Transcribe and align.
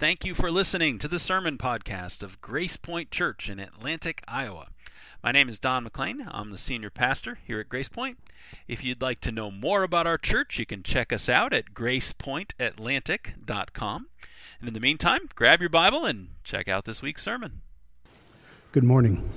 Thank 0.00 0.24
you 0.24 0.32
for 0.32 0.50
listening 0.50 0.98
to 1.00 1.08
the 1.08 1.18
sermon 1.18 1.58
podcast 1.58 2.22
of 2.22 2.40
Grace 2.40 2.78
Point 2.78 3.10
Church 3.10 3.50
in 3.50 3.60
Atlantic, 3.60 4.22
Iowa. 4.26 4.68
My 5.22 5.30
name 5.30 5.50
is 5.50 5.58
Don 5.58 5.84
McLean. 5.84 6.26
I'm 6.30 6.52
the 6.52 6.56
senior 6.56 6.88
pastor 6.88 7.36
here 7.46 7.60
at 7.60 7.68
Grace 7.68 7.90
Point. 7.90 8.16
If 8.66 8.82
you'd 8.82 9.02
like 9.02 9.20
to 9.20 9.30
know 9.30 9.50
more 9.50 9.82
about 9.82 10.06
our 10.06 10.16
church, 10.16 10.58
you 10.58 10.64
can 10.64 10.82
check 10.82 11.12
us 11.12 11.28
out 11.28 11.52
at 11.52 11.74
gracepointatlantic.com. 11.74 14.06
And 14.58 14.68
in 14.68 14.72
the 14.72 14.80
meantime, 14.80 15.28
grab 15.34 15.60
your 15.60 15.68
Bible 15.68 16.06
and 16.06 16.28
check 16.44 16.66
out 16.66 16.86
this 16.86 17.02
week's 17.02 17.22
sermon. 17.22 17.60
Good 18.72 18.84
morning. 18.84 19.30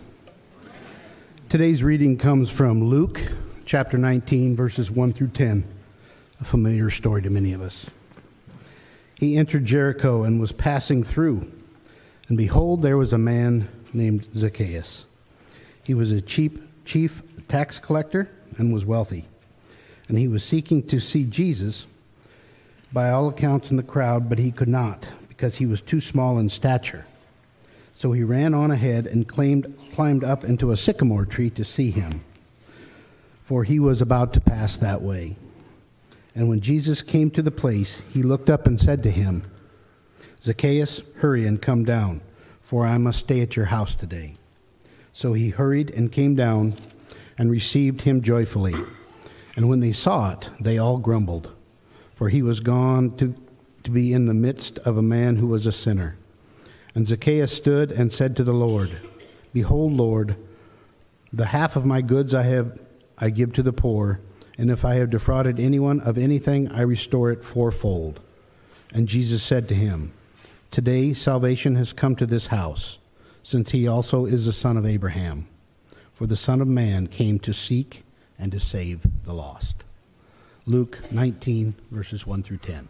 Today's 1.49 1.83
reading 1.83 2.17
comes 2.17 2.49
from 2.49 2.85
Luke 2.85 3.19
chapter 3.65 3.97
19, 3.97 4.55
verses 4.55 4.89
1 4.89 5.11
through 5.11 5.27
10, 5.27 5.65
a 6.39 6.45
familiar 6.45 6.89
story 6.89 7.21
to 7.21 7.29
many 7.29 7.51
of 7.51 7.61
us. 7.61 7.87
He 9.19 9.37
entered 9.37 9.65
Jericho 9.65 10.23
and 10.23 10.39
was 10.39 10.51
passing 10.51 11.03
through, 11.03 11.51
and 12.27 12.37
behold, 12.37 12.81
there 12.81 12.97
was 12.97 13.13
a 13.13 13.17
man 13.17 13.69
named 13.93 14.27
Zacchaeus. 14.35 15.05
He 15.83 15.93
was 15.93 16.11
a 16.11 16.21
chief, 16.21 16.59
chief 16.85 17.21
tax 17.47 17.79
collector 17.79 18.29
and 18.57 18.73
was 18.73 18.85
wealthy, 18.85 19.25
and 20.07 20.17
he 20.17 20.27
was 20.27 20.43
seeking 20.43 20.83
to 20.87 20.99
see 20.99 21.25
Jesus 21.25 21.85
by 22.91 23.09
all 23.09 23.29
accounts 23.29 23.71
in 23.71 23.77
the 23.77 23.83
crowd, 23.83 24.29
but 24.29 24.39
he 24.39 24.51
could 24.51 24.67
not 24.67 25.09
because 25.27 25.55
he 25.55 25.65
was 25.65 25.81
too 25.81 25.99
small 25.99 26.37
in 26.37 26.47
stature. 26.47 27.05
So 27.95 28.11
he 28.11 28.23
ran 28.23 28.53
on 28.53 28.71
ahead 28.71 29.07
and 29.07 29.27
claimed, 29.27 29.77
climbed 29.91 30.23
up 30.23 30.43
into 30.43 30.71
a 30.71 30.77
sycamore 30.77 31.25
tree 31.25 31.49
to 31.51 31.63
see 31.63 31.91
him, 31.91 32.23
for 33.43 33.63
he 33.63 33.79
was 33.79 34.01
about 34.01 34.33
to 34.33 34.41
pass 34.41 34.77
that 34.77 35.01
way. 35.01 35.35
And 36.35 36.49
when 36.49 36.61
Jesus 36.61 37.01
came 37.01 37.29
to 37.31 37.41
the 37.41 37.51
place, 37.51 38.01
he 38.11 38.23
looked 38.23 38.49
up 38.49 38.65
and 38.65 38.79
said 38.79 39.03
to 39.03 39.11
him, 39.11 39.43
Zacchaeus, 40.41 41.01
hurry 41.17 41.45
and 41.45 41.61
come 41.61 41.85
down, 41.85 42.21
for 42.61 42.85
I 42.85 42.97
must 42.97 43.19
stay 43.19 43.41
at 43.41 43.55
your 43.55 43.65
house 43.65 43.95
today. 43.95 44.33
So 45.13 45.33
he 45.33 45.49
hurried 45.49 45.91
and 45.91 46.11
came 46.11 46.35
down 46.35 46.75
and 47.37 47.51
received 47.51 48.01
him 48.01 48.21
joyfully. 48.21 48.75
And 49.55 49.69
when 49.69 49.79
they 49.79 49.91
saw 49.91 50.31
it, 50.31 50.49
they 50.59 50.77
all 50.77 50.97
grumbled, 50.97 51.53
for 52.15 52.29
he 52.29 52.41
was 52.41 52.59
gone 52.59 53.15
to, 53.17 53.35
to 53.83 53.91
be 53.91 54.11
in 54.11 54.25
the 54.25 54.33
midst 54.33 54.79
of 54.79 54.97
a 54.97 55.03
man 55.03 55.35
who 55.35 55.47
was 55.47 55.67
a 55.67 55.71
sinner. 55.71 56.17
And 56.95 57.07
Zacchaeus 57.07 57.55
stood 57.55 57.91
and 57.91 58.11
said 58.11 58.35
to 58.35 58.43
the 58.43 58.53
Lord, 58.53 58.91
Behold, 59.53 59.93
Lord, 59.93 60.35
the 61.31 61.45
half 61.47 61.75
of 61.75 61.85
my 61.85 62.01
goods 62.01 62.33
I 62.33 62.43
have 62.43 62.79
I 63.17 63.29
give 63.29 63.53
to 63.53 63.63
the 63.63 63.73
poor, 63.73 64.19
and 64.57 64.69
if 64.69 64.85
I 64.85 64.95
have 64.95 65.09
defrauded 65.09 65.59
anyone 65.59 65.99
of 66.01 66.17
anything, 66.17 66.71
I 66.71 66.81
restore 66.81 67.31
it 67.31 67.43
fourfold. 67.43 68.19
And 68.93 69.07
Jesus 69.07 69.41
said 69.41 69.67
to 69.69 69.75
him, 69.75 70.13
Today 70.69 71.13
salvation 71.13 71.75
has 71.75 71.93
come 71.93 72.15
to 72.15 72.25
this 72.25 72.47
house, 72.47 72.99
since 73.41 73.71
he 73.71 73.87
also 73.87 74.25
is 74.25 74.45
the 74.45 74.53
son 74.53 74.77
of 74.77 74.85
Abraham. 74.85 75.47
For 76.13 76.27
the 76.27 76.37
Son 76.37 76.61
of 76.61 76.67
Man 76.67 77.07
came 77.07 77.39
to 77.39 77.53
seek 77.53 78.03
and 78.37 78.51
to 78.51 78.59
save 78.59 79.01
the 79.25 79.33
lost. 79.33 79.83
Luke 80.65 80.99
19, 81.11 81.75
verses 81.91 82.25
1 82.25 82.43
through 82.43 82.57
10. 82.57 82.87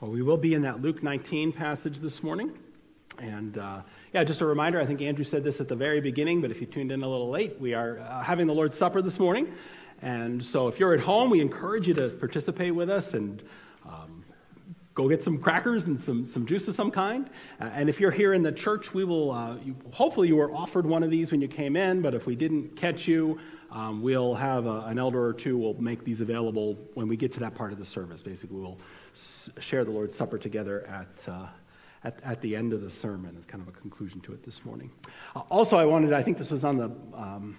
Well, 0.00 0.10
we 0.10 0.20
will 0.20 0.36
be 0.36 0.52
in 0.52 0.60
that 0.60 0.82
Luke 0.82 1.02
19 1.02 1.52
passage 1.52 2.00
this 2.00 2.22
morning. 2.22 2.52
And 3.18 3.56
uh, 3.56 3.80
yeah, 4.12 4.24
just 4.24 4.42
a 4.42 4.44
reminder 4.44 4.78
I 4.78 4.84
think 4.84 5.00
Andrew 5.00 5.24
said 5.24 5.42
this 5.42 5.58
at 5.58 5.68
the 5.68 5.74
very 5.74 6.02
beginning, 6.02 6.42
but 6.42 6.50
if 6.50 6.60
you 6.60 6.66
tuned 6.66 6.92
in 6.92 7.02
a 7.02 7.08
little 7.08 7.30
late, 7.30 7.58
we 7.58 7.72
are 7.72 8.00
uh, 8.00 8.22
having 8.22 8.46
the 8.46 8.52
Lord's 8.52 8.76
Supper 8.76 9.00
this 9.00 9.18
morning. 9.18 9.50
And 10.02 10.44
so 10.44 10.68
if 10.68 10.78
you're 10.78 10.92
at 10.92 11.00
home, 11.00 11.30
we 11.30 11.40
encourage 11.40 11.88
you 11.88 11.94
to 11.94 12.10
participate 12.10 12.74
with 12.74 12.90
us 12.90 13.14
and 13.14 13.42
um, 13.86 14.22
go 14.94 15.08
get 15.08 15.24
some 15.24 15.38
crackers 15.38 15.86
and 15.86 15.98
some, 15.98 16.26
some 16.26 16.44
juice 16.44 16.68
of 16.68 16.74
some 16.74 16.90
kind. 16.90 17.30
Uh, 17.58 17.70
and 17.72 17.88
if 17.88 17.98
you're 17.98 18.10
here 18.10 18.34
in 18.34 18.42
the 18.42 18.52
church, 18.52 18.92
we 18.92 19.02
will, 19.02 19.30
uh, 19.30 19.56
you, 19.64 19.74
hopefully, 19.92 20.28
you 20.28 20.36
were 20.36 20.52
offered 20.52 20.84
one 20.84 21.04
of 21.04 21.10
these 21.10 21.30
when 21.30 21.40
you 21.40 21.48
came 21.48 21.74
in, 21.74 22.02
but 22.02 22.12
if 22.12 22.26
we 22.26 22.36
didn't 22.36 22.76
catch 22.76 23.08
you, 23.08 23.38
um, 23.70 24.02
we'll 24.02 24.34
have 24.34 24.66
a, 24.66 24.80
an 24.80 24.98
elder 24.98 25.24
or 25.24 25.32
two 25.32 25.56
will 25.56 25.80
make 25.80 26.04
these 26.04 26.20
available 26.20 26.76
when 26.92 27.08
we 27.08 27.16
get 27.16 27.32
to 27.32 27.40
that 27.40 27.54
part 27.54 27.72
of 27.72 27.78
the 27.78 27.84
service. 27.84 28.22
Basically, 28.22 28.58
we'll 28.58 28.78
share 29.60 29.84
the 29.84 29.90
Lord's 29.90 30.16
Supper 30.16 30.38
together 30.38 30.86
at, 30.86 31.32
uh, 31.32 31.46
at, 32.04 32.18
at, 32.22 32.40
the 32.40 32.56
end 32.56 32.72
of 32.72 32.80
the 32.82 32.90
sermon 32.90 33.34
as 33.38 33.44
kind 33.44 33.62
of 33.62 33.68
a 33.68 33.78
conclusion 33.78 34.20
to 34.22 34.32
it 34.32 34.44
this 34.44 34.64
morning. 34.64 34.90
Uh, 35.34 35.40
also, 35.50 35.76
I 35.76 35.84
wanted, 35.84 36.12
I 36.12 36.22
think 36.22 36.38
this 36.38 36.50
was 36.50 36.64
on 36.64 36.76
the 36.76 36.90
um, 37.14 37.56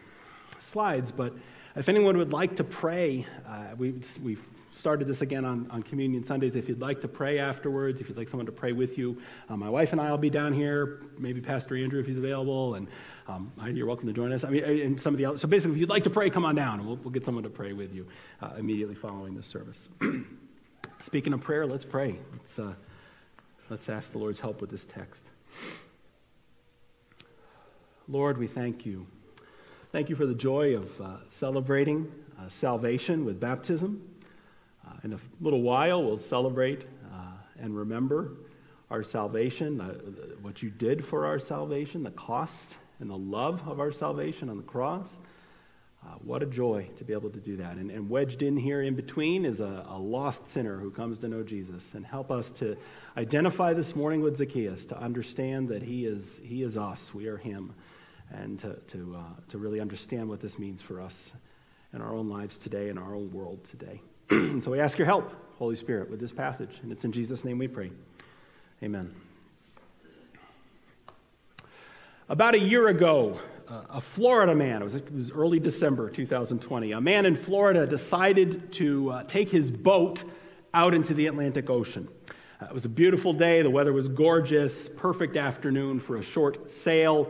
slides, 0.59 1.11
but 1.11 1.33
if 1.75 1.89
anyone 1.89 2.17
would 2.17 2.33
like 2.33 2.55
to 2.57 2.63
pray, 2.63 3.25
uh, 3.47 3.75
we, 3.77 3.93
we've 4.23 4.43
started 4.77 5.07
this 5.07 5.21
again 5.21 5.43
on, 5.43 5.67
on 5.71 5.83
Communion 5.83 6.23
Sundays. 6.23 6.55
If 6.55 6.69
you'd 6.69 6.81
like 6.81 7.01
to 7.01 7.07
pray 7.07 7.39
afterwards, 7.39 7.99
if 7.99 8.09
you'd 8.09 8.17
like 8.17 8.29
someone 8.29 8.45
to 8.45 8.51
pray 8.51 8.71
with 8.71 8.97
you, 8.97 9.19
uh, 9.49 9.57
my 9.57 9.69
wife 9.69 9.91
and 9.91 9.99
I 9.99 10.11
will 10.11 10.17
be 10.17 10.29
down 10.29 10.53
here, 10.53 11.01
maybe 11.17 11.41
Pastor 11.41 11.75
Andrew 11.75 11.99
if 11.99 12.05
he's 12.05 12.17
available, 12.17 12.75
and 12.75 12.87
um, 13.27 13.51
you're 13.73 13.87
welcome 13.87 14.07
to 14.07 14.13
join 14.13 14.31
us. 14.31 14.43
I 14.43 14.49
mean, 14.49 14.63
and 14.63 15.01
some 15.01 15.13
of 15.13 15.17
the 15.17 15.25
others. 15.25 15.41
So 15.41 15.47
basically, 15.47 15.73
if 15.73 15.79
you'd 15.79 15.89
like 15.89 16.03
to 16.03 16.09
pray, 16.09 16.29
come 16.29 16.45
on 16.45 16.55
down, 16.55 16.79
and 16.79 16.87
we'll, 16.87 16.97
we'll 16.97 17.11
get 17.11 17.25
someone 17.25 17.43
to 17.43 17.49
pray 17.49 17.73
with 17.73 17.93
you 17.93 18.07
uh, 18.41 18.51
immediately 18.57 18.95
following 18.95 19.35
this 19.35 19.47
service. 19.47 19.89
Speaking 21.01 21.33
of 21.33 21.41
prayer, 21.41 21.65
let's 21.65 21.85
pray. 21.85 22.17
Let's, 22.33 22.57
uh, 22.59 22.73
let's 23.69 23.87
ask 23.87 24.11
the 24.11 24.17
Lord's 24.17 24.39
help 24.39 24.61
with 24.61 24.71
this 24.71 24.85
text. 24.85 25.23
Lord, 28.07 28.37
we 28.37 28.47
thank 28.47 28.85
you. 28.85 29.05
Thank 29.91 30.09
you 30.09 30.15
for 30.15 30.25
the 30.25 30.33
joy 30.33 30.75
of 30.75 31.01
uh, 31.01 31.17
celebrating 31.29 32.11
uh, 32.39 32.49
salvation 32.49 33.25
with 33.25 33.39
baptism. 33.39 34.01
Uh, 34.85 34.93
in 35.03 35.13
a 35.13 35.19
little 35.39 35.61
while, 35.61 36.03
we'll 36.03 36.17
celebrate 36.17 36.81
uh, 37.13 37.17
and 37.59 37.77
remember 37.77 38.31
our 38.89 39.03
salvation, 39.03 39.79
what 40.41 40.63
you 40.63 40.69
did 40.69 41.05
for 41.05 41.25
our 41.25 41.39
salvation, 41.39 42.03
the 42.03 42.11
cost 42.11 42.75
and 42.99 43.09
the 43.09 43.17
love 43.17 43.61
of 43.67 43.79
our 43.79 43.91
salvation 43.91 44.49
on 44.49 44.57
the 44.57 44.63
cross. 44.63 45.19
Uh, 46.07 46.11
what 46.23 46.41
a 46.41 46.45
joy 46.45 46.87
to 46.95 47.03
be 47.03 47.11
able 47.11 47.29
to 47.29 47.39
do 47.39 47.57
that. 47.57 47.75
And, 47.75 47.91
and 47.91 48.09
wedged 48.09 48.41
in 48.41 48.55
here 48.55 48.81
in 48.81 48.95
between 48.95 49.43
is 49.43 49.59
a, 49.59 49.85
a, 49.89 49.97
lost 49.97 50.47
sinner 50.47 50.77
who 50.77 50.89
comes 50.89 51.19
to 51.19 51.27
know 51.27 51.43
Jesus. 51.43 51.83
And 51.95 52.05
help 52.05 52.31
us 52.31 52.51
to 52.53 52.77
identify 53.17 53.73
this 53.73 53.93
morning 53.93 54.21
with 54.21 54.37
Zacchaeus, 54.37 54.85
to 54.85 54.97
understand 54.97 55.67
that 55.69 55.81
he 55.81 56.05
is, 56.05 56.39
he 56.43 56.63
is 56.63 56.77
us, 56.77 57.13
we 57.13 57.27
are 57.27 57.35
him, 57.35 57.73
and 58.31 58.57
to, 58.59 58.73
to, 58.87 59.17
uh, 59.17 59.41
to 59.49 59.57
really 59.57 59.81
understand 59.81 60.29
what 60.29 60.39
this 60.39 60.57
means 60.57 60.81
for 60.81 61.01
us 61.01 61.31
in 61.93 62.01
our 62.01 62.15
own 62.15 62.29
lives 62.29 62.57
today, 62.57 62.87
in 62.87 62.97
our 62.97 63.13
own 63.13 63.29
world 63.31 63.65
today. 63.65 64.01
and 64.29 64.63
so 64.63 64.71
we 64.71 64.79
ask 64.79 64.97
your 64.97 65.07
help, 65.07 65.33
Holy 65.57 65.75
Spirit, 65.75 66.09
with 66.09 66.21
this 66.21 66.31
passage. 66.31 66.79
And 66.83 66.91
it's 66.91 67.03
in 67.03 67.11
Jesus' 67.11 67.43
name 67.43 67.57
we 67.57 67.67
pray. 67.67 67.91
Amen. 68.81 69.13
About 72.29 72.55
a 72.55 72.59
year 72.59 72.87
ago, 72.87 73.39
a 73.69 74.01
Florida 74.01 74.55
man, 74.55 74.81
it 74.81 74.85
was, 74.85 74.95
it 74.95 75.13
was, 75.13 75.31
early 75.31 75.59
December 75.59 76.09
2020, 76.09 76.93
a 76.93 77.01
man 77.01 77.25
in 77.25 77.35
Florida 77.35 77.85
decided 77.85 78.71
to 78.73 79.09
uh, 79.09 79.23
take 79.23 79.49
his 79.49 79.71
boat 79.71 80.23
out 80.73 80.93
into 80.93 81.13
the 81.13 81.27
Atlantic 81.27 81.69
Ocean. 81.69 82.07
Uh, 82.61 82.65
it 82.65 82.73
was 82.73 82.85
a 82.85 82.89
beautiful 82.89 83.33
day, 83.33 83.61
the 83.61 83.69
weather 83.69 83.93
was 83.93 84.07
gorgeous, 84.07 84.89
perfect 84.95 85.35
afternoon 85.35 85.99
for 85.99 86.17
a 86.17 86.23
short 86.23 86.71
sail. 86.71 87.29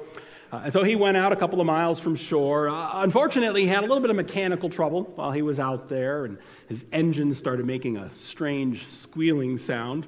Uh, 0.51 0.61
and 0.65 0.73
so 0.73 0.83
he 0.83 0.95
went 0.95 1.17
out 1.17 1.33
a 1.33 1.35
couple 1.35 1.59
of 1.59 1.67
miles 1.67 1.99
from 1.99 2.15
shore. 2.15 2.69
Uh, 2.69 3.01
unfortunately, 3.03 3.63
he 3.63 3.67
had 3.67 3.79
a 3.83 3.87
little 3.87 3.99
bit 3.99 4.09
of 4.09 4.15
mechanical 4.15 4.69
trouble 4.69 5.03
while 5.15 5.31
he 5.31 5.41
was 5.41 5.59
out 5.59 5.89
there, 5.89 6.25
and 6.25 6.37
his 6.69 6.85
engine 6.93 7.33
started 7.33 7.65
making 7.65 7.97
a 7.97 8.09
strange 8.15 8.89
squealing 8.89 9.57
sound. 9.57 10.07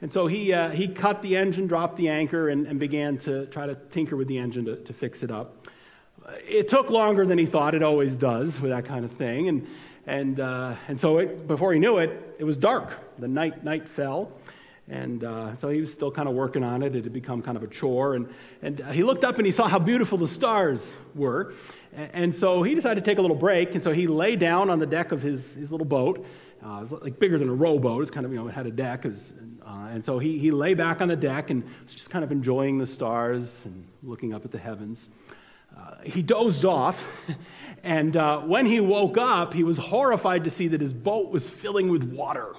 And 0.00 0.12
so 0.12 0.26
he, 0.26 0.52
uh, 0.52 0.70
he 0.70 0.86
cut 0.88 1.22
the 1.22 1.36
engine, 1.36 1.66
dropped 1.66 1.96
the 1.96 2.08
anchor, 2.08 2.48
and, 2.48 2.66
and 2.66 2.78
began 2.78 3.18
to 3.18 3.46
try 3.46 3.66
to 3.66 3.74
tinker 3.74 4.16
with 4.16 4.28
the 4.28 4.38
engine 4.38 4.64
to, 4.66 4.76
to 4.76 4.92
fix 4.92 5.22
it 5.22 5.30
up. 5.30 5.66
It 6.46 6.68
took 6.68 6.90
longer 6.90 7.26
than 7.26 7.38
he 7.38 7.46
thought 7.46 7.74
it 7.74 7.82
always 7.82 8.14
does 8.16 8.60
with 8.60 8.70
that 8.70 8.84
kind 8.84 9.04
of 9.04 9.12
thing. 9.12 9.48
And, 9.48 9.66
and, 10.06 10.40
uh, 10.40 10.74
and 10.86 11.00
so 11.00 11.18
it, 11.18 11.48
before 11.48 11.72
he 11.72 11.80
knew 11.80 11.98
it, 11.98 12.36
it 12.38 12.44
was 12.44 12.56
dark. 12.56 12.92
The 13.18 13.28
night, 13.28 13.64
night 13.64 13.88
fell. 13.88 14.32
And 14.88 15.22
uh, 15.24 15.56
so 15.56 15.68
he 15.68 15.80
was 15.80 15.92
still 15.92 16.10
kind 16.10 16.28
of 16.28 16.34
working 16.34 16.62
on 16.64 16.82
it. 16.82 16.94
It 16.96 17.04
had 17.04 17.12
become 17.12 17.42
kind 17.42 17.56
of 17.56 17.62
a 17.62 17.66
chore. 17.66 18.14
And, 18.14 18.28
and 18.62 18.78
he 18.92 19.02
looked 19.02 19.24
up 19.24 19.36
and 19.36 19.46
he 19.46 19.52
saw 19.52 19.68
how 19.68 19.78
beautiful 19.78 20.16
the 20.16 20.28
stars 20.28 20.94
were. 21.14 21.54
And, 22.12 22.34
so 22.34 22.62
he 22.62 22.74
decided 22.74 23.04
to 23.04 23.10
take 23.10 23.18
a 23.18 23.20
little 23.20 23.36
break. 23.36 23.74
And 23.74 23.82
so 23.82 23.92
he 23.92 24.06
lay 24.06 24.36
down 24.36 24.70
on 24.70 24.78
the 24.78 24.86
deck 24.86 25.12
of 25.12 25.20
his, 25.20 25.54
his 25.54 25.70
little 25.70 25.86
boat. 25.86 26.24
Uh, 26.64 26.78
it 26.78 26.80
was 26.80 26.92
like 26.92 27.18
bigger 27.18 27.38
than 27.38 27.48
a 27.48 27.54
rowboat. 27.54 28.02
It's 28.02 28.10
kind 28.10 28.24
of, 28.24 28.32
you 28.32 28.38
know, 28.38 28.48
it 28.48 28.54
had 28.54 28.66
a 28.66 28.70
deck. 28.70 29.04
Was, 29.04 29.32
uh, 29.68 29.88
and 29.88 30.02
so 30.02 30.18
he, 30.18 30.38
he 30.38 30.50
lay 30.50 30.72
back 30.72 31.02
on 31.02 31.08
the 31.08 31.16
deck 31.16 31.50
and 31.50 31.62
was 31.84 31.94
just 31.94 32.08
kind 32.08 32.24
of 32.24 32.32
enjoying 32.32 32.78
the 32.78 32.86
stars 32.86 33.60
and 33.66 33.86
looking 34.02 34.32
up 34.32 34.44
at 34.46 34.50
the 34.50 34.58
heavens. 34.58 35.10
Uh, 35.76 35.96
he 36.04 36.22
dozed 36.22 36.64
off, 36.64 37.04
and 37.82 38.16
uh, 38.16 38.40
when 38.40 38.64
he 38.64 38.80
woke 38.80 39.18
up, 39.18 39.52
he 39.52 39.64
was 39.64 39.76
horrified 39.76 40.44
to 40.44 40.50
see 40.50 40.68
that 40.68 40.80
his 40.80 40.94
boat 40.94 41.30
was 41.30 41.48
filling 41.48 41.90
with 41.90 42.02
water. 42.02 42.54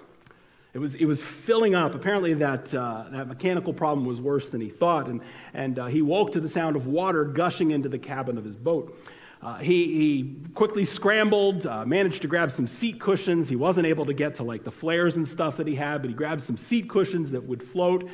It 0.75 0.77
was, 0.77 0.93
it 0.93 1.05
was 1.05 1.19
filling 1.19 1.73
up. 1.73 1.95
Apparently, 1.95 2.35
that, 2.35 2.71
uh, 2.75 3.05
that 3.09 3.27
mechanical 3.27 3.73
problem 3.73 4.05
was 4.05 4.21
worse 4.21 4.49
than 4.49 4.61
he 4.61 4.69
thought, 4.69 5.07
and, 5.07 5.21
and 5.55 5.79
uh, 5.79 5.87
he 5.87 6.03
woke 6.03 6.33
to 6.33 6.39
the 6.39 6.47
sound 6.47 6.75
of 6.75 6.85
water 6.85 7.25
gushing 7.25 7.71
into 7.71 7.89
the 7.89 7.97
cabin 7.97 8.37
of 8.37 8.45
his 8.45 8.55
boat. 8.55 8.95
Uh, 9.41 9.57
he, 9.57 9.85
he, 9.85 10.35
quickly 10.53 10.83
scrambled, 10.83 11.65
uh, 11.65 11.85
managed 11.85 12.21
to 12.21 12.27
grab 12.27 12.51
some 12.51 12.67
seat 12.67 12.99
cushions. 12.99 13.47
He 13.47 13.55
wasn't 13.55 13.87
able 13.87 14.05
to 14.05 14.13
get 14.13 14.35
to 14.35 14.43
like 14.43 14.65
the 14.65 14.71
flares 14.71 15.15
and 15.15 15.25
stuff 15.25 15.55
that 15.57 15.67
he 15.67 15.75
had, 15.75 16.01
but 16.01 16.09
he 16.09 16.13
grabbed 16.13 16.41
some 16.41 16.57
seat 16.57 16.89
cushions 16.89 17.31
that 17.31 17.43
would 17.43 17.63
float. 17.63 18.09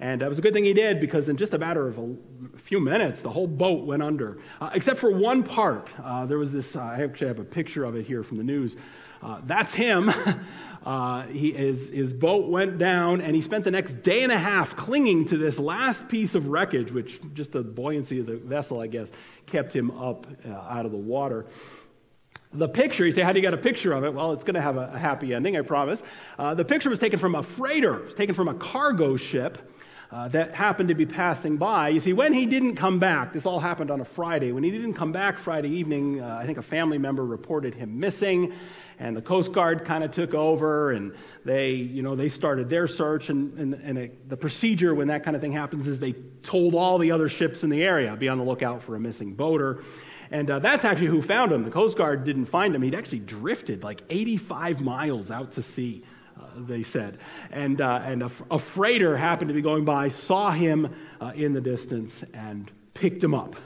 And 0.00 0.22
it 0.22 0.28
was 0.28 0.38
a 0.38 0.42
good 0.42 0.52
thing 0.52 0.64
he 0.64 0.72
did 0.72 1.00
because 1.00 1.28
in 1.28 1.36
just 1.36 1.54
a 1.54 1.58
matter 1.58 1.88
of 1.88 1.98
a 1.98 2.14
few 2.56 2.78
minutes, 2.78 3.20
the 3.20 3.30
whole 3.30 3.48
boat 3.48 3.84
went 3.84 4.02
under, 4.02 4.38
uh, 4.60 4.70
except 4.72 5.00
for 5.00 5.10
one 5.10 5.42
part. 5.42 5.88
Uh, 6.02 6.24
there 6.26 6.38
was 6.38 6.52
this, 6.52 6.76
uh, 6.76 6.80
I 6.80 7.02
actually 7.02 7.26
have 7.26 7.40
a 7.40 7.44
picture 7.44 7.84
of 7.84 7.96
it 7.96 8.06
here 8.06 8.22
from 8.22 8.36
the 8.36 8.44
news. 8.44 8.76
Uh, 9.22 9.40
that's 9.44 9.74
him. 9.74 10.12
Uh, 10.88 11.26
he, 11.26 11.52
his, 11.52 11.88
his 11.88 12.14
boat 12.14 12.48
went 12.48 12.78
down, 12.78 13.20
and 13.20 13.36
he 13.36 13.42
spent 13.42 13.62
the 13.62 13.70
next 13.70 14.02
day 14.02 14.22
and 14.22 14.32
a 14.32 14.38
half 14.38 14.74
clinging 14.74 15.22
to 15.26 15.36
this 15.36 15.58
last 15.58 16.08
piece 16.08 16.34
of 16.34 16.46
wreckage, 16.46 16.90
which 16.90 17.20
just 17.34 17.52
the 17.52 17.62
buoyancy 17.62 18.20
of 18.20 18.26
the 18.26 18.36
vessel, 18.36 18.80
I 18.80 18.86
guess, 18.86 19.10
kept 19.44 19.74
him 19.74 19.90
up 19.90 20.26
uh, 20.46 20.50
out 20.50 20.86
of 20.86 20.92
the 20.92 20.96
water. 20.96 21.44
The 22.54 22.68
picture, 22.68 23.04
you 23.04 23.12
say, 23.12 23.20
how 23.20 23.32
do 23.32 23.38
you 23.38 23.42
get 23.42 23.52
a 23.52 23.58
picture 23.58 23.92
of 23.92 24.04
it? 24.04 24.14
Well, 24.14 24.32
it's 24.32 24.44
going 24.44 24.54
to 24.54 24.62
have 24.62 24.78
a, 24.78 24.90
a, 24.94 24.98
happy 24.98 25.34
ending, 25.34 25.58
I 25.58 25.60
promise. 25.60 26.02
Uh, 26.38 26.54
the 26.54 26.64
picture 26.64 26.88
was 26.88 26.98
taken 26.98 27.18
from 27.18 27.34
a 27.34 27.42
freighter, 27.42 27.98
it 27.98 28.04
was 28.06 28.14
taken 28.14 28.34
from 28.34 28.48
a 28.48 28.54
cargo 28.54 29.16
ship. 29.16 29.58
Uh, 30.10 30.26
that 30.26 30.54
happened 30.54 30.88
to 30.88 30.94
be 30.94 31.04
passing 31.04 31.58
by. 31.58 31.90
You 31.90 32.00
see, 32.00 32.14
when 32.14 32.32
he 32.32 32.46
didn't 32.46 32.76
come 32.76 32.98
back, 32.98 33.34
this 33.34 33.44
all 33.44 33.60
happened 33.60 33.90
on 33.90 34.00
a 34.00 34.06
Friday. 34.06 34.52
When 34.52 34.64
he 34.64 34.70
didn't 34.70 34.94
come 34.94 35.12
back 35.12 35.36
Friday 35.36 35.68
evening, 35.68 36.22
uh, 36.22 36.38
I 36.40 36.46
think 36.46 36.56
a 36.56 36.62
family 36.62 36.96
member 36.96 37.26
reported 37.26 37.74
him 37.74 38.00
missing 38.00 38.54
and 39.00 39.16
the 39.16 39.22
Coast 39.22 39.52
Guard 39.52 39.84
kind 39.84 40.02
of 40.02 40.10
took 40.10 40.34
over, 40.34 40.92
and 40.92 41.14
they, 41.44 41.72
you 41.72 42.02
know, 42.02 42.16
they 42.16 42.28
started 42.28 42.68
their 42.68 42.88
search. 42.88 43.28
And, 43.28 43.56
and, 43.58 43.74
and 43.74 43.98
it, 43.98 44.28
the 44.28 44.36
procedure 44.36 44.94
when 44.94 45.08
that 45.08 45.24
kind 45.24 45.36
of 45.36 45.42
thing 45.42 45.52
happens 45.52 45.86
is 45.86 45.98
they 45.98 46.14
told 46.42 46.74
all 46.74 46.98
the 46.98 47.12
other 47.12 47.28
ships 47.28 47.62
in 47.62 47.70
the 47.70 47.82
area, 47.82 48.14
be 48.16 48.28
on 48.28 48.38
the 48.38 48.44
lookout 48.44 48.82
for 48.82 48.96
a 48.96 49.00
missing 49.00 49.34
boater. 49.34 49.84
And 50.30 50.50
uh, 50.50 50.58
that's 50.58 50.84
actually 50.84 51.06
who 51.06 51.22
found 51.22 51.52
him. 51.52 51.64
The 51.64 51.70
Coast 51.70 51.96
Guard 51.96 52.24
didn't 52.24 52.46
find 52.46 52.74
him. 52.74 52.82
He'd 52.82 52.94
actually 52.94 53.20
drifted 53.20 53.82
like 53.82 54.02
85 54.10 54.80
miles 54.80 55.30
out 55.30 55.52
to 55.52 55.62
sea, 55.62 56.04
uh, 56.38 56.42
they 56.56 56.82
said. 56.82 57.18
And, 57.50 57.80
uh, 57.80 58.02
and 58.04 58.24
a, 58.24 58.30
a, 58.50 58.58
freighter 58.58 59.16
happened 59.16 59.48
to 59.48 59.54
be 59.54 59.62
going 59.62 59.84
by, 59.84 60.08
saw 60.08 60.50
him 60.50 60.94
uh, 61.20 61.32
in 61.34 61.54
the 61.54 61.60
distance, 61.60 62.24
and 62.34 62.70
picked 62.94 63.22
him 63.22 63.32
up. 63.32 63.56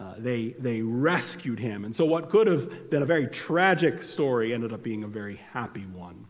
Uh, 0.00 0.14
they, 0.16 0.54
they 0.58 0.80
rescued 0.80 1.58
him. 1.58 1.84
And 1.84 1.94
so, 1.94 2.06
what 2.06 2.30
could 2.30 2.46
have 2.46 2.88
been 2.88 3.02
a 3.02 3.06
very 3.06 3.26
tragic 3.26 4.02
story 4.02 4.54
ended 4.54 4.72
up 4.72 4.82
being 4.82 5.04
a 5.04 5.06
very 5.06 5.36
happy 5.52 5.84
one. 5.84 6.24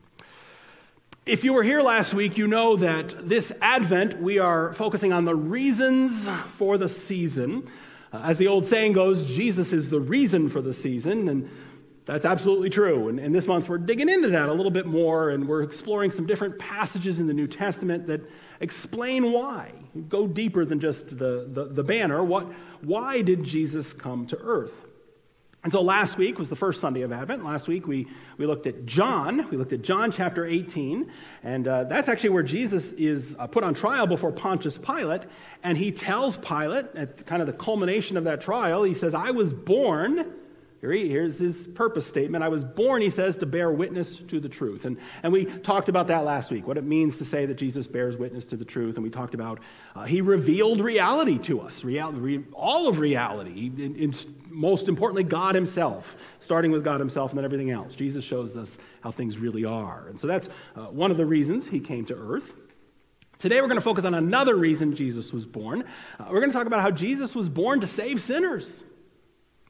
If 1.25 1.45
you 1.45 1.53
were 1.53 1.63
here 1.63 1.81
last 1.81 2.13
week, 2.13 2.37
you 2.37 2.49
know 2.49 2.75
that 2.77 3.29
this 3.29 3.53
Advent 3.63 4.21
we 4.21 4.41
are 4.41 4.73
focusing 4.75 5.13
on 5.13 5.25
the 5.25 5.37
reasons 5.37 6.29
for 6.55 6.79
the 6.79 6.89
season. 6.89 7.69
Uh, 8.13 8.23
as 8.25 8.39
the 8.39 8.49
old 8.49 8.67
saying 8.67 8.95
goes, 8.95 9.25
Jesus 9.27 9.73
is 9.73 9.89
the 9.89 10.01
reason 10.01 10.49
for 10.49 10.61
the 10.61 10.75
season. 10.75 11.29
And 11.29 11.49
that's 12.07 12.25
absolutely 12.25 12.71
true. 12.71 13.09
And, 13.09 13.21
and 13.21 13.33
this 13.33 13.47
month 13.47 13.69
we're 13.69 13.79
digging 13.79 14.09
into 14.09 14.31
that 14.31 14.49
a 14.49 14.53
little 14.53 14.73
bit 14.73 14.87
more, 14.87 15.31
and 15.31 15.47
we're 15.47 15.63
exploring 15.63 16.11
some 16.11 16.27
different 16.27 16.59
passages 16.59 17.21
in 17.21 17.29
the 17.29 17.35
New 17.35 17.47
Testament 17.47 18.09
that 18.09 18.21
explain 18.61 19.33
why. 19.33 19.73
Go 20.09 20.27
deeper 20.27 20.65
than 20.65 20.81
just 20.81 21.09
the, 21.19 21.49
the, 21.53 21.69
the 21.73 21.83
banner. 21.83 22.23
What, 22.23 22.47
why 22.83 23.23
did 23.23 23.43
Jesus 23.43 23.93
come 23.93 24.27
to 24.27 24.39
earth? 24.39 24.73
And 25.63 25.71
so 25.71 25.83
last 25.83 26.17
week 26.17 26.39
was 26.39 26.49
the 26.49 26.57
first 26.57 26.81
Sunday 26.81 27.03
of 27.03 27.13
Advent. 27.13 27.45
Last 27.45 27.69
week 27.69 27.87
we, 27.87 28.07
we 28.39 28.47
looked 28.47 28.67
at 28.67 28.87
John. 28.87 29.47
We 29.51 29.59
looked 29.59 29.75
at 29.75 29.83
John 29.83 30.11
chapter 30.11 30.47
18. 30.47 31.13
And 31.43 31.69
uh, 31.69 31.85
that's 31.85 32.09
actually 32.09 32.31
where 32.31 32.43
Jesus 32.43 32.93
is 32.93 33.37
uh, 33.39 33.47
put 33.47 33.63
on 33.63 33.75
trial 33.75 34.07
before 34.07 34.33
Pontius 34.33 34.79
Pilate. 34.79 35.23
And 35.63 35.77
he 35.77 35.93
tells 35.93 36.39
Pilate, 36.39 36.87
at 36.95 37.27
kind 37.27 37.43
of 37.43 37.47
the 37.47 37.53
culmination 37.53 38.17
of 38.17 38.25
that 38.25 38.41
trial, 38.41 38.85
he 38.85 38.95
says, 38.95 39.13
I 39.13 39.33
was 39.33 39.53
born 39.53 40.33
here 40.81 40.93
he, 40.93 41.11
here's 41.11 41.39
his 41.39 41.67
purpose 41.67 42.07
statement. 42.07 42.43
I 42.43 42.49
was 42.49 42.65
born, 42.65 43.03
he 43.03 43.11
says, 43.11 43.37
to 43.39 43.47
bear 43.47 43.71
witness 43.71 44.17
to 44.17 44.41
the 44.41 44.49
truth. 44.49 44.87
And, 44.87 44.97
and 45.23 45.31
we 45.31 45.45
talked 45.45 45.91
about 45.91 46.07
that 46.07 46.25
last 46.25 46.51
week, 46.51 46.67
what 46.67 46.79
it 46.79 46.85
means 46.85 47.19
to 47.19 47.25
say 47.27 47.45
that 47.45 47.57
Jesus 47.57 47.87
bears 47.87 48.17
witness 48.17 48.47
to 48.47 48.57
the 48.57 48.65
truth. 48.65 48.95
And 48.95 49.05
we 49.05 49.11
talked 49.11 49.35
about 49.35 49.61
uh, 49.95 50.05
he 50.05 50.23
revealed 50.23 50.81
reality 50.81 51.37
to 51.41 51.61
us, 51.61 51.85
real, 51.85 52.13
re, 52.13 52.43
all 52.55 52.89
of 52.89 52.99
reality, 52.99 53.71
in, 53.77 53.95
in, 53.95 54.15
most 54.49 54.89
importantly, 54.89 55.23
God 55.23 55.55
himself, 55.55 56.17
starting 56.41 56.71
with 56.71 56.83
God 56.83 56.99
himself 56.99 57.31
and 57.31 57.39
then 57.39 57.45
everything 57.45 57.71
else. 57.71 57.95
Jesus 57.95 58.25
shows 58.25 58.57
us 58.57 58.79
how 59.03 59.11
things 59.11 59.37
really 59.37 59.67
are. 59.67 60.09
And 60.09 60.19
so 60.19 60.27
that's 60.27 60.49
uh, 60.77 60.85
one 60.87 61.11
of 61.11 61.19
the 61.19 61.27
reasons 61.27 61.69
he 61.69 61.81
came 61.81 62.07
to 62.07 62.15
earth. 62.15 62.55
Today, 63.39 63.61
we're 63.61 63.69
going 63.69 63.77
to 63.77 63.83
focus 63.83 64.07
on 64.07 64.15
another 64.15 64.57
reason 64.57 64.97
Jesus 64.97 65.31
was 65.31 65.45
born. 65.45 65.85
Uh, 66.19 66.25
we're 66.31 66.41
going 66.41 66.53
to 66.53 66.57
talk 66.57 66.67
about 66.67 66.81
how 66.81 66.91
Jesus 66.91 67.35
was 67.35 67.51
born 67.51 67.81
to 67.81 67.87
save 67.87 68.23
sinners. 68.23 68.83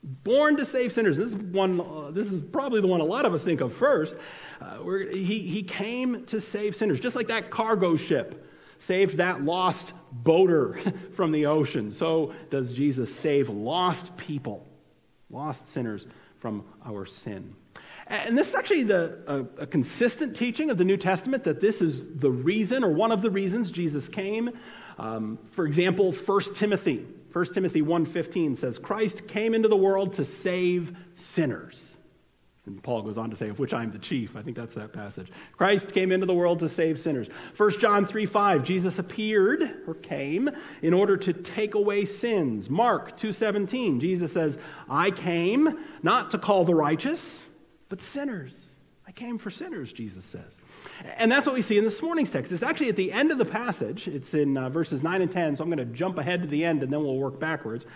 Born 0.02 0.56
to 0.56 0.64
save 0.64 0.92
sinners. 0.92 1.18
This 1.18 1.28
is, 1.28 1.34
one, 1.34 1.80
uh, 1.80 2.10
this 2.10 2.32
is 2.32 2.40
probably 2.40 2.80
the 2.80 2.86
one 2.86 3.00
a 3.00 3.04
lot 3.04 3.26
of 3.26 3.34
us 3.34 3.42
think 3.42 3.60
of 3.60 3.74
first. 3.74 4.16
Uh, 4.60 4.78
he, 5.12 5.40
he 5.40 5.62
came 5.62 6.24
to 6.26 6.40
save 6.40 6.74
sinners, 6.74 7.00
just 7.00 7.16
like 7.16 7.28
that 7.28 7.50
cargo 7.50 7.96
ship 7.96 8.46
saved 8.80 9.18
that 9.18 9.44
lost 9.44 9.92
boater 10.10 10.80
from 11.14 11.30
the 11.30 11.46
ocean. 11.46 11.92
So 11.92 12.32
does 12.50 12.72
Jesus 12.72 13.14
save 13.14 13.48
lost 13.48 14.16
people, 14.16 14.66
lost 15.30 15.70
sinners 15.70 16.06
from 16.38 16.64
our 16.84 17.06
sin. 17.06 17.54
And 18.06 18.36
this 18.36 18.48
is 18.48 18.54
actually 18.56 18.82
the, 18.84 19.18
a, 19.28 19.62
a, 19.62 19.66
consistent 19.66 20.34
teaching 20.34 20.70
of 20.70 20.78
the 20.78 20.84
New 20.84 20.96
Testament 20.96 21.44
that 21.44 21.60
this 21.60 21.80
is 21.80 22.16
the 22.16 22.30
reason 22.30 22.82
or 22.82 22.90
one 22.90 23.12
of 23.12 23.22
the 23.22 23.30
reasons 23.30 23.70
Jesus 23.70 24.08
came. 24.08 24.50
Um, 24.98 25.38
for 25.52 25.64
example, 25.64 26.10
1 26.10 26.54
Timothy 26.54 27.06
1 27.32 27.54
Timothy 27.54 27.82
1:15 27.82 28.56
says 28.56 28.78
Christ 28.78 29.26
came 29.28 29.54
into 29.54 29.68
the 29.68 29.76
world 29.76 30.14
to 30.14 30.24
save 30.24 30.96
sinners. 31.14 31.96
And 32.66 32.82
Paul 32.82 33.02
goes 33.02 33.16
on 33.16 33.30
to 33.30 33.36
say, 33.36 33.48
of 33.48 33.58
which 33.58 33.72
I 33.72 33.82
am 33.82 33.90
the 33.90 33.98
chief. 33.98 34.36
I 34.36 34.42
think 34.42 34.56
that's 34.56 34.74
that 34.74 34.92
passage. 34.92 35.32
Christ 35.52 35.92
came 35.92 36.12
into 36.12 36.26
the 36.26 36.34
world 36.34 36.58
to 36.60 36.68
save 36.68 37.00
sinners. 37.00 37.28
1 37.56 37.80
John 37.80 38.04
3 38.04 38.26
5, 38.26 38.64
Jesus 38.64 38.98
appeared 38.98 39.82
or 39.86 39.94
came 39.94 40.50
in 40.82 40.92
order 40.92 41.16
to 41.16 41.32
take 41.32 41.74
away 41.74 42.04
sins. 42.04 42.68
Mark 42.68 43.16
2.17, 43.16 44.00
Jesus 44.00 44.32
says, 44.32 44.58
I 44.88 45.10
came 45.10 45.78
not 46.02 46.30
to 46.32 46.38
call 46.38 46.64
the 46.64 46.74
righteous, 46.74 47.46
but 47.88 48.02
sinners. 48.02 48.54
I 49.06 49.12
came 49.12 49.38
for 49.38 49.50
sinners, 49.50 49.92
Jesus 49.92 50.24
says. 50.26 50.59
And 51.16 51.30
that's 51.30 51.46
what 51.46 51.54
we 51.54 51.62
see 51.62 51.78
in 51.78 51.84
this 51.84 52.02
morning's 52.02 52.30
text. 52.30 52.52
It's 52.52 52.62
actually 52.62 52.88
at 52.88 52.96
the 52.96 53.12
end 53.12 53.30
of 53.30 53.38
the 53.38 53.44
passage. 53.44 54.08
It's 54.08 54.34
in 54.34 54.56
uh, 54.56 54.68
verses 54.68 55.02
9 55.02 55.22
and 55.22 55.30
10, 55.30 55.56
so 55.56 55.64
I'm 55.64 55.70
going 55.70 55.78
to 55.78 55.94
jump 55.96 56.18
ahead 56.18 56.42
to 56.42 56.48
the 56.48 56.64
end 56.64 56.82
and 56.82 56.92
then 56.92 57.00
we'll 57.00 57.16
work 57.16 57.38
backwards. 57.40 57.86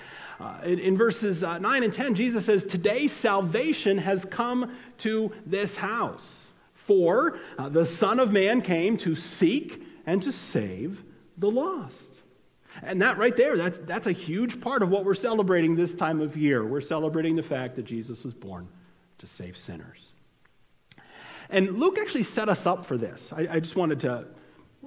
Uh, 0.41 0.59
in, 0.65 0.79
in, 0.79 0.97
verses 0.97 1.45
uh, 1.45 1.59
9 1.59 1.83
and 1.83 1.93
10, 1.93 2.15
Jesus 2.15 2.45
says, 2.45 2.65
Today 2.65 3.09
salvation 3.09 3.99
has 3.99 4.25
come 4.25 4.77
to 4.99 5.33
this 5.47 5.77
house. 5.77 6.47
For 6.75 7.39
uh, 7.57 7.69
the 7.69 7.87
Son 7.87 8.21
of 8.21 8.33
Man 8.33 8.61
came 8.61 8.97
to 8.99 9.15
seek 9.15 9.83
and 10.07 10.23
to 10.23 10.33
save 10.33 11.03
the 11.39 11.51
lost. 11.51 12.23
And 12.83 13.01
that 13.03 13.19
right 13.19 13.37
there, 13.37 13.57
that's, 13.57 13.79
that's 13.81 14.07
a 14.07 14.13
huge 14.13 14.61
part 14.61 14.83
of 14.83 14.91
what 14.91 15.05
we're 15.05 15.15
celebrating 15.15 15.77
this 15.77 15.95
time 15.95 16.21
of 16.21 16.37
year. 16.37 16.67
We're 16.67 16.81
celebrating 16.81 17.37
the 17.37 17.43
fact 17.43 17.77
that 17.77 17.85
Jesus 17.85 18.25
was 18.25 18.35
born 18.35 18.69
to 19.19 19.27
save 19.27 19.57
sinners. 19.57 20.14
And 21.55 21.79
Luke 21.79 21.99
actually 22.01 22.25
set 22.25 22.49
us 22.49 22.67
up 22.67 22.85
for 22.85 22.99
this. 22.99 23.33
I, 23.33 23.47
I 23.49 23.61
just 23.61 23.77
wanted 23.77 24.01
to, 24.01 24.25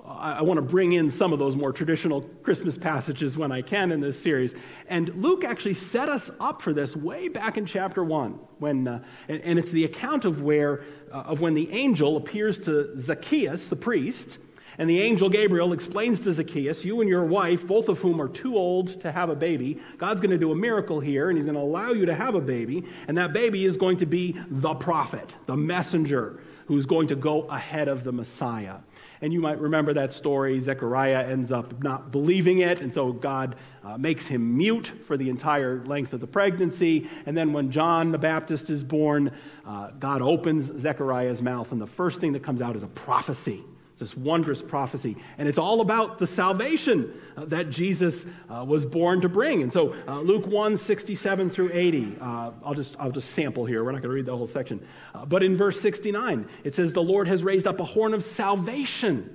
I, 0.05 0.41
want 0.41 0.57
to 0.57 0.61
bring 0.61 0.91
in 0.91 1.09
some 1.09 1.31
of 1.31 1.39
those 1.39 1.55
more 1.55 1.71
traditional 1.71 2.23
Christmas 2.43 2.77
passages 2.77 3.37
when 3.37 3.53
I 3.53 3.61
can 3.61 3.89
in 3.93 4.01
this 4.01 4.21
series. 4.21 4.53
And 4.89 5.07
Luke 5.15 5.45
actually 5.45 5.75
set 5.75 6.09
us 6.09 6.29
up 6.41 6.61
for 6.61 6.73
this 6.73 6.93
way 6.93 7.29
back 7.29 7.55
in 7.57 7.65
chapter 7.65 8.03
1. 8.03 8.31
When, 8.59 8.85
uh, 8.85 9.01
and, 9.29 9.41
and, 9.43 9.57
it's 9.57 9.71
the 9.71 9.85
account 9.85 10.25
of, 10.25 10.41
where, 10.41 10.83
uh, 11.09 11.19
of 11.19 11.39
when 11.39 11.53
the 11.53 11.71
angel 11.71 12.17
appears 12.17 12.59
to 12.65 12.99
Zacchaeus, 12.99 13.69
the 13.69 13.77
priest, 13.77 14.37
and 14.77 14.89
the 14.89 15.01
angel 15.01 15.29
Gabriel 15.29 15.71
explains 15.71 16.19
to 16.19 16.33
Zacchaeus, 16.33 16.83
You 16.83 16.99
and 16.99 17.09
your 17.09 17.23
wife, 17.23 17.65
both 17.65 17.87
of 17.87 17.99
whom 17.99 18.21
are 18.21 18.27
too 18.27 18.57
old 18.57 18.99
to 18.99 19.11
have 19.13 19.29
a 19.29 19.35
baby, 19.35 19.79
God's 19.97 20.19
going 20.19 20.31
to 20.31 20.37
do 20.37 20.51
a 20.51 20.55
miracle 20.55 20.99
here, 20.99 21.29
and 21.29 21.37
He's 21.37 21.45
going 21.45 21.55
to 21.55 21.61
allow 21.61 21.91
you 21.91 22.05
to 22.05 22.13
have 22.13 22.35
a 22.35 22.41
baby, 22.41 22.83
and 23.07 23.17
that 23.17 23.31
baby 23.31 23.63
is 23.63 23.77
going 23.77 23.95
to 23.97 24.05
be 24.05 24.35
the 24.49 24.75
prophet, 24.75 25.31
the 25.45 25.55
messenger 25.55 26.41
who's 26.67 26.85
going 26.85 27.07
to 27.07 27.15
go 27.15 27.43
ahead 27.43 27.87
of 27.87 28.03
the 28.03 28.11
Messiah. 28.11 28.75
And 29.21 29.33
you 29.33 29.39
might 29.39 29.59
remember 29.59 29.93
that 29.95 30.11
story. 30.11 30.59
Zechariah 30.59 31.25
ends 31.27 31.51
up 31.51 31.81
not 31.81 32.11
believing 32.11 32.59
it, 32.59 32.81
and 32.81 32.93
so 32.93 33.11
God 33.11 33.55
uh, 33.83 33.97
makes 33.97 34.27
him 34.27 34.57
mute 34.57 34.91
for 35.07 35.17
the 35.17 35.29
entire 35.29 35.83
length 35.85 36.13
of 36.13 36.19
the 36.19 36.27
pregnancy. 36.27 37.09
And 37.25 37.35
then 37.35 37.51
when 37.51 37.71
John 37.71 38.11
the 38.11 38.17
Baptist 38.17 38.69
is 38.69 38.83
born, 38.83 39.31
uh, 39.65 39.91
God 39.91 40.21
opens 40.21 40.65
Zechariah's 40.79 41.41
mouth, 41.41 41.71
and 41.71 41.81
the 41.81 41.87
first 41.87 42.19
thing 42.19 42.33
that 42.33 42.43
comes 42.43 42.61
out 42.61 42.75
is 42.75 42.83
a 42.83 42.87
prophecy 42.87 43.63
this 43.99 44.15
wondrous 44.15 44.61
prophecy. 44.61 45.17
And 45.37 45.47
it's 45.47 45.57
all 45.57 45.81
about 45.81 46.19
the 46.19 46.27
salvation 46.27 47.13
uh, 47.35 47.45
that 47.45 47.69
Jesus 47.69 48.25
uh, 48.49 48.63
was 48.63 48.85
born 48.85 49.21
to 49.21 49.29
bring. 49.29 49.63
And 49.63 49.73
so 49.73 49.95
uh, 50.07 50.21
Luke 50.21 50.45
1 50.45 50.77
67 50.77 51.49
through 51.49 51.71
80, 51.73 52.17
uh, 52.19 52.51
I'll, 52.63 52.73
just, 52.73 52.95
I'll 52.99 53.11
just 53.11 53.31
sample 53.31 53.65
here. 53.65 53.83
We're 53.83 53.91
not 53.91 54.01
going 54.01 54.09
to 54.09 54.15
read 54.15 54.25
the 54.25 54.37
whole 54.37 54.47
section. 54.47 54.85
Uh, 55.15 55.25
but 55.25 55.43
in 55.43 55.55
verse 55.55 55.81
69, 55.81 56.47
it 56.63 56.75
says, 56.75 56.93
The 56.93 57.01
Lord 57.01 57.27
has 57.27 57.43
raised 57.43 57.67
up 57.67 57.79
a 57.79 57.85
horn 57.85 58.13
of 58.13 58.23
salvation. 58.23 59.33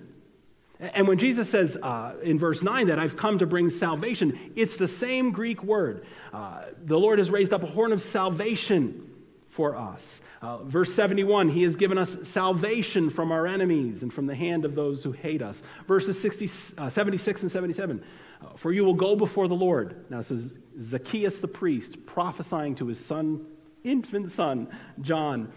And 0.78 1.06
when 1.06 1.18
Jesus 1.18 1.48
says 1.48 1.76
uh, 1.76 2.14
in 2.22 2.38
verse 2.38 2.60
9 2.60 2.88
that 2.88 2.98
I've 2.98 3.16
come 3.16 3.38
to 3.38 3.46
bring 3.46 3.70
salvation, 3.70 4.52
it's 4.56 4.74
the 4.76 4.88
same 4.88 5.30
Greek 5.30 5.62
word. 5.62 6.06
the 6.32 6.98
Lord 6.98 7.18
has 7.18 7.30
raised 7.30 7.52
up 7.52 7.62
a 7.62 7.66
horn 7.66 7.92
of 7.92 8.02
salvation 8.02 9.08
for 9.48 9.76
us. 9.76 10.20
Uh, 10.42 10.58
verse 10.64 10.92
71, 10.92 11.48
he 11.48 11.62
has 11.62 11.76
given 11.76 11.96
us 11.96 12.16
salvation 12.24 13.08
from 13.08 13.30
our 13.30 13.46
enemies 13.46 14.02
and 14.02 14.12
from 14.12 14.26
the 14.26 14.34
hand 14.34 14.64
of 14.64 14.74
those 14.74 15.04
who 15.04 15.12
hate 15.12 15.40
us. 15.40 15.62
Verses 15.86 16.20
60, 16.20 16.50
uh, 16.78 16.88
76 16.88 17.42
and 17.42 17.50
77, 17.50 18.02
uh, 18.42 18.46
for 18.56 18.72
you 18.72 18.84
will 18.84 18.92
go 18.92 19.14
before 19.14 19.46
the 19.46 19.54
Lord. 19.54 20.04
Now, 20.10 20.16
this 20.18 20.32
is 20.32 20.52
Zacchaeus 20.80 21.38
the 21.38 21.46
priest 21.46 22.04
prophesying 22.06 22.74
to 22.76 22.88
his 22.88 22.98
son, 22.98 23.46
infant 23.84 24.32
son, 24.32 24.68
John. 25.00 25.52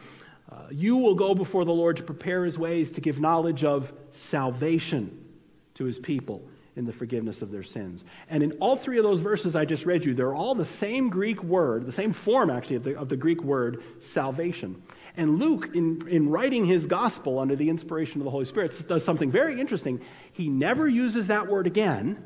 Uh, 0.51 0.67
you 0.69 0.97
will 0.97 1.15
go 1.15 1.33
before 1.33 1.65
the 1.65 1.73
Lord 1.73 1.97
to 1.97 2.03
prepare 2.03 2.45
his 2.45 2.59
ways, 2.59 2.91
to 2.91 3.01
give 3.01 3.19
knowledge 3.19 3.63
of 3.63 3.91
salvation 4.11 5.25
to 5.73 5.85
his 5.85 5.97
people 5.97 6.47
in 6.75 6.85
the 6.85 6.91
forgiveness 6.91 7.41
of 7.41 7.51
their 7.51 7.63
sins. 7.63 8.03
And 8.29 8.43
in 8.43 8.51
all 8.53 8.75
three 8.75 8.97
of 8.97 9.03
those 9.03 9.21
verses 9.21 9.55
I 9.55 9.65
just 9.65 9.85
read 9.85 10.03
you, 10.03 10.13
they're 10.13 10.35
all 10.35 10.55
the 10.55 10.65
same 10.65 11.09
Greek 11.09 11.41
word, 11.43 11.85
the 11.85 11.91
same 11.91 12.11
form 12.11 12.49
actually 12.49 12.75
of 12.75 12.83
the, 12.83 12.97
of 12.97 13.09
the 13.09 13.15
Greek 13.15 13.43
word 13.43 13.83
salvation. 14.01 14.81
And 15.17 15.39
Luke, 15.39 15.69
in, 15.73 16.05
in 16.09 16.29
writing 16.29 16.65
his 16.65 16.85
gospel 16.85 17.39
under 17.39 17.55
the 17.55 17.69
inspiration 17.69 18.19
of 18.19 18.25
the 18.25 18.31
Holy 18.31 18.45
Spirit, 18.45 18.87
does 18.87 19.03
something 19.03 19.31
very 19.31 19.59
interesting. 19.59 20.01
He 20.33 20.49
never 20.49 20.87
uses 20.87 21.27
that 21.27 21.47
word 21.47 21.67
again 21.67 22.21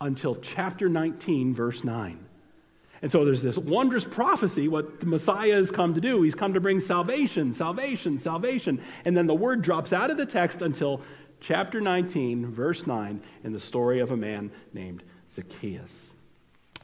until 0.00 0.36
chapter 0.36 0.88
19, 0.88 1.54
verse 1.54 1.82
9. 1.82 2.26
And 3.02 3.10
so 3.10 3.24
there's 3.24 3.40
this 3.40 3.56
wondrous 3.56 4.04
prophecy, 4.04 4.68
what 4.68 5.00
the 5.00 5.06
Messiah 5.06 5.54
has 5.54 5.70
come 5.70 5.94
to 5.94 6.02
do. 6.02 6.20
He's 6.20 6.34
come 6.34 6.52
to 6.52 6.60
bring 6.60 6.80
salvation, 6.80 7.52
salvation, 7.52 8.18
salvation. 8.18 8.82
And 9.06 9.16
then 9.16 9.26
the 9.26 9.34
word 9.34 9.62
drops 9.62 9.94
out 9.94 10.10
of 10.10 10.18
the 10.18 10.26
text 10.26 10.60
until 10.60 11.00
chapter 11.40 11.80
19, 11.80 12.46
verse 12.50 12.86
9, 12.86 13.20
in 13.44 13.52
the 13.52 13.60
story 13.60 14.00
of 14.00 14.10
a 14.10 14.16
man 14.16 14.50
named 14.72 15.02
Zacchaeus. 15.32 16.10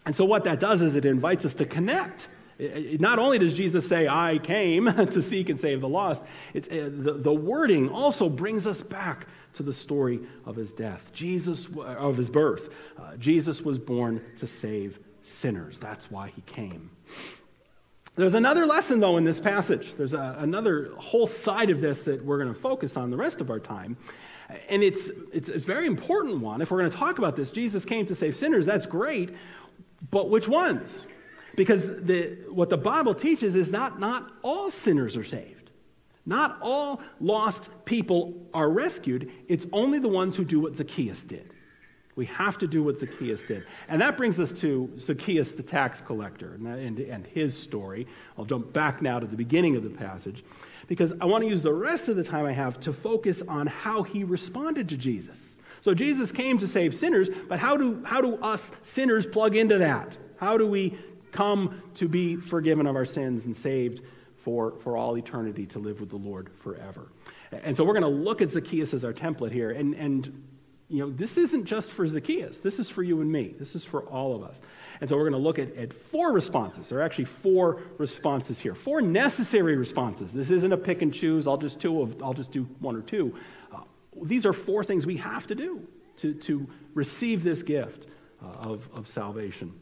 And 0.05 0.15
so, 0.15 0.25
what 0.25 0.45
that 0.45 0.61
does 0.61 0.83
is 0.83 0.95
it 0.95 1.05
invites 1.05 1.45
us 1.45 1.55
to 1.57 1.67
connect. 1.67 2.29
Not 2.59 3.19
only 3.19 3.39
does 3.39 3.53
Jesus 3.53 3.87
say, 3.87 4.09
I 4.09 4.39
came 4.39 4.87
to 5.11 5.21
seek 5.21 5.51
and 5.51 5.61
save 5.61 5.83
the 5.83 5.89
lost, 5.89 6.23
uh, 6.23 6.61
the, 6.63 7.19
the 7.23 7.33
wording 7.33 7.91
also 7.91 8.31
brings 8.31 8.67
us 8.67 8.81
back 8.81 9.27
to 9.55 9.63
the 9.63 9.73
story 9.73 10.21
of 10.47 10.57
his 10.57 10.73
death, 10.73 11.13
Jesus, 11.13 11.69
of 11.77 12.17
his 12.17 12.31
birth. 12.31 12.71
Uh, 12.99 13.17
Jesus 13.17 13.61
was 13.61 13.79
born 13.79 14.23
to 14.39 14.47
save 14.47 14.99
sinners. 15.23 15.79
That's 15.79 16.11
why 16.11 16.33
he 16.35 16.41
came. 16.43 16.91
There's 18.15 18.35
another 18.35 18.65
lesson, 18.65 19.01
though, 19.01 19.19
in 19.19 19.25
this 19.25 19.41
passage. 19.41 19.93
There's 19.99 20.15
a, 20.15 20.37
another 20.39 20.93
whole 20.97 21.27
side 21.27 21.69
of 21.69 21.83
this 21.83 22.01
that 22.03 22.25
we're 22.25 22.39
going 22.39 22.55
to 22.55 22.59
focus 22.59 22.97
on 22.97 23.11
the 23.11 23.17
rest 23.17 23.43
of 23.43 23.51
our 23.51 23.61
time. 23.61 23.99
And 24.69 24.83
it's, 24.83 25.11
it's 25.33 25.49
a 25.49 25.59
very 25.59 25.87
important 25.87 26.41
one. 26.41 26.61
If 26.61 26.71
we're 26.71 26.79
going 26.79 26.91
to 26.91 26.97
talk 26.97 27.19
about 27.19 27.37
this, 27.37 27.51
Jesus 27.51 27.85
came 27.85 28.07
to 28.07 28.15
save 28.15 28.37
sinners, 28.37 28.67
that's 28.67 28.87
great, 28.87 29.35
but 30.11 30.31
which 30.31 30.47
ones? 30.47 31.05
Because 31.57 31.87
the, 31.87 32.37
what 32.49 32.69
the 32.69 32.77
Bible 32.77 33.15
teaches 33.15 33.55
is 33.55 33.71
not, 33.71 33.99
not 33.99 34.31
all 34.43 34.71
sinners 34.71 35.17
are 35.17 35.25
saved. 35.25 35.71
Not 36.27 36.59
all 36.61 37.01
lost 37.21 37.69
people 37.85 38.35
are 38.53 38.69
rescued. 38.69 39.31
It's 39.49 39.67
only 39.73 40.01
the 40.01 40.09
ones 40.09 40.35
who 40.35 40.45
do 40.45 40.61
what 40.61 40.77
Zacchaeus 40.77 41.23
did. 41.25 41.53
We 42.17 42.27
have 42.27 42.59
to 42.59 42.67
do 42.67 42.83
what 42.83 42.99
Zacchaeus 42.99 43.43
did. 43.43 43.65
And 43.89 44.01
that 44.01 44.17
brings 44.17 44.41
us 44.41 44.51
to 44.61 44.91
Zacchaeus 44.99 45.53
the 45.53 45.63
tax 45.63 46.01
collector 46.01 46.55
and, 46.55 46.67
and, 46.67 46.99
and 46.99 47.27
his 47.27 47.57
story. 47.57 48.07
I'll 48.37 48.45
jump 48.45 48.73
back 48.73 49.03
now 49.03 49.21
to 49.21 49.27
the 49.27 49.37
beginning 49.37 49.77
of 49.77 49.85
the 49.85 49.91
passage 49.91 50.43
because 50.87 51.13
I 51.21 51.25
want 51.25 51.43
to 51.43 51.49
use 51.49 51.63
the 51.63 51.73
rest 51.73 52.09
of 52.09 52.17
the 52.17 52.25
time 52.25 52.47
I 52.47 52.53
have 52.53 52.79
to 52.81 52.93
focus 52.93 53.43
on 53.49 53.67
how 53.67 54.03
he 54.03 54.25
responded 54.25 54.89
to 54.91 54.97
Jesus. 54.97 55.57
So 55.81 55.95
Jesus 55.95 56.33
came 56.33 56.59
to 56.59 56.69
save 56.69 56.95
sinners, 56.95 57.29
but 57.49 57.59
how 57.59 57.77
do, 57.77 58.03
how 58.05 58.21
do 58.21 58.37
us 58.37 58.71
sinners 58.83 59.27
plug 59.27 59.57
into 59.57 59.79
that? 59.79 60.17
How 60.37 60.57
do 60.59 60.67
we 60.67 60.99
come 61.33 61.83
to 61.95 62.09
be 62.09 62.37
forgiven 62.37 62.87
of 62.87 62.97
our 62.97 63.05
sins 63.05 63.47
and 63.47 63.57
saved 63.57 64.03
for, 64.37 64.75
for 64.81 64.97
all 64.97 65.17
eternity 65.17 65.67
to 65.67 65.79
live 65.79 66.01
with 66.01 66.11
the 66.11 66.17
Lord 66.17 66.51
forever? 66.61 67.09
And 67.53 67.77
so 67.77 67.85
we're 67.85 67.99
going 67.99 68.03
to 68.03 68.09
look 68.09 68.43
at 68.43 68.51
Zacchaeus 68.51 68.95
as 68.95 69.05
our 69.05 69.13
template 69.13 69.53
here. 69.53 69.71
And, 69.71 69.95
and 69.95 70.43
you 70.89 71.01
know, 71.01 71.11
this 71.11 71.37
isn't 71.37 71.65
just 71.65 71.91
for 71.91 72.07
Zacchaeus. 72.07 72.61
This 72.61 72.79
is 72.79 72.89
for 72.89 73.03
you 73.03 73.21
and 73.21 73.31
me. 73.31 73.55
This 73.59 73.75
is 73.75 73.85
for 73.85 74.03
all 74.03 74.37
of 74.37 74.45
us. 74.45 74.61
And 75.01 75.11
so 75.11 75.17
we're 75.17 75.29
going 75.29 75.33
to 75.33 75.39
look 75.39 75.59
at, 75.59 75.75
at 75.77 75.93
four 75.93 76.33
responses. 76.33 76.89
There 76.89 76.99
are 76.99 77.03
actually 77.03 77.25
four 77.25 77.83
responses 77.99 78.61
here, 78.61 78.75
four 78.75 79.01
necessary 79.01 79.77
responses. 79.77 80.33
This 80.33 80.51
isn't 80.51 80.73
a 80.73 80.77
pick 80.77 81.03
and 81.03 81.13
choose. 81.13 81.47
I'll 81.47 81.57
just 81.57 81.81
two 81.81 82.03
of, 82.03 82.23
I'll 82.23 82.35
just 82.35 82.53
do 82.53 82.63
one 82.79 82.95
or 82.95 83.03
two. 83.03 83.35
Uh, 83.75 83.81
these 84.23 84.47
are 84.47 84.53
four 84.53 84.85
things 84.85 85.07
we 85.07 85.17
have 85.17 85.47
to 85.49 85.55
do 85.57 85.87
to, 86.19 86.35
to 86.35 86.67
receive 86.95 87.43
this 87.43 87.63
gift 87.63 88.07
uh, 88.43 88.47
of, 88.47 88.89
of 88.95 89.09
salvation. 89.09 89.73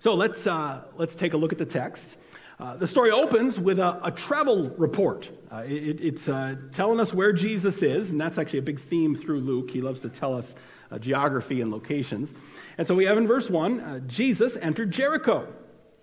So 0.00 0.14
let's, 0.14 0.46
uh, 0.46 0.82
let's 0.96 1.16
take 1.16 1.32
a 1.32 1.36
look 1.36 1.50
at 1.50 1.58
the 1.58 1.66
text. 1.66 2.18
Uh, 2.60 2.76
the 2.76 2.86
story 2.86 3.12
opens 3.12 3.60
with 3.60 3.78
a, 3.78 4.00
a 4.04 4.10
travel 4.10 4.70
report. 4.70 5.30
Uh, 5.52 5.58
it, 5.58 6.00
it's 6.00 6.28
uh, 6.28 6.56
telling 6.72 6.98
us 6.98 7.14
where 7.14 7.32
Jesus 7.32 7.82
is, 7.82 8.10
and 8.10 8.20
that's 8.20 8.36
actually 8.36 8.58
a 8.58 8.62
big 8.62 8.80
theme 8.80 9.14
through 9.14 9.38
Luke. 9.40 9.70
He 9.70 9.80
loves 9.80 10.00
to 10.00 10.08
tell 10.08 10.34
us 10.34 10.56
uh, 10.90 10.98
geography 10.98 11.60
and 11.60 11.70
locations. 11.70 12.34
And 12.76 12.86
so 12.86 12.96
we 12.96 13.04
have 13.04 13.16
in 13.16 13.28
verse 13.28 13.48
1 13.48 13.80
uh, 13.80 13.98
Jesus 14.00 14.56
entered 14.56 14.90
Jericho, 14.90 15.46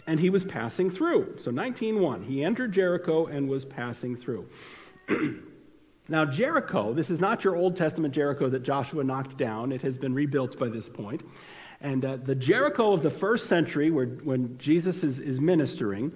and 0.08 0.18
he 0.18 0.30
was 0.30 0.46
passing 0.46 0.90
through. 0.90 1.36
So 1.40 1.52
19:1, 1.52 2.24
he 2.26 2.42
entered 2.42 2.72
Jericho 2.72 3.26
and 3.26 3.50
was 3.50 3.66
passing 3.66 4.16
through. 4.16 4.48
now, 6.08 6.24
Jericho, 6.24 6.94
this 6.94 7.10
is 7.10 7.20
not 7.20 7.44
your 7.44 7.58
Old 7.58 7.76
Testament 7.76 8.14
Jericho 8.14 8.48
that 8.50 8.64
Joshua 8.64 9.04
knocked 9.04 9.38
down, 9.38 9.74
it 9.74 9.82
has 9.82 9.98
been 9.98 10.14
rebuilt 10.14 10.58
by 10.58 10.70
this 10.70 10.88
point. 10.88 11.22
And 11.82 12.02
the 12.02 12.34
Jericho 12.36 12.94
of 12.94 13.04
the 13.04 13.12
first 13.12 13.48
century, 13.48 13.92
where, 13.92 14.06
when 14.06 14.58
Jesus 14.58 15.04
is, 15.04 15.20
is 15.20 15.42
ministering, 15.42 16.12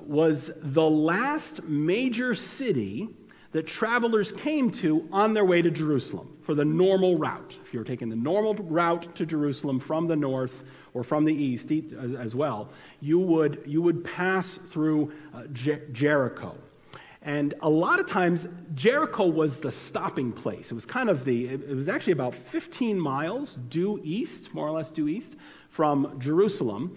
was 0.00 0.50
the 0.56 0.88
last 0.88 1.62
major 1.64 2.34
city 2.34 3.08
that 3.52 3.66
travelers 3.66 4.32
came 4.32 4.70
to 4.70 5.08
on 5.12 5.32
their 5.32 5.44
way 5.44 5.62
to 5.62 5.70
Jerusalem 5.70 6.36
for 6.42 6.54
the 6.54 6.64
normal 6.64 7.16
route. 7.16 7.56
If 7.64 7.72
you 7.72 7.80
were 7.80 7.84
taking 7.84 8.08
the 8.08 8.16
normal 8.16 8.54
route 8.54 9.14
to 9.16 9.24
Jerusalem 9.24 9.80
from 9.80 10.06
the 10.06 10.16
north 10.16 10.62
or 10.94 11.02
from 11.02 11.24
the 11.24 11.32
east 11.32 11.72
as 12.18 12.34
well, 12.34 12.68
you 13.00 13.18
would, 13.18 13.62
you 13.64 13.82
would 13.82 14.04
pass 14.04 14.58
through 14.70 15.12
uh, 15.34 15.44
Jericho. 15.92 16.56
And 17.22 17.54
a 17.62 17.68
lot 17.68 17.98
of 17.98 18.06
times, 18.06 18.46
Jericho 18.74 19.26
was 19.26 19.56
the 19.56 19.72
stopping 19.72 20.32
place. 20.32 20.70
It 20.70 20.74
was 20.74 20.86
kind 20.86 21.08
of 21.08 21.24
the, 21.24 21.46
it 21.46 21.74
was 21.74 21.88
actually 21.88 22.12
about 22.12 22.34
15 22.34 22.98
miles 23.00 23.58
due 23.68 24.00
east, 24.04 24.54
more 24.54 24.68
or 24.68 24.70
less 24.70 24.90
due 24.90 25.08
east, 25.08 25.34
from 25.70 26.20
Jerusalem. 26.20 26.96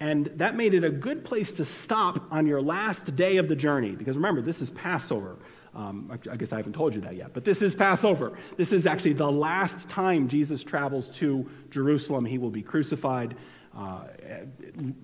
And 0.00 0.26
that 0.36 0.54
made 0.54 0.74
it 0.74 0.84
a 0.84 0.90
good 0.90 1.24
place 1.24 1.50
to 1.52 1.64
stop 1.64 2.22
on 2.30 2.46
your 2.46 2.62
last 2.62 3.16
day 3.16 3.38
of 3.38 3.48
the 3.48 3.56
journey. 3.56 3.90
Because 3.92 4.16
remember, 4.16 4.40
this 4.40 4.62
is 4.62 4.70
Passover. 4.70 5.36
Um, 5.74 6.10
I, 6.30 6.36
guess 6.36 6.52
I 6.52 6.56
haven't 6.56 6.72
told 6.72 6.94
you 6.94 7.00
that 7.02 7.14
yet, 7.14 7.34
but 7.34 7.44
this 7.44 7.62
is 7.62 7.74
Passover. 7.74 8.36
This 8.56 8.72
is 8.72 8.86
actually 8.86 9.12
the 9.12 9.30
last 9.30 9.88
time 9.88 10.28
Jesus 10.28 10.64
travels 10.64 11.08
to 11.10 11.48
Jerusalem. 11.70 12.24
He 12.24 12.38
will 12.38 12.50
be 12.50 12.62
crucified 12.62 13.36
uh, 13.76 14.04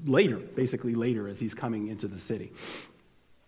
later, 0.04 0.36
basically 0.36 0.94
later, 0.94 1.28
as 1.28 1.38
he's 1.38 1.54
coming 1.54 1.88
into 1.88 2.08
the 2.08 2.18
city. 2.18 2.52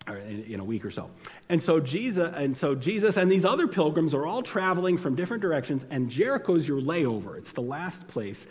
In, 0.09 0.61
a 0.61 0.65
week 0.65 0.85
or 0.85 0.91
so. 0.93 1.11
And 1.49 1.61
so 1.61 1.81
Jesus 1.81 2.33
and 2.37 2.57
so 2.57 2.77
Jesus 2.77 3.17
and 3.17 3.29
these 3.29 3.45
other 3.45 3.67
pilgrims 3.67 4.15
are 4.15 4.25
all 4.25 4.41
traveling 4.41 4.97
from 4.97 5.17
different 5.17 5.43
directions 5.43 5.85
and 5.91 6.09
Jericho's 6.09 6.69
your 6.69 6.81
layover. 6.81 7.37
It's 7.37 7.51
the 7.51 7.63
last 7.63 8.07
place. 8.07 8.47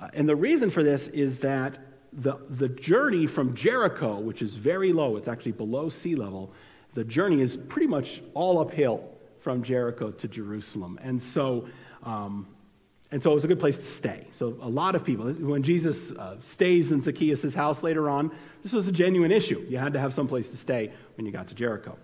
Uh, 0.00 0.10
and 0.14 0.28
the 0.28 0.36
reason 0.36 0.70
for 0.70 0.84
this 0.84 1.08
is 1.08 1.38
that 1.38 1.76
the, 2.12 2.38
the 2.50 2.68
journey 2.68 3.26
from 3.26 3.54
Jericho, 3.54 4.18
which 4.18 4.42
is 4.42 4.54
very 4.54 4.92
low, 4.92 5.16
it's 5.16 5.28
actually 5.28 5.52
below 5.52 5.88
sea 5.88 6.14
level, 6.14 6.52
the 6.94 7.04
journey 7.04 7.40
is 7.40 7.56
pretty 7.56 7.86
much 7.86 8.22
all 8.34 8.60
uphill 8.60 9.08
from 9.40 9.62
Jericho 9.62 10.10
to 10.10 10.28
Jerusalem. 10.28 10.98
And 11.02 11.20
so, 11.20 11.66
um, 12.02 12.46
and 13.10 13.22
so 13.22 13.30
it 13.30 13.34
was 13.34 13.44
a 13.44 13.48
good 13.48 13.60
place 13.60 13.76
to 13.76 13.84
stay. 13.84 14.26
So 14.32 14.56
a 14.60 14.68
lot 14.68 14.94
of 14.94 15.04
people, 15.04 15.30
when 15.32 15.62
Jesus 15.62 16.10
uh, 16.12 16.36
stays 16.40 16.92
in 16.92 17.02
Zacchaeus' 17.02 17.54
house 17.54 17.82
later 17.82 18.08
on, 18.08 18.30
this 18.62 18.72
was 18.72 18.88
a 18.88 18.92
genuine 18.92 19.32
issue. 19.32 19.64
You 19.68 19.78
had 19.78 19.92
to 19.94 19.98
have 19.98 20.14
some 20.14 20.28
place 20.28 20.48
to 20.50 20.56
stay 20.56 20.92
when 21.16 21.26
you 21.26 21.32
got 21.32 21.48
to 21.48 21.54
Jericho. 21.54 21.96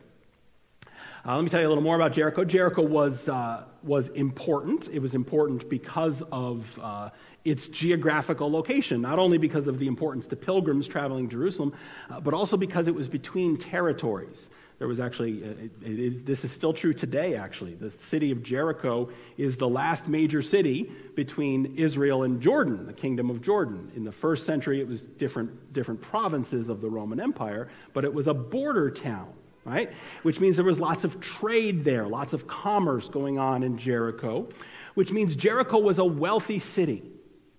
Uh, 1.27 1.35
let 1.35 1.45
me 1.45 1.51
tell 1.51 1.61
you 1.61 1.67
a 1.67 1.69
little 1.69 1.83
more 1.83 1.97
about 1.97 2.13
Jericho. 2.13 2.45
Jericho 2.45 2.83
was, 2.83 3.29
uh, 3.29 3.65
was 3.83 4.09
important. 4.09 4.89
It 4.93 5.01
was 5.01 5.15
important 5.15 5.69
because 5.69 6.23
of 6.33 6.79
uh, 6.83 7.11
its 7.51 7.69
geographical 7.69 8.51
location, 8.51 9.01
not 9.01 9.19
only 9.19 9.39
because 9.39 9.67
of 9.67 9.79
the 9.79 9.87
importance 9.87 10.27
to 10.29 10.37
pilgrims 10.37 10.87
traveling 10.87 11.29
Jerusalem, 11.29 11.73
uh, 12.11 12.21
but 12.21 12.35
also 12.35 12.57
because 12.57 12.89
it 12.89 12.95
was 12.95 13.09
between 13.09 13.57
territories. 13.57 14.49
There 14.79 14.87
was 14.87 15.01
actually, 15.01 15.43
uh, 15.43 15.49
it, 15.83 15.99
it, 15.99 16.27
this 16.27 16.45
is 16.45 16.53
still 16.53 16.73
true 16.73 16.93
today, 16.93 17.35
actually. 17.35 17.75
The 17.75 17.91
city 17.91 18.31
of 18.31 18.43
Jericho 18.45 19.09
is 19.37 19.57
the 19.57 19.69
last 19.69 20.07
major 20.07 20.41
city 20.41 20.93
between 21.17 21.75
Israel 21.77 22.23
and 22.23 22.41
Jordan, 22.41 22.87
the 22.87 22.93
kingdom 22.93 23.29
of 23.29 23.43
Jordan. 23.43 23.91
In 23.97 24.05
the 24.05 24.13
first 24.13 24.47
century, 24.47 24.81
it 24.81 24.87
was 24.87 25.03
different, 25.03 25.73
different 25.73 26.01
provinces 26.01 26.69
of 26.69 26.81
the 26.81 26.89
Roman 26.89 27.19
Empire, 27.19 27.69
but 27.93 28.05
it 28.05 28.15
was 28.15 28.29
a 28.29 28.35
border 28.35 28.89
town, 28.89 29.33
right? 29.65 29.91
Which 30.23 30.39
means 30.39 30.55
there 30.55 30.65
was 30.65 30.79
lots 30.79 31.03
of 31.03 31.19
trade 31.19 31.83
there, 31.83 32.07
lots 32.07 32.33
of 32.33 32.47
commerce 32.47 33.09
going 33.09 33.37
on 33.39 33.65
in 33.65 33.79
Jericho, 33.79 34.49
which 34.95 35.11
means 35.11 35.35
Jericho 35.35 35.79
was 35.79 35.99
a 35.99 36.05
wealthy 36.05 36.61
city 36.61 37.03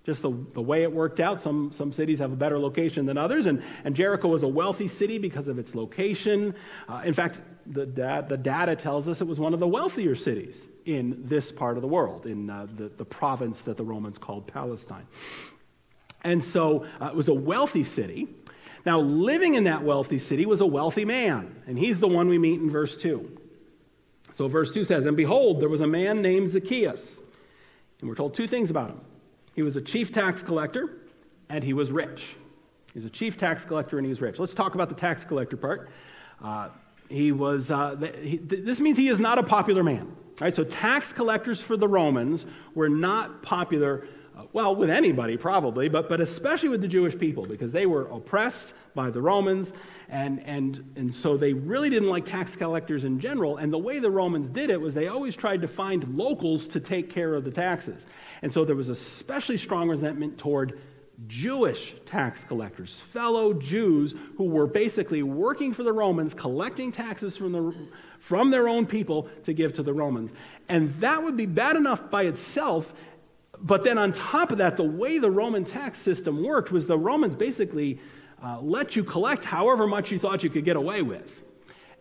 just 0.10 0.24
the, 0.24 0.32
the 0.54 0.62
way 0.62 0.82
it 0.82 0.92
worked 0.92 1.20
out. 1.20 1.40
Some, 1.40 1.72
some 1.72 1.94
cities 1.94 2.18
have 2.18 2.32
a 2.32 2.36
better 2.36 2.58
location 2.58 3.06
than 3.06 3.16
others, 3.16 3.46
and, 3.46 3.62
and 3.84 3.96
Jericho 3.96 4.28
was 4.28 4.42
a 4.42 4.48
wealthy 4.48 4.88
city 4.88 5.20
because 5.20 5.48
of 5.48 5.60
its 5.60 5.76
location. 5.76 6.56
Uh, 6.88 7.04
in 7.06 7.14
fact, 7.14 7.42
the, 7.68 7.86
the 8.28 8.38
data 8.38 8.76
tells 8.76 9.08
us 9.08 9.22
it 9.22 9.28
was 9.28 9.40
one 9.40 9.54
of 9.54 9.60
the 9.60 9.68
wealthier 9.68 10.16
cities 10.16 10.68
in 10.86 11.22
this 11.26 11.52
part 11.52 11.78
of 11.78 11.84
the 11.84 11.88
world, 11.88 12.26
in 12.26 12.50
uh, 12.50 12.66
the, 12.76 12.90
the 12.98 13.06
province 13.06 13.62
that 13.62 13.78
the 13.78 13.84
Romans 13.84 14.18
called 14.18 14.48
Palestine. 14.48 15.06
And 16.24 16.44
so 16.44 16.88
uh, 17.00 17.06
it 17.06 17.16
was 17.16 17.28
a 17.28 17.34
wealthy 17.34 17.84
city. 17.84 18.28
Now, 18.88 19.00
living 19.00 19.54
in 19.54 19.66
that 19.66 19.84
wealthy 19.84 20.18
city 20.18 20.48
was 20.48 20.62
a 20.62 20.66
wealthy 20.66 21.06
man, 21.06 21.62
and 21.68 21.78
he's 21.78 22.00
the 22.00 22.08
one 22.08 22.30
we 22.30 22.40
meet 22.40 22.60
in 22.60 22.72
verse 22.72 22.98
2. 22.98 23.38
So, 24.34 24.48
verse 24.48 24.74
2 24.74 24.84
says, 24.84 25.06
And 25.06 25.16
behold, 25.16 25.62
there 25.62 25.70
was 25.70 25.82
a 25.82 25.88
man 25.88 26.24
named 26.24 26.50
Zacchaeus. 26.50 27.20
And 28.00 28.10
we're 28.10 28.16
told 28.16 28.34
two 28.34 28.48
things 28.48 28.72
about 28.72 28.90
him. 28.90 29.02
He 29.60 29.64
was 29.64 29.76
a 29.76 29.82
chief 29.82 30.14
tax 30.14 30.42
collector 30.42 31.02
and 31.50 31.66
he 31.66 31.74
was 31.74 31.92
rich. 31.92 32.38
He's 32.94 33.04
a 33.04 33.10
chief 33.10 33.38
tax 33.38 33.66
collector 33.66 33.98
and 33.98 34.06
he 34.06 34.10
was 34.10 34.22
rich. 34.22 34.40
Let's 34.40 34.56
talk 34.56 34.74
about 34.74 34.88
the 34.88 34.96
tax 34.96 35.26
collector 35.26 35.58
part. 35.58 35.90
Uh, 36.42 36.70
he 37.10 37.34
was, 37.34 37.70
uh, 37.70 37.98
he, 38.22 38.38
this 38.38 38.80
means 38.80 38.98
he 38.98 39.10
is 39.10 39.20
not 39.20 39.38
a 39.38 39.44
popular 39.44 39.84
man. 39.84 40.16
Right? 40.40 40.56
So 40.56 40.64
tax 40.64 41.12
collectors 41.12 41.60
for 41.60 41.76
the 41.76 41.90
Romans 41.90 42.46
were 42.74 42.88
not 42.88 43.44
popular, 43.44 44.08
Uh, 44.40 44.44
well, 44.54 44.74
with 44.74 44.90
anybody 44.90 45.36
probably, 45.36 45.90
but, 45.90 46.08
but 46.08 46.22
especially 46.22 46.70
with 46.70 46.80
the 46.80 46.88
Jewish 46.88 47.18
people 47.18 47.46
because 47.46 47.72
they 47.72 47.86
were 47.86 48.04
oppressed 48.04 48.74
by 48.96 49.10
the 49.10 49.22
Romans. 49.22 49.74
And, 50.08 50.42
and, 50.46 50.94
and 50.96 51.14
so 51.14 51.36
they 51.36 51.52
really 51.52 51.90
didn't 51.90 52.08
like 52.08 52.26
tax 52.26 52.56
collectors 52.56 53.04
in 53.04 53.20
general. 53.20 53.58
And 53.58 53.72
the 53.72 53.78
way 53.78 54.00
the 54.00 54.12
Romans 54.12 54.50
did 54.50 54.70
it 54.70 54.80
was 54.80 54.94
they 54.94 55.08
always 55.08 55.36
tried 55.36 55.62
to 55.62 55.68
find 55.68 56.16
locals 56.16 56.68
to 56.68 56.80
take 56.80 57.10
care 57.10 57.34
of 57.34 57.44
the 57.44 57.52
taxes. 57.52 58.06
And 58.42 58.52
so 58.52 58.64
there 58.64 58.76
was 58.76 58.90
especially 58.90 59.58
strong 59.58 59.90
resentment 59.90 60.38
toward 60.38 60.80
Jewish 61.28 61.96
tax 62.06 62.44
collectors, 62.46 62.98
fellow 62.98 63.54
Jews 63.54 64.16
who 64.38 64.46
were 64.46 64.68
basically 64.68 65.22
working 65.22 65.74
for 65.74 65.84
the 65.84 65.92
Romans, 65.92 66.34
collecting 66.34 66.92
taxes 66.92 67.36
from, 67.36 67.52
the, 67.52 67.76
from 68.20 68.50
their 68.50 68.70
own 68.70 68.86
people 68.86 69.28
to 69.44 69.54
give 69.54 69.74
to 69.74 69.84
the 69.84 69.94
Romans. 69.94 70.32
And 70.70 70.94
that 71.02 71.22
would 71.22 71.36
be 71.36 71.46
bad 71.46 71.76
enough 71.76 72.10
by 72.10 72.24
itself. 72.24 72.94
But 73.62 73.84
then 73.84 73.98
on 73.98 74.14
top 74.14 74.52
of 74.52 74.58
that, 74.60 74.78
the 74.78 74.84
way 74.84 75.18
the 75.18 75.32
Roman 75.32 75.66
tax 75.66 76.00
system 76.00 76.44
worked 76.44 76.72
was 76.72 76.88
the 76.88 76.98
Romans 76.98 77.36
basically 77.36 78.00
uh, 78.44 78.60
let 78.62 78.96
you 78.96 79.04
collect 79.04 79.44
however 79.44 79.86
much 79.86 80.12
you 80.12 80.20
thought 80.20 80.44
you 80.44 80.50
could 80.50 80.66
get 80.66 80.76
away 80.76 81.02
with. 81.02 81.44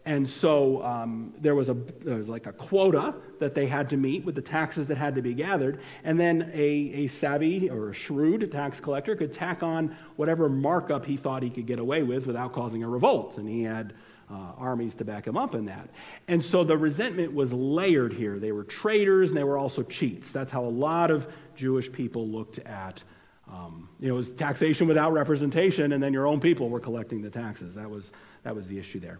And 0.04 0.26
so 0.26 0.82
um, 0.84 1.34
there, 1.38 1.54
was 1.54 1.68
a, 1.68 1.74
there 1.74 2.16
was 2.16 2.30
like 2.30 2.46
a 2.46 2.52
quota 2.52 3.14
that 3.40 3.54
they 3.54 3.66
had 3.66 3.90
to 3.90 3.96
meet 3.98 4.24
with 4.24 4.34
the 4.34 4.40
taxes 4.40 4.86
that 4.86 4.96
had 4.96 5.14
to 5.16 5.22
be 5.22 5.34
gathered. 5.34 5.80
And 6.02 6.18
then 6.18 6.50
a, 6.54 6.62
a 6.94 7.06
savvy 7.08 7.68
or 7.68 7.90
a 7.90 7.92
shrewd 7.92 8.50
tax 8.50 8.80
collector 8.80 9.14
could 9.16 9.32
tack 9.32 9.62
on 9.62 9.94
whatever 10.16 10.48
markup 10.48 11.04
he 11.04 11.18
thought 11.18 11.42
he 11.42 11.50
could 11.50 11.66
get 11.66 11.78
away 11.78 12.04
with 12.04 12.26
without 12.26 12.54
causing 12.54 12.82
a 12.82 12.88
revolt. 12.88 13.36
And 13.36 13.46
he 13.46 13.62
had 13.64 13.92
uh, 14.30 14.52
armies 14.56 14.94
to 14.94 15.04
back 15.04 15.26
him 15.26 15.36
up 15.36 15.54
in 15.54 15.66
that. 15.66 15.90
And 16.26 16.42
so 16.42 16.64
the 16.64 16.76
resentment 16.76 17.34
was 17.34 17.52
layered 17.52 18.12
here. 18.12 18.38
They 18.38 18.52
were 18.52 18.64
traitors 18.64 19.30
and 19.30 19.36
they 19.36 19.44
were 19.44 19.58
also 19.58 19.82
cheats. 19.82 20.30
That's 20.30 20.50
how 20.50 20.64
a 20.64 20.66
lot 20.66 21.10
of 21.10 21.30
Jewish 21.58 21.90
people 21.90 22.26
looked 22.28 22.60
at 22.60 23.02
um, 23.50 23.88
you 23.98 24.08
know, 24.08 24.14
it 24.14 24.16
was 24.16 24.30
taxation 24.32 24.86
without 24.86 25.12
representation, 25.12 25.92
and 25.92 26.02
then 26.02 26.12
your 26.12 26.26
own 26.26 26.40
people 26.40 26.68
were 26.68 26.80
collecting 26.80 27.22
the 27.22 27.30
taxes. 27.30 27.74
That 27.74 27.88
was, 27.88 28.12
that 28.42 28.54
was 28.54 28.66
the 28.66 28.78
issue 28.78 29.00
there. 29.00 29.18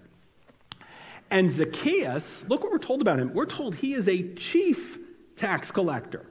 And 1.31 1.51
Zacchaeus, 1.51 2.45
look 2.49 2.63
what 2.63 2.71
we're 2.71 2.79
told 2.79 3.01
about 3.01 3.19
him. 3.19 3.33
We're 3.33 3.47
told 3.47 3.75
he 3.75 3.95
is 3.95 4.09
a 4.09 4.35
chief 4.35 4.99
tax 5.37 5.71
collector. 5.71 6.27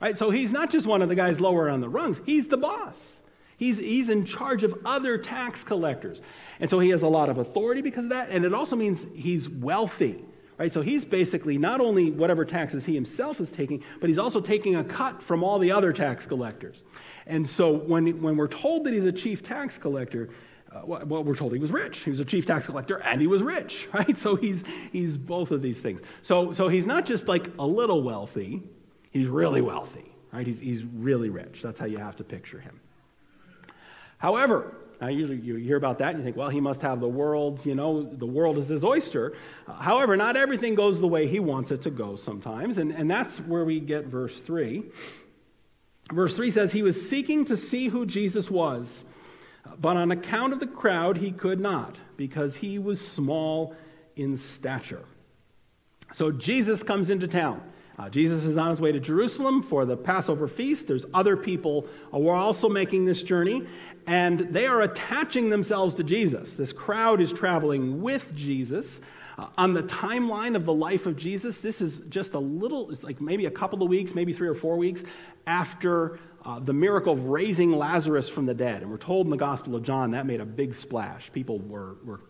Right? 0.00 0.16
So 0.16 0.30
he's 0.30 0.50
not 0.50 0.70
just 0.70 0.86
one 0.86 1.02
of 1.02 1.08
the 1.08 1.14
guys 1.14 1.40
lower 1.40 1.68
on 1.68 1.80
the 1.80 1.88
rungs, 1.88 2.20
he's 2.24 2.48
the 2.48 2.56
boss. 2.56 3.18
He's, 3.58 3.78
he's 3.78 4.08
in 4.08 4.24
charge 4.24 4.64
of 4.64 4.76
other 4.84 5.18
tax 5.18 5.62
collectors. 5.62 6.20
And 6.58 6.68
so 6.68 6.80
he 6.80 6.88
has 6.88 7.02
a 7.02 7.08
lot 7.08 7.28
of 7.28 7.38
authority 7.38 7.80
because 7.80 8.04
of 8.04 8.10
that, 8.10 8.30
and 8.30 8.44
it 8.44 8.52
also 8.52 8.74
means 8.74 9.06
he's 9.14 9.48
wealthy. 9.48 10.24
Right? 10.58 10.72
So 10.72 10.82
he's 10.82 11.04
basically 11.04 11.58
not 11.58 11.80
only 11.80 12.10
whatever 12.10 12.44
taxes 12.44 12.84
he 12.84 12.94
himself 12.94 13.40
is 13.40 13.50
taking, 13.50 13.82
but 14.00 14.08
he's 14.08 14.18
also 14.18 14.40
taking 14.40 14.76
a 14.76 14.84
cut 14.84 15.22
from 15.22 15.42
all 15.42 15.58
the 15.58 15.72
other 15.72 15.92
tax 15.92 16.26
collectors. 16.26 16.82
And 17.26 17.46
so 17.48 17.72
when, 17.72 18.20
when 18.20 18.36
we're 18.36 18.48
told 18.48 18.84
that 18.84 18.92
he's 18.92 19.04
a 19.04 19.12
chief 19.12 19.42
tax 19.42 19.78
collector, 19.78 20.30
uh, 20.74 20.82
well, 20.84 21.24
we're 21.24 21.34
told 21.34 21.52
he 21.52 21.58
was 21.58 21.70
rich. 21.70 22.00
He 22.00 22.10
was 22.10 22.20
a 22.20 22.24
chief 22.24 22.46
tax 22.46 22.66
collector 22.66 22.98
and 22.98 23.20
he 23.20 23.26
was 23.26 23.42
rich, 23.42 23.88
right? 23.94 24.16
So 24.16 24.36
he's, 24.36 24.64
he's 24.90 25.16
both 25.16 25.50
of 25.50 25.62
these 25.62 25.80
things. 25.80 26.00
So, 26.22 26.52
so 26.52 26.68
he's 26.68 26.86
not 26.86 27.06
just 27.06 27.28
like 27.28 27.48
a 27.58 27.66
little 27.66 28.02
wealthy, 28.02 28.62
he's 29.10 29.28
really 29.28 29.60
wealthy, 29.60 30.12
right? 30.32 30.46
He's, 30.46 30.58
he's 30.58 30.84
really 30.84 31.28
rich. 31.28 31.60
That's 31.62 31.78
how 31.78 31.86
you 31.86 31.98
have 31.98 32.16
to 32.16 32.24
picture 32.24 32.58
him. 32.58 32.78
However, 34.18 34.76
now 35.02 35.08
usually 35.08 35.38
you 35.38 35.56
hear 35.56 35.76
about 35.76 35.98
that 35.98 36.10
and 36.10 36.18
you 36.18 36.24
think, 36.24 36.36
well, 36.36 36.48
he 36.48 36.60
must 36.60 36.80
have 36.80 37.00
the 37.00 37.08
world, 37.08 37.66
you 37.66 37.74
know, 37.74 38.04
the 38.04 38.24
world 38.24 38.56
is 38.56 38.68
his 38.68 38.84
oyster. 38.84 39.32
However, 39.66 40.16
not 40.16 40.36
everything 40.36 40.76
goes 40.76 41.00
the 41.00 41.08
way 41.08 41.26
he 41.26 41.40
wants 41.40 41.72
it 41.72 41.82
to 41.82 41.90
go 41.90 42.14
sometimes. 42.14 42.78
And, 42.78 42.92
and 42.92 43.10
that's 43.10 43.38
where 43.38 43.64
we 43.64 43.80
get 43.80 44.06
verse 44.06 44.38
3. 44.38 44.84
Verse 46.12 46.36
3 46.36 46.52
says, 46.52 46.70
He 46.70 46.84
was 46.84 47.08
seeking 47.08 47.44
to 47.46 47.56
see 47.56 47.88
who 47.88 48.06
Jesus 48.06 48.48
was, 48.48 49.02
but 49.80 49.96
on 49.96 50.12
account 50.12 50.52
of 50.52 50.60
the 50.60 50.68
crowd, 50.68 51.16
he 51.16 51.32
could 51.32 51.58
not, 51.58 51.96
because 52.16 52.54
he 52.54 52.78
was 52.78 53.00
small 53.00 53.74
in 54.14 54.36
stature. 54.36 55.04
So 56.12 56.30
Jesus 56.30 56.84
comes 56.84 57.10
into 57.10 57.26
town. 57.26 57.60
Uh, 57.98 58.08
Jesus 58.08 58.44
is 58.44 58.56
on 58.56 58.70
his 58.70 58.80
way 58.80 58.90
to 58.90 59.00
Jerusalem 59.00 59.62
for 59.62 59.84
the 59.84 59.96
Passover 59.96 60.48
feast. 60.48 60.86
There's 60.86 61.04
other 61.12 61.36
people 61.36 61.86
who 62.10 62.28
are 62.28 62.36
also 62.36 62.68
making 62.68 63.04
this 63.04 63.22
journey, 63.22 63.66
and 64.06 64.40
they 64.40 64.66
are 64.66 64.82
attaching 64.82 65.50
themselves 65.50 65.94
to 65.96 66.02
Jesus. 66.02 66.54
This 66.54 66.72
crowd 66.72 67.20
is 67.20 67.32
traveling 67.32 68.00
with 68.00 68.34
Jesus. 68.34 69.00
Uh, 69.38 69.48
on 69.56 69.72
the 69.72 69.82
timeline 69.84 70.56
of 70.56 70.64
the 70.64 70.72
life 70.72 71.06
of 71.06 71.16
Jesus, 71.16 71.58
this 71.58 71.80
is 71.80 72.00
just 72.08 72.34
a 72.34 72.38
little, 72.38 72.90
it's 72.90 73.02
like 73.02 73.20
maybe 73.20 73.46
a 73.46 73.50
couple 73.50 73.82
of 73.82 73.88
weeks, 73.88 74.14
maybe 74.14 74.32
three 74.32 74.48
or 74.48 74.54
four 74.54 74.76
weeks 74.76 75.04
after 75.46 76.18
uh, 76.44 76.58
the 76.60 76.72
miracle 76.72 77.12
of 77.12 77.26
raising 77.26 77.72
Lazarus 77.72 78.28
from 78.28 78.46
the 78.46 78.54
dead. 78.54 78.82
And 78.82 78.90
we're 78.90 78.96
told 78.96 79.26
in 79.26 79.30
the 79.30 79.36
Gospel 79.36 79.76
of 79.76 79.82
John 79.82 80.10
that 80.12 80.26
made 80.26 80.40
a 80.40 80.46
big 80.46 80.74
splash. 80.74 81.30
People 81.32 81.58
were, 81.60 81.96
were 82.04 82.20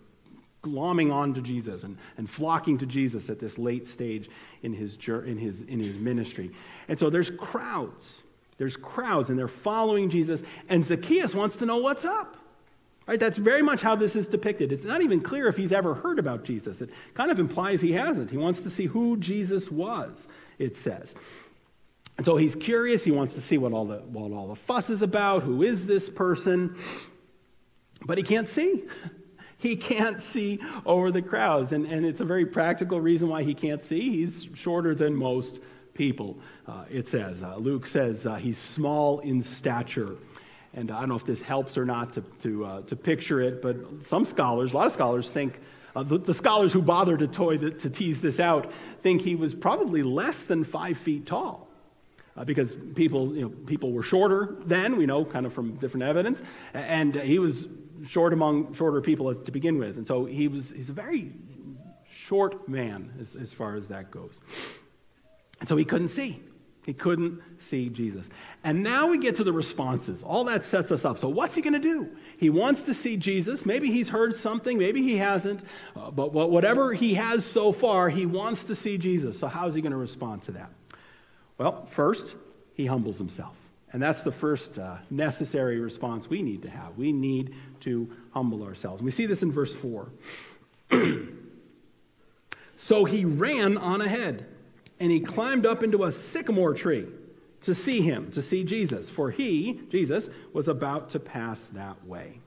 glomming 0.63 1.13
on 1.13 1.35
to 1.35 1.41
Jesus 1.41 1.83
and, 1.83 1.99
and 2.17 2.29
flocking 2.29 2.79
to 2.79 2.87
Jesus 2.87 3.29
at 3.29 3.39
this 3.39 3.59
late 3.59 3.87
stage 3.87 4.31
in 4.63 4.73
his, 4.73 4.97
in, 5.07 5.37
his, 5.37 5.63
in 5.63 5.81
his 5.81 5.99
ministry. 5.99 6.51
And 6.89 6.99
so 6.99 7.11
there's 7.11 7.31
crowds. 7.31 8.23
There's 8.59 8.77
crowds, 8.77 9.31
and 9.31 9.39
they're 9.39 9.49
following 9.49 10.09
Jesus. 10.09 10.43
And 10.69 10.85
Zacchaeus 10.85 11.35
wants 11.35 11.57
to 11.57 11.67
know 11.67 11.79
what's 11.79 12.05
up. 12.05 12.37
Right? 13.07 13.19
That's 13.19 13.39
very 13.39 13.63
much 13.63 13.81
how 13.81 13.97
this 13.97 14.15
is 14.15 14.29
depicted. 14.29 14.71
It's 14.71 14.85
not 14.85 15.03
even 15.03 15.21
clear 15.21 15.49
if 15.49 15.57
he's 15.57 15.73
ever 15.73 15.95
heard 15.95 16.21
about 16.21 16.45
Jesus. 16.45 16.81
It 16.81 16.91
kind 17.15 17.33
of 17.33 17.41
implies 17.41 17.81
he 17.81 17.93
hasn't. 17.93 18.31
He 18.31 18.37
wants 18.37 18.61
to 18.63 18.71
see 18.71 18.87
who 18.87 19.17
Jesus 19.17 19.71
was, 19.71 20.29
it 20.61 20.77
says. 20.77 21.13
And 22.17 22.25
so 22.25 22.37
he's 22.37 22.55
curious. 22.55 23.03
He 23.03 23.11
wants 23.11 23.35
to 23.35 23.41
see 23.41 23.59
what 23.59 23.73
all 23.73 23.87
the, 23.87 23.97
what 23.99 24.31
all 24.33 24.47
the 24.47 24.55
fuss 24.55 24.91
is 24.91 25.03
about. 25.03 25.43
Who 25.43 25.65
is 25.65 25.85
this 25.85 26.09
person? 26.09 26.77
But 28.05 28.19
he 28.19 28.23
can't 28.23 28.47
see. 28.47 28.85
He 29.63 29.77
can't 29.77 30.19
see 30.19 30.59
over 30.85 31.13
the 31.13 31.23
crowds. 31.23 31.71
And, 31.71 31.87
and 31.87 32.05
it's 32.05 32.21
a 32.21 32.25
very 32.25 32.45
practical 32.45 33.01
reason 33.01 33.29
why 33.29 33.45
he 33.45 33.55
can't 33.55 33.81
see. 33.81 34.11
He's 34.11 34.49
shorter 34.55 34.93
than 34.93 35.15
most 35.15 35.61
people, 35.95 36.37
uh, 36.67 36.85
it 36.91 37.07
says. 37.07 37.45
Uh, 37.45 37.55
Luke 37.57 37.87
says 37.87 38.27
uh, 38.27 38.35
he's 38.35 38.59
small 38.59 39.21
in 39.21 39.41
stature. 39.41 40.17
And 40.75 40.91
I 40.91 40.99
don't 40.99 41.11
know 41.11 41.15
if 41.15 41.25
this 41.25 41.41
helps 41.41 41.79
or 41.79 41.85
not 41.85 42.13
to, 42.15 42.23
to, 42.41 42.65
uh, 42.65 42.83
to 42.83 42.97
picture 42.97 43.41
it, 43.41 43.63
but 43.63 43.77
some 44.01 44.25
scholars, 44.25 44.73
a 44.73 44.77
lot 44.77 44.87
of 44.87 44.93
scholars 44.93 45.31
think, 45.31 45.61
uh, 45.95 46.03
the, 46.03 46.19
the, 46.19 46.35
scholars 46.35 46.73
who 46.73 46.83
bother 46.83 47.17
to, 47.17 47.29
toy 47.29 47.57
the, 47.57 47.71
to 47.71 47.89
tease 47.89 48.21
this 48.21 48.41
out, 48.41 48.73
think 49.03 49.23
he 49.23 49.37
was 49.37 49.55
probably 49.55 50.03
less 50.03 50.43
than 50.43 50.65
five 50.65 50.99
feet 50.99 51.25
tall. 51.25 51.69
Uh, 52.37 52.45
because 52.45 52.77
people, 52.97 53.33
you 53.37 53.43
know, 53.43 53.49
people 53.67 53.93
were 53.93 54.03
shorter 54.03 54.57
then, 54.65 54.97
we 54.97 55.07
know 55.07 55.25
kind 55.25 55.47
of 55.47 55.53
from 55.53 55.77
different 55.77 56.03
evidence, 56.03 56.43
and 56.73 57.15
he 57.15 57.39
was 57.39 57.69
short 58.07 58.33
among 58.33 58.75
shorter 58.75 59.01
people 59.01 59.29
as, 59.29 59.39
to 59.39 59.53
begin 59.53 59.79
with. 59.79 59.97
And 59.97 60.07
so 60.07 60.25
he 60.25 60.49
was, 60.49 60.71
he's 60.71 60.91
a 60.91 60.95
very 60.95 61.33
short 62.27 62.69
man 62.69 63.13
as, 63.21 63.37
as 63.37 63.53
far 63.53 63.77
as 63.77 63.89
that 63.89 64.11
goes. 64.11 64.41
And 65.61 65.69
so 65.69 65.77
he 65.77 65.85
couldn't 65.85 66.09
see. 66.09 66.43
He 66.85 66.93
couldn't 66.93 67.41
see 67.61 67.89
Jesus. 67.89 68.29
And 68.65 68.83
now 68.83 69.07
we 69.07 69.19
get 69.19 69.37
to 69.37 69.45
the 69.45 69.53
responses. 69.53 70.25
All 70.25 70.45
that 70.45 70.65
sets 70.65 70.91
us 70.91 71.05
up. 71.05 71.19
So, 71.19 71.29
what's 71.29 71.55
he 71.55 71.63
going 71.63 71.75
to 71.75 71.79
do? 71.79 72.09
He 72.39 72.51
wants 72.51 72.83
to 72.83 72.95
see 72.95 73.17
Jesus. 73.17 73.65
Maybe 73.65 73.93
he's 73.93 74.09
heard 74.09 74.35
something, 74.35 74.79
maybe 74.79 75.01
he 75.01 75.17
hasn't. 75.17 75.63
Uh, 75.95 76.11
but 76.11 76.33
whatever 76.33 76.93
he 76.93 77.15
has 77.15 77.45
so 77.45 77.71
far, 77.71 78.09
he 78.09 78.27
wants 78.27 78.65
to 78.65 78.75
see 78.75 78.99
Jesus. 78.99 79.39
So, 79.39 79.47
how's 79.47 79.75
he 79.75 79.81
going 79.81 79.93
to 79.93 79.97
respond 79.99 80.43
to 80.43 80.53
that? 80.53 80.71
Well, 81.57 81.87
first, 81.87 82.35
he 82.75 82.87
humbles 82.87 83.19
himself. 83.19 83.55
And 83.93 84.03
that's 84.03 84.23
the 84.23 84.33
first 84.33 84.79
uh, 84.79 84.97
necessary 85.11 85.79
response 85.79 86.29
we 86.29 86.43
need 86.43 86.63
to 86.63 86.71
have. 86.71 86.97
We 86.97 87.13
need 87.13 87.55
to 87.81 88.11
humble 88.33 88.63
ourselves. 88.63 89.03
We 89.03 89.11
see 89.11 89.27
this 89.27 89.43
in 89.43 89.53
verse 89.53 89.75
4. 89.75 90.11
so 92.77 93.05
he 93.05 93.25
ran 93.25 93.77
on 93.77 94.01
ahead 94.01 94.47
and 94.99 95.11
he 95.11 95.21
climbed 95.21 95.67
up 95.67 95.83
into 95.83 96.05
a 96.05 96.13
sycamore 96.13 96.75
tree 96.75 97.07
to 97.63 97.75
see 97.75 98.01
him, 98.01 98.31
to 98.33 98.43
see 98.43 98.65
Jesus, 98.65 99.11
for 99.11 99.31
he, 99.31 99.81
Jesus, 99.91 100.29
was 100.53 100.69
about 100.69 101.11
to 101.11 101.21
pass 101.21 101.69
that 101.75 102.05
way. 102.07 102.41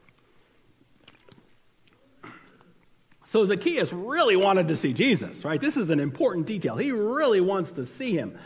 So 3.26 3.44
Zacchaeus 3.46 3.92
really 3.92 4.36
wanted 4.36 4.68
to 4.70 4.76
see 4.76 4.94
Jesus, 4.94 5.44
right? 5.44 5.60
This 5.60 5.78
is 5.78 5.90
an 5.90 6.00
important 6.00 6.48
detail. 6.48 6.78
He 6.78 6.92
really 6.92 7.42
wants 7.42 7.72
to 7.74 7.86
see 7.86 8.14
him. 8.14 8.38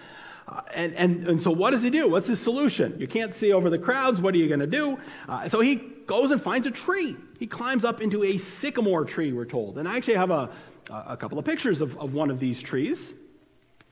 Uh, 0.50 0.62
and, 0.74 0.94
and, 0.96 1.28
and 1.28 1.42
so 1.42 1.52
what 1.52 1.72
does 1.72 1.84
he 1.84 1.92
do? 1.92 2.08
What's 2.08 2.28
his 2.28 2.40
solution? 2.40 3.00
You 3.00 3.08
can't 3.08 3.34
see 3.34 3.54
over 3.54 3.70
the 3.70 3.78
crowds. 3.78 4.20
What 4.20 4.34
are 4.34 4.38
you 4.38 4.48
going 4.48 4.62
to 4.62 4.68
do? 4.68 4.98
Uh, 5.28 5.48
so 5.48 5.60
he 5.60 5.76
goes 5.76 6.32
and 6.32 6.42
finds 6.42 6.66
a 6.66 6.72
tree. 6.72 7.16
He 7.38 7.46
climbs 7.46 7.86
up 7.86 8.02
into 8.02 8.24
a 8.24 8.38
sycamore 8.40 9.06
tree, 9.06 9.32
we're 9.32 9.46
told. 9.46 9.78
And 9.78 9.88
I 9.88 9.96
actually 9.96 10.16
have 10.16 10.32
a, 10.32 10.50
a 10.90 11.16
couple 11.16 11.38
of 11.38 11.46
pictures 11.46 11.82
of, 11.82 11.96
of 12.00 12.14
one 12.14 12.32
of 12.32 12.40
these 12.40 12.62
trees. 12.62 13.14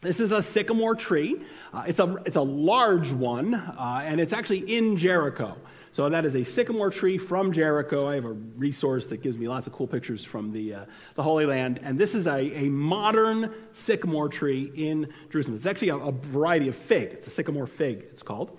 This 0.01 0.19
is 0.19 0.31
a 0.31 0.41
sycamore 0.41 0.95
tree. 0.95 1.41
Uh, 1.73 1.83
it's, 1.87 1.99
a, 1.99 2.15
it's 2.25 2.35
a 2.35 2.41
large 2.41 3.11
one, 3.11 3.53
uh, 3.53 4.01
and 4.03 4.19
it's 4.19 4.33
actually 4.33 4.59
in 4.75 4.97
Jericho. 4.97 5.57
So 5.91 6.09
that 6.09 6.25
is 6.25 6.35
a 6.35 6.43
sycamore 6.43 6.89
tree 6.89 7.17
from 7.17 7.51
Jericho. 7.51 8.07
I 8.07 8.15
have 8.15 8.25
a 8.25 8.33
resource 8.33 9.07
that 9.07 9.21
gives 9.21 9.37
me 9.37 9.47
lots 9.47 9.67
of 9.67 9.73
cool 9.73 9.87
pictures 9.87 10.23
from 10.23 10.51
the, 10.51 10.73
uh, 10.73 10.85
the 11.15 11.23
Holy 11.23 11.45
Land. 11.45 11.79
And 11.83 11.97
this 11.97 12.13
is 12.13 12.27
a, 12.27 12.37
a 12.37 12.69
modern 12.69 13.53
sycamore 13.73 14.29
tree 14.29 14.71
in 14.75 15.11
Jerusalem. 15.31 15.55
It's 15.55 15.65
actually 15.65 15.89
a, 15.89 15.97
a 15.97 16.11
variety 16.11 16.67
of 16.67 16.75
fig. 16.75 17.09
It's 17.13 17.27
a 17.27 17.31
sycamore 17.31 17.67
fig, 17.67 18.05
it's 18.11 18.23
called. 18.23 18.57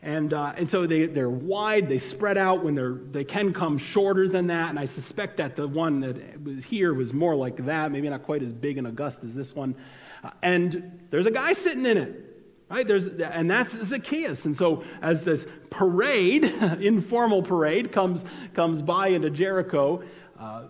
And, 0.00 0.32
uh, 0.32 0.52
and 0.56 0.70
so 0.70 0.86
they, 0.86 1.06
they're 1.06 1.28
wide, 1.28 1.88
they 1.88 1.98
spread 1.98 2.38
out 2.38 2.62
when 2.62 2.74
they're, 2.74 2.94
they 2.94 3.24
can 3.24 3.52
come 3.52 3.78
shorter 3.78 4.28
than 4.28 4.46
that. 4.46 4.70
And 4.70 4.78
I 4.78 4.84
suspect 4.84 5.38
that 5.38 5.56
the 5.56 5.66
one 5.66 6.00
that 6.00 6.42
was 6.42 6.62
here 6.62 6.94
was 6.94 7.12
more 7.12 7.34
like 7.34 7.64
that, 7.66 7.90
maybe 7.90 8.08
not 8.08 8.22
quite 8.22 8.42
as 8.42 8.52
big 8.52 8.78
and 8.78 8.86
august 8.86 9.24
as 9.24 9.34
this 9.34 9.56
one. 9.56 9.74
Uh, 10.22 10.30
and 10.42 11.00
there's 11.10 11.26
a 11.26 11.30
guy 11.30 11.52
sitting 11.52 11.84
in 11.84 11.96
it. 11.98 12.27
Right? 12.70 12.86
There's, 12.86 13.06
and 13.06 13.50
that's 13.50 13.72
Zacchaeus. 13.72 14.44
And 14.44 14.56
so, 14.56 14.84
as 15.00 15.24
this 15.24 15.46
parade, 15.70 16.44
informal 16.80 17.42
parade, 17.42 17.92
comes, 17.92 18.24
comes 18.54 18.82
by 18.82 19.08
into 19.08 19.30
Jericho, 19.30 20.02
uh, 20.38 20.64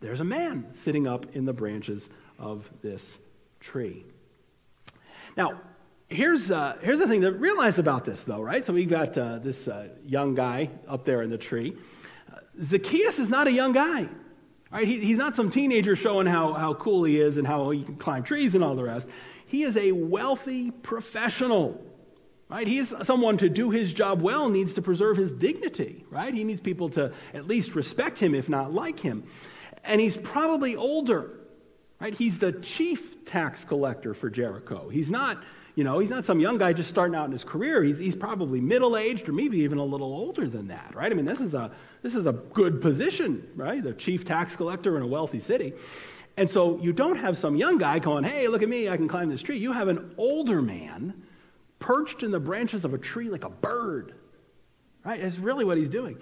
there's 0.00 0.20
a 0.20 0.24
man 0.24 0.66
sitting 0.72 1.06
up 1.06 1.34
in 1.34 1.46
the 1.46 1.54
branches 1.54 2.08
of 2.38 2.68
this 2.82 3.18
tree. 3.60 4.04
Now, 5.36 5.60
here's, 6.08 6.50
uh, 6.50 6.76
here's 6.82 6.98
the 6.98 7.08
thing 7.08 7.22
to 7.22 7.32
realize 7.32 7.78
about 7.78 8.04
this, 8.04 8.24
though, 8.24 8.42
right? 8.42 8.64
So, 8.64 8.74
we've 8.74 8.90
got 8.90 9.16
uh, 9.16 9.38
this 9.38 9.68
uh, 9.68 9.88
young 10.04 10.34
guy 10.34 10.68
up 10.86 11.06
there 11.06 11.22
in 11.22 11.30
the 11.30 11.38
tree. 11.38 11.74
Uh, 12.30 12.40
Zacchaeus 12.62 13.18
is 13.18 13.30
not 13.30 13.46
a 13.46 13.52
young 13.52 13.72
guy. 13.72 14.08
Right? 14.70 14.86
He, 14.86 15.00
he's 15.00 15.16
not 15.16 15.34
some 15.34 15.50
teenager 15.50 15.96
showing 15.96 16.26
how, 16.26 16.52
how 16.52 16.74
cool 16.74 17.04
he 17.04 17.18
is 17.18 17.38
and 17.38 17.46
how 17.46 17.70
he 17.70 17.84
can 17.84 17.96
climb 17.96 18.22
trees 18.22 18.54
and 18.54 18.62
all 18.62 18.74
the 18.74 18.82
rest. 18.82 19.08
He 19.48 19.62
is 19.62 19.76
a 19.76 19.92
wealthy 19.92 20.70
professional. 20.70 21.84
Right? 22.50 22.66
He's 22.66 22.94
someone 23.02 23.36
to 23.38 23.50
do 23.50 23.70
his 23.70 23.92
job 23.92 24.22
well 24.22 24.48
needs 24.48 24.72
to 24.74 24.82
preserve 24.82 25.18
his 25.18 25.32
dignity, 25.32 26.06
right? 26.08 26.32
He 26.32 26.44
needs 26.44 26.62
people 26.62 26.88
to 26.90 27.12
at 27.34 27.46
least 27.46 27.74
respect 27.74 28.18
him, 28.18 28.34
if 28.34 28.48
not 28.48 28.72
like 28.72 28.98
him. 28.98 29.24
And 29.84 30.00
he's 30.00 30.16
probably 30.16 30.74
older, 30.74 31.40
right? 32.00 32.14
He's 32.14 32.38
the 32.38 32.52
chief 32.52 33.26
tax 33.26 33.64
collector 33.64 34.14
for 34.14 34.30
Jericho. 34.30 34.88
He's 34.88 35.10
not, 35.10 35.44
you 35.74 35.84
know, 35.84 35.98
he's 35.98 36.08
not 36.08 36.24
some 36.24 36.40
young 36.40 36.56
guy 36.56 36.72
just 36.72 36.88
starting 36.88 37.14
out 37.14 37.26
in 37.26 37.32
his 37.32 37.44
career. 37.44 37.84
He's, 37.84 37.98
he's 37.98 38.16
probably 38.16 38.62
middle 38.62 38.96
aged 38.96 39.28
or 39.28 39.32
maybe 39.32 39.58
even 39.58 39.76
a 39.76 39.84
little 39.84 40.14
older 40.14 40.48
than 40.48 40.68
that, 40.68 40.94
right? 40.94 41.12
I 41.12 41.14
mean, 41.14 41.26
this 41.26 41.40
is 41.40 41.52
a 41.52 41.70
this 42.00 42.14
is 42.14 42.26
a 42.26 42.32
good 42.32 42.80
position, 42.80 43.46
right? 43.56 43.82
The 43.82 43.92
chief 43.92 44.24
tax 44.24 44.56
collector 44.56 44.96
in 44.96 45.02
a 45.02 45.06
wealthy 45.06 45.40
city. 45.40 45.74
And 46.38 46.48
so 46.48 46.78
you 46.78 46.92
don't 46.92 47.16
have 47.16 47.36
some 47.36 47.56
young 47.56 47.78
guy 47.78 47.98
going, 47.98 48.22
hey, 48.22 48.46
look 48.46 48.62
at 48.62 48.68
me, 48.68 48.88
I 48.88 48.96
can 48.96 49.08
climb 49.08 49.28
this 49.28 49.42
tree. 49.42 49.58
You 49.58 49.72
have 49.72 49.88
an 49.88 50.14
older 50.16 50.62
man 50.62 51.20
perched 51.80 52.22
in 52.22 52.30
the 52.30 52.38
branches 52.38 52.84
of 52.84 52.94
a 52.94 52.98
tree 52.98 53.28
like 53.28 53.42
a 53.42 53.50
bird, 53.50 54.14
right? 55.04 55.20
That's 55.20 55.36
really 55.36 55.64
what 55.64 55.78
he's 55.78 55.88
doing. 55.88 56.16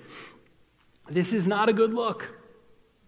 This 1.10 1.34
is 1.34 1.46
not 1.46 1.68
a 1.68 1.74
good 1.74 1.92
look. 1.92 2.30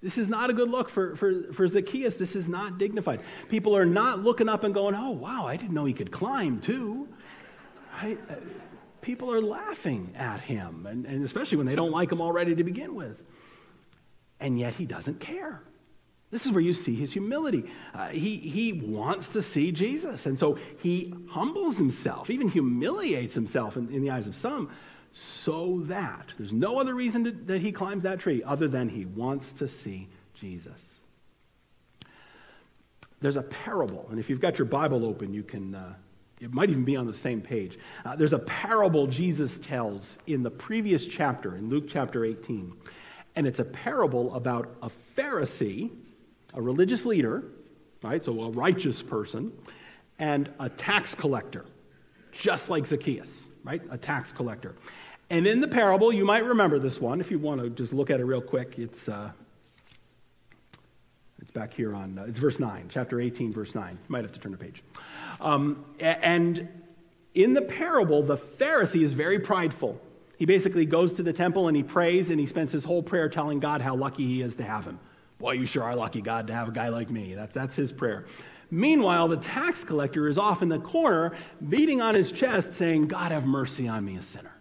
This 0.03 0.19
is 0.19 0.29
not 0.29 0.51
a 0.51 0.53
good 0.53 0.69
look 0.69 0.91
for, 0.91 1.17
for, 1.17 1.51
for 1.55 1.67
Zacchaeus. 1.67 2.17
This 2.17 2.37
is 2.37 2.47
not 2.47 2.77
dignified. 2.77 3.21
People 3.49 3.75
are 3.75 3.87
not 3.87 4.23
looking 4.23 4.51
up 4.51 4.65
and 4.65 4.75
going, 4.75 4.95
oh, 4.95 5.13
wow, 5.13 5.47
I 5.47 5.57
didn't 5.57 5.73
know 5.73 5.87
he 5.87 5.95
could 5.95 6.13
climb 6.13 6.61
too. 6.61 7.09
Right? 8.03 8.19
Uh, 8.29 8.35
people 9.01 9.33
are 9.33 9.41
laughing 9.41 10.13
at 10.15 10.41
him, 10.41 10.85
and, 10.85 11.07
and 11.07 11.25
especially 11.25 11.57
when 11.57 11.67
they 11.67 11.75
don't 11.75 11.91
like 11.91 12.13
him 12.13 12.21
already 12.21 12.55
to 12.55 12.65
begin 12.65 12.95
with. 12.95 13.23
And 14.41 14.59
yet 14.59 14.75
he 14.75 14.85
doesn't 14.85 15.21
care. 15.21 15.63
This 16.31 16.45
is 16.45 16.53
where 16.53 16.61
you 16.61 16.75
see 16.75 16.95
his 16.95 17.13
humility. 17.13 17.65
Uh, 17.95 18.09
he, 18.09 18.37
he 18.37 18.73
wants 18.73 19.29
to 19.29 19.43
see 19.43 19.73
Jesus. 19.73 20.27
And 20.27 20.39
so 20.39 20.59
he 20.83 21.15
humbles 21.31 21.79
himself, 21.79 22.29
even 22.29 22.49
humiliates 22.49 23.35
himself 23.35 23.77
in, 23.77 23.91
in 23.91 24.03
the 24.03 24.11
eyes 24.11 24.27
of 24.27 24.37
some, 24.37 24.71
so 25.13 25.81
that 25.85 26.27
there's 26.37 26.53
no 26.53 26.79
other 26.79 26.95
reason 26.95 27.25
to, 27.25 27.31
that 27.31 27.63
he 27.63 27.73
climbs 27.73 28.03
that 28.03 28.21
tree 28.21 28.43
other 28.43 28.69
than 28.69 28.91
he 28.91 29.07
wants 29.07 29.55
to 29.55 29.67
see 29.67 30.09
Jesus. 30.35 30.73
There's 33.21 33.37
a 33.37 33.43
parable, 33.43 34.07
and 34.11 34.21
if 34.21 34.31
you've 34.31 34.41
got 34.41 34.59
your 34.59 34.67
Bible 34.67 35.05
open, 35.05 35.33
you 35.33 35.43
can. 35.43 35.75
Uh, 35.75 35.95
it 36.41 36.53
might 36.53 36.71
even 36.71 36.85
be 36.85 36.95
on 36.95 37.09
the 37.09 37.15
same 37.15 37.41
page. 37.41 37.77
Uh, 38.05 38.15
there's 38.15 38.33
a 38.33 38.39
parable 38.39 39.09
Jesus 39.09 39.59
tells 39.59 40.19
in 40.29 40.45
the 40.45 40.51
previous 40.51 41.05
chapter, 41.05 41.57
in 41.57 41.69
Luke 41.69 41.87
chapter 41.89 42.25
18. 42.25 42.73
And 43.35 43.45
it's 43.45 43.59
a 43.59 43.65
parable 43.65 44.33
about 44.35 44.73
a 44.81 44.91
Pharisee 45.17 45.91
a 46.55 46.63
religious 46.63 47.05
leader, 47.05 47.45
right? 48.03 48.23
So 48.23 48.41
a 48.43 48.51
righteous 48.51 49.03
person, 49.03 49.53
and 50.19 50.51
a 50.59 50.69
tax 50.69 51.15
collector, 51.15 51.65
just 52.33 52.69
like 52.69 52.87
Zacchaeus, 52.87 53.45
right? 53.65 53.83
A 53.91 53.99
tax 53.99 54.33
collector. 54.33 54.75
And 55.31 55.47
in 55.47 55.61
the 55.61 55.69
parable, 55.69 56.13
you 56.13 56.25
might 56.25 56.45
remember 56.45 56.79
this 56.79 57.01
one 57.01 57.21
if 57.21 57.31
you 57.31 57.39
want 57.39 57.61
to 57.61 57.71
just 57.71 57.93
look 57.93 58.11
at 58.11 58.19
it 58.19 58.25
real 58.25 58.41
quick. 58.41 58.79
It's, 58.79 59.09
uh, 59.09 59.31
it's 61.41 61.51
back 61.51 61.75
here 61.75 61.95
on, 61.95 62.19
uh, 62.19 62.25
it's 62.25 62.39
verse 62.39 62.59
9, 62.59 62.89
chapter 62.91 63.21
18, 63.21 63.53
verse 63.53 63.75
9. 63.75 63.93
You 63.93 63.99
might 64.09 64.25
have 64.25 64.33
to 64.33 64.41
turn 64.41 64.53
the 64.53 64.59
page. 64.59 64.83
Um, 65.41 65.85
and 66.01 66.69
in 67.35 67.53
the 67.55 67.63
parable, 67.63 68.23
the 68.23 68.39
Pharisee 68.39 69.03
is 69.03 69.13
very 69.13 69.39
prideful. 69.39 70.01
He 70.39 70.47
basically 70.47 70.87
goes 70.87 71.13
to 71.15 71.23
the 71.23 71.33
temple 71.33 71.69
and 71.69 71.77
he 71.77 71.83
prays 71.83 72.31
and 72.31 72.41
he 72.41 72.47
spends 72.47 72.73
his 72.73 72.85
whole 72.85 73.03
prayer 73.03 73.29
telling 73.29 73.61
God 73.61 73.81
how 73.81 73.97
lucky 73.97 74.27
he 74.27 74.41
is 74.41 74.57
to 74.57 74.65
have 74.65 74.85
him. 74.85 74.99
Boy, 75.39 75.53
you 75.53 75.67
sure 75.67 75.85
are 75.85 75.95
lucky, 75.95 76.21
God, 76.21 76.49
to 76.49 76.53
have 76.53 76.69
a 76.69 76.73
guy 76.73 76.89
like 76.89 77.11
me. 77.11 77.35
That's, 77.35 77.53
that's 77.53 77.77
his 77.77 77.93
prayer. 77.93 78.27
Meanwhile, 78.71 79.29
the 79.29 79.37
tax 79.37 79.85
collector 79.85 80.29
is 80.29 80.37
off 80.37 80.63
in 80.63 80.69
the 80.69 80.81
corner, 80.81 81.37
beating 81.69 82.03
on 82.03 82.15
his 82.15 82.33
chest, 82.33 82.75
saying, 82.75 83.07
God, 83.07 83.33
have 83.33 83.47
mercy 83.47 83.89
on 83.89 84.05
me, 84.05 84.17
a 84.17 84.23
sinner. 84.23 84.53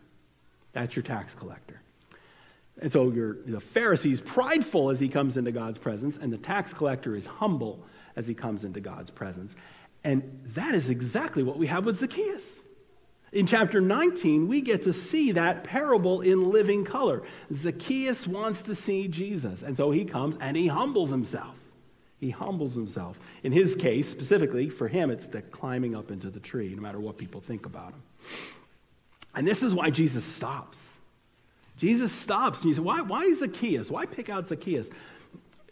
That's 0.73 0.95
your 0.95 1.03
tax 1.03 1.33
collector. 1.33 1.81
And 2.79 2.91
so 2.91 3.11
your, 3.11 3.37
the 3.45 3.57
Pharisee 3.57 4.11
is 4.11 4.21
prideful 4.21 4.91
as 4.91 4.99
he 4.99 5.09
comes 5.09 5.35
into 5.35 5.51
God's 5.51 5.79
presence, 5.79 6.17
and 6.17 6.31
the 6.31 6.37
tax 6.37 6.73
collector 6.73 7.15
is 7.15 7.25
humble 7.25 7.83
as 8.15 8.27
he 8.27 8.35
comes 8.35 8.63
into 8.63 8.79
God's 8.79 9.09
presence. 9.09 9.55
And 10.03 10.41
that 10.53 10.75
is 10.75 10.89
exactly 10.89 11.43
what 11.43 11.57
we 11.57 11.67
have 11.67 11.85
with 11.85 11.99
Zacchaeus. 11.99 12.59
In 13.33 13.45
chapter 13.45 13.81
19, 13.81 14.47
we 14.47 14.61
get 14.61 14.83
to 14.83 14.93
see 14.93 15.33
that 15.33 15.63
parable 15.63 16.21
in 16.21 16.49
living 16.49 16.85
color. 16.85 17.23
Zacchaeus 17.53 18.25
wants 18.25 18.61
to 18.63 18.75
see 18.75 19.07
Jesus, 19.07 19.63
and 19.63 19.75
so 19.75 19.91
he 19.91 20.05
comes 20.05 20.37
and 20.39 20.55
he 20.55 20.67
humbles 20.67 21.09
himself. 21.09 21.55
He 22.19 22.29
humbles 22.29 22.73
himself. 22.73 23.19
In 23.43 23.51
his 23.51 23.75
case, 23.75 24.09
specifically, 24.09 24.69
for 24.69 24.87
him, 24.87 25.11
it's 25.11 25.27
the 25.27 25.41
climbing 25.41 25.95
up 25.95 26.09
into 26.09 26.29
the 26.29 26.39
tree, 26.39 26.73
no 26.73 26.81
matter 26.81 26.99
what 26.99 27.17
people 27.17 27.41
think 27.41 27.65
about 27.65 27.93
him. 27.93 28.01
And 29.35 29.47
this 29.47 29.61
is 29.61 29.75
why 29.75 29.89
Jesus 29.91 30.23
stops. 30.23 30.89
Jesus 31.77 32.11
stops, 32.11 32.61
and 32.61 32.69
you 32.69 32.75
say, 32.75 32.81
why, 32.81 33.01
why 33.01 33.31
Zacchaeus? 33.35 33.91
Why 33.91 34.07
pick 34.07 34.29
out 34.29 34.47
Zacchaeus? 34.47 34.89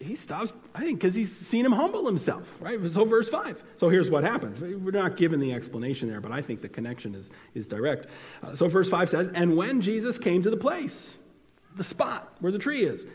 He 0.00 0.14
stops, 0.14 0.52
I 0.74 0.80
think, 0.80 1.00
because 1.00 1.14
he's 1.14 1.34
seen 1.34 1.64
him 1.64 1.72
humble 1.72 2.04
himself, 2.06 2.58
right? 2.60 2.78
So, 2.90 3.04
verse 3.04 3.28
5. 3.30 3.62
So, 3.76 3.88
here's 3.88 4.10
what 4.10 4.24
happens. 4.24 4.60
We're 4.60 4.90
not 4.90 5.16
given 5.16 5.40
the 5.40 5.52
explanation 5.52 6.08
there, 6.08 6.20
but 6.20 6.32
I 6.32 6.42
think 6.42 6.60
the 6.60 6.68
connection 6.68 7.14
is, 7.14 7.30
is 7.54 7.66
direct. 7.66 8.06
Uh, 8.42 8.54
so, 8.54 8.68
verse 8.68 8.90
5 8.90 9.08
says, 9.08 9.30
And 9.34 9.56
when 9.56 9.80
Jesus 9.80 10.18
came 10.18 10.42
to 10.42 10.50
the 10.50 10.56
place, 10.56 11.16
the 11.76 11.84
spot 11.84 12.36
where 12.40 12.52
the 12.52 12.58
tree 12.58 12.84
is, 12.84 13.06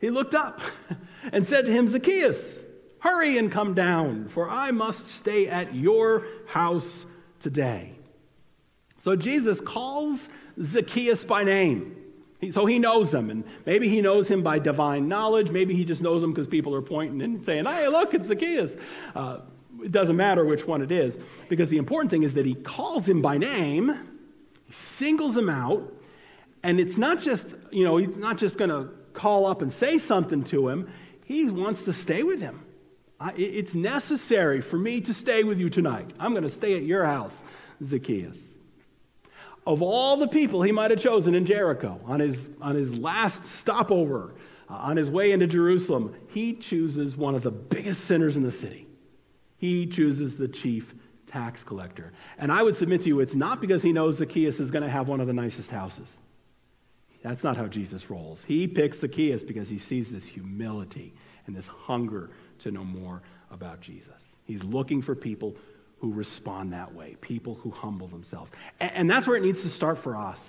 he 0.00 0.08
looked 0.08 0.34
up 0.34 0.60
and 1.32 1.46
said 1.46 1.66
to 1.66 1.72
him, 1.72 1.86
Zacchaeus, 1.88 2.60
hurry 3.00 3.36
and 3.36 3.52
come 3.52 3.74
down, 3.74 4.28
for 4.28 4.48
I 4.48 4.70
must 4.70 5.08
stay 5.08 5.46
at 5.46 5.74
your 5.74 6.26
house 6.46 7.04
today. 7.40 7.92
So 9.02 9.14
Jesus 9.14 9.60
calls 9.60 10.28
Zacchaeus 10.62 11.24
by 11.24 11.44
name. 11.44 11.99
So 12.50 12.64
he 12.64 12.78
knows 12.78 13.12
him, 13.12 13.28
and 13.28 13.44
maybe 13.66 13.88
he 13.88 14.00
knows 14.00 14.26
him 14.26 14.42
by 14.42 14.58
divine 14.58 15.08
knowledge. 15.08 15.50
Maybe 15.50 15.74
he 15.74 15.84
just 15.84 16.00
knows 16.00 16.22
him 16.22 16.32
because 16.32 16.46
people 16.46 16.74
are 16.74 16.80
pointing 16.80 17.20
and 17.20 17.44
saying, 17.44 17.66
hey, 17.66 17.86
look, 17.88 18.14
it's 18.14 18.28
Zacchaeus. 18.28 18.76
Uh, 19.14 19.40
it 19.84 19.92
doesn't 19.92 20.16
matter 20.16 20.44
which 20.44 20.66
one 20.66 20.80
it 20.80 20.90
is, 20.90 21.18
because 21.50 21.68
the 21.68 21.76
important 21.76 22.10
thing 22.10 22.22
is 22.22 22.34
that 22.34 22.46
he 22.46 22.54
calls 22.54 23.06
him 23.06 23.20
by 23.20 23.36
name, 23.36 23.94
he 24.64 24.72
singles 24.72 25.36
him 25.36 25.50
out, 25.50 25.92
and 26.62 26.80
it's 26.80 26.96
not 26.96 27.20
just, 27.20 27.54
you 27.70 27.84
know, 27.84 27.98
he's 27.98 28.16
not 28.16 28.38
just 28.38 28.56
going 28.56 28.70
to 28.70 28.90
call 29.12 29.46
up 29.46 29.60
and 29.60 29.72
say 29.72 29.98
something 29.98 30.42
to 30.44 30.68
him, 30.68 30.90
he 31.24 31.50
wants 31.50 31.82
to 31.82 31.92
stay 31.92 32.22
with 32.22 32.40
him. 32.40 32.64
I, 33.18 33.32
it's 33.32 33.74
necessary 33.74 34.62
for 34.62 34.78
me 34.78 35.02
to 35.02 35.12
stay 35.12 35.44
with 35.44 35.58
you 35.60 35.68
tonight. 35.68 36.10
I'm 36.18 36.32
going 36.32 36.44
to 36.44 36.50
stay 36.50 36.76
at 36.76 36.84
your 36.84 37.04
house, 37.04 37.42
Zacchaeus. 37.84 38.38
Of 39.66 39.82
all 39.82 40.16
the 40.16 40.28
people 40.28 40.62
he 40.62 40.72
might 40.72 40.90
have 40.90 41.00
chosen 41.00 41.34
in 41.34 41.44
Jericho 41.44 42.00
on 42.06 42.20
his, 42.20 42.48
on 42.60 42.74
his 42.74 42.94
last 42.94 43.44
stopover, 43.46 44.34
uh, 44.68 44.74
on 44.74 44.96
his 44.96 45.10
way 45.10 45.32
into 45.32 45.46
Jerusalem, 45.46 46.14
he 46.28 46.54
chooses 46.54 47.16
one 47.16 47.34
of 47.34 47.42
the 47.42 47.50
biggest 47.50 48.04
sinners 48.04 48.36
in 48.36 48.42
the 48.42 48.50
city. 48.50 48.86
He 49.58 49.86
chooses 49.86 50.36
the 50.36 50.48
chief 50.48 50.94
tax 51.26 51.62
collector. 51.62 52.12
And 52.38 52.50
I 52.50 52.62
would 52.62 52.74
submit 52.74 53.02
to 53.02 53.08
you, 53.08 53.20
it's 53.20 53.34
not 53.34 53.60
because 53.60 53.82
he 53.82 53.92
knows 53.92 54.16
Zacchaeus 54.16 54.60
is 54.60 54.70
going 54.70 54.82
to 54.82 54.90
have 54.90 55.08
one 55.08 55.20
of 55.20 55.26
the 55.26 55.32
nicest 55.32 55.70
houses. 55.70 56.08
That's 57.22 57.44
not 57.44 57.56
how 57.56 57.66
Jesus 57.66 58.08
rolls. 58.08 58.42
He 58.42 58.66
picks 58.66 59.00
Zacchaeus 59.00 59.44
because 59.44 59.68
he 59.68 59.78
sees 59.78 60.10
this 60.10 60.26
humility 60.26 61.12
and 61.46 61.54
this 61.54 61.66
hunger 61.66 62.30
to 62.60 62.70
know 62.70 62.84
more 62.84 63.22
about 63.50 63.80
Jesus. 63.80 64.14
He's 64.44 64.64
looking 64.64 65.02
for 65.02 65.14
people 65.14 65.54
who 66.00 66.12
respond 66.12 66.72
that 66.72 66.94
way, 66.94 67.16
people 67.20 67.54
who 67.56 67.70
humble 67.70 68.08
themselves. 68.08 68.50
And, 68.80 68.90
and 68.94 69.10
that's 69.10 69.26
where 69.26 69.36
it 69.36 69.42
needs 69.42 69.62
to 69.62 69.68
start 69.68 69.98
for 69.98 70.16
us. 70.16 70.40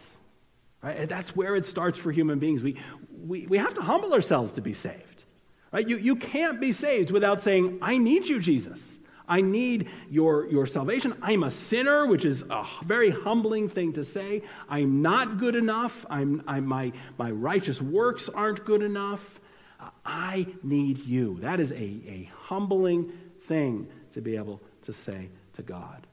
Right? 0.81 1.07
That's 1.07 1.35
where 1.35 1.55
it 1.55 1.65
starts 1.65 1.99
for 1.99 2.11
human 2.11 2.39
beings. 2.39 2.63
We, 2.63 2.77
we, 3.25 3.45
we 3.47 3.57
have 3.57 3.73
to 3.75 3.81
humble 3.81 4.13
ourselves 4.13 4.53
to 4.53 4.61
be 4.61 4.73
saved. 4.73 5.23
Right? 5.71 5.87
You, 5.87 5.97
you 5.97 6.15
can't 6.15 6.59
be 6.59 6.71
saved 6.71 7.11
without 7.11 7.41
saying, 7.41 7.79
I 7.81 7.97
need 7.97 8.27
you, 8.27 8.39
Jesus. 8.39 8.81
I 9.27 9.41
need 9.41 9.89
your, 10.09 10.47
your 10.47 10.65
salvation. 10.65 11.15
I'm 11.21 11.43
a 11.43 11.51
sinner, 11.51 12.05
which 12.05 12.25
is 12.25 12.43
a 12.49 12.65
very 12.85 13.09
humbling 13.09 13.69
thing 13.69 13.93
to 13.93 14.03
say. 14.03 14.43
I'm 14.69 15.01
not 15.01 15.37
good 15.37 15.55
enough. 15.55 16.05
I'm, 16.09 16.43
I'm, 16.47 16.65
my, 16.65 16.91
my 17.17 17.31
righteous 17.31 17.81
works 17.81 18.29
aren't 18.29 18.65
good 18.65 18.81
enough. 18.81 19.39
I 20.05 20.47
need 20.63 20.99
you. 21.05 21.39
That 21.41 21.59
is 21.59 21.71
a, 21.71 21.75
a 21.75 22.29
humbling 22.35 23.11
thing 23.47 23.87
to 24.13 24.21
be 24.21 24.35
able 24.35 24.61
to 24.83 24.93
say 24.93 25.29
to 25.61 25.67
God, 25.67 26.07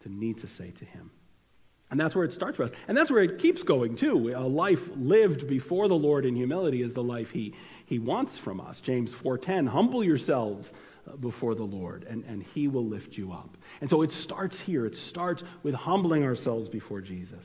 to 0.00 0.08
need 0.08 0.38
to 0.38 0.48
say 0.48 0.70
to 0.70 0.84
Him. 0.84 1.10
And 1.90 1.98
that's 1.98 2.14
where 2.14 2.24
it 2.24 2.32
starts 2.32 2.56
for 2.56 2.64
us. 2.64 2.72
And 2.86 2.96
that's 2.96 3.10
where 3.10 3.22
it 3.22 3.38
keeps 3.38 3.62
going, 3.62 3.96
too. 3.96 4.32
A 4.36 4.46
life 4.46 4.88
lived 4.96 5.48
before 5.48 5.88
the 5.88 5.96
Lord 5.96 6.26
in 6.26 6.36
humility 6.36 6.82
is 6.82 6.92
the 6.92 7.02
life 7.02 7.30
He, 7.30 7.54
he 7.86 7.98
wants 7.98 8.36
from 8.38 8.60
us. 8.60 8.80
James 8.80 9.14
4.10, 9.14 9.68
humble 9.68 10.04
yourselves 10.04 10.72
uh, 11.10 11.16
before 11.16 11.54
the 11.54 11.64
Lord, 11.64 12.04
and, 12.08 12.24
and 12.24 12.42
He 12.42 12.68
will 12.68 12.84
lift 12.84 13.16
you 13.16 13.32
up. 13.32 13.56
And 13.80 13.88
so 13.88 14.02
it 14.02 14.12
starts 14.12 14.60
here. 14.60 14.84
It 14.84 14.96
starts 14.96 15.44
with 15.62 15.74
humbling 15.74 16.24
ourselves 16.24 16.68
before 16.68 17.00
Jesus. 17.00 17.44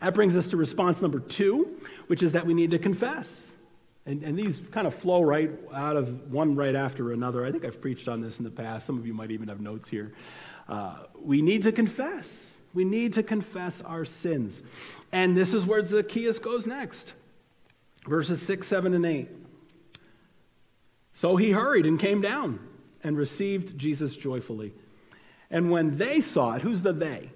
That 0.00 0.14
brings 0.14 0.36
us 0.36 0.48
to 0.48 0.56
response 0.56 1.02
number 1.02 1.20
two, 1.20 1.78
which 2.06 2.22
is 2.22 2.32
that 2.32 2.46
we 2.46 2.54
need 2.54 2.70
to 2.70 2.78
confess. 2.78 3.49
And, 4.10 4.24
and 4.24 4.36
these 4.36 4.60
kind 4.72 4.88
of 4.88 4.94
flow 4.96 5.22
right 5.22 5.52
out 5.72 5.96
of 5.96 6.32
one 6.32 6.56
right 6.56 6.74
after 6.74 7.12
another. 7.12 7.46
I 7.46 7.52
think 7.52 7.64
I've 7.64 7.80
preached 7.80 8.08
on 8.08 8.20
this 8.20 8.38
in 8.38 8.44
the 8.44 8.50
past. 8.50 8.84
Some 8.84 8.98
of 8.98 9.06
you 9.06 9.14
might 9.14 9.30
even 9.30 9.46
have 9.46 9.60
notes 9.60 9.88
here. 9.88 10.12
Uh, 10.68 11.04
we 11.22 11.40
need 11.40 11.62
to 11.62 11.70
confess. 11.70 12.56
We 12.74 12.84
need 12.84 13.12
to 13.14 13.22
confess 13.22 13.80
our 13.82 14.04
sins. 14.04 14.62
And 15.12 15.36
this 15.36 15.54
is 15.54 15.64
where 15.64 15.84
Zacchaeus 15.84 16.40
goes 16.40 16.66
next 16.66 17.12
verses 18.08 18.42
6, 18.42 18.66
7, 18.66 18.94
and 18.94 19.06
8. 19.06 19.28
So 21.12 21.36
he 21.36 21.52
hurried 21.52 21.86
and 21.86 22.00
came 22.00 22.20
down 22.20 22.58
and 23.04 23.16
received 23.16 23.78
Jesus 23.78 24.16
joyfully. 24.16 24.72
And 25.52 25.70
when 25.70 25.98
they 25.98 26.20
saw 26.20 26.54
it, 26.54 26.62
who's 26.62 26.82
the 26.82 26.92
they? 26.92 27.30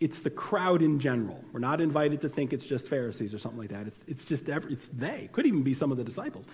It's 0.00 0.20
the 0.20 0.30
crowd 0.30 0.82
in 0.82 1.00
general. 1.00 1.42
We're 1.52 1.60
not 1.60 1.80
invited 1.80 2.20
to 2.20 2.28
think 2.28 2.52
it's 2.52 2.64
just 2.64 2.86
Pharisees 2.86 3.34
or 3.34 3.38
something 3.38 3.58
like 3.58 3.70
that. 3.70 3.86
It's, 3.86 4.00
it's 4.06 4.24
just 4.24 4.48
every, 4.48 4.74
it's 4.74 4.88
they. 4.92 5.28
Could 5.32 5.46
even 5.46 5.62
be 5.62 5.74
some 5.74 5.90
of 5.90 5.98
the 5.98 6.04
disciples. 6.04 6.46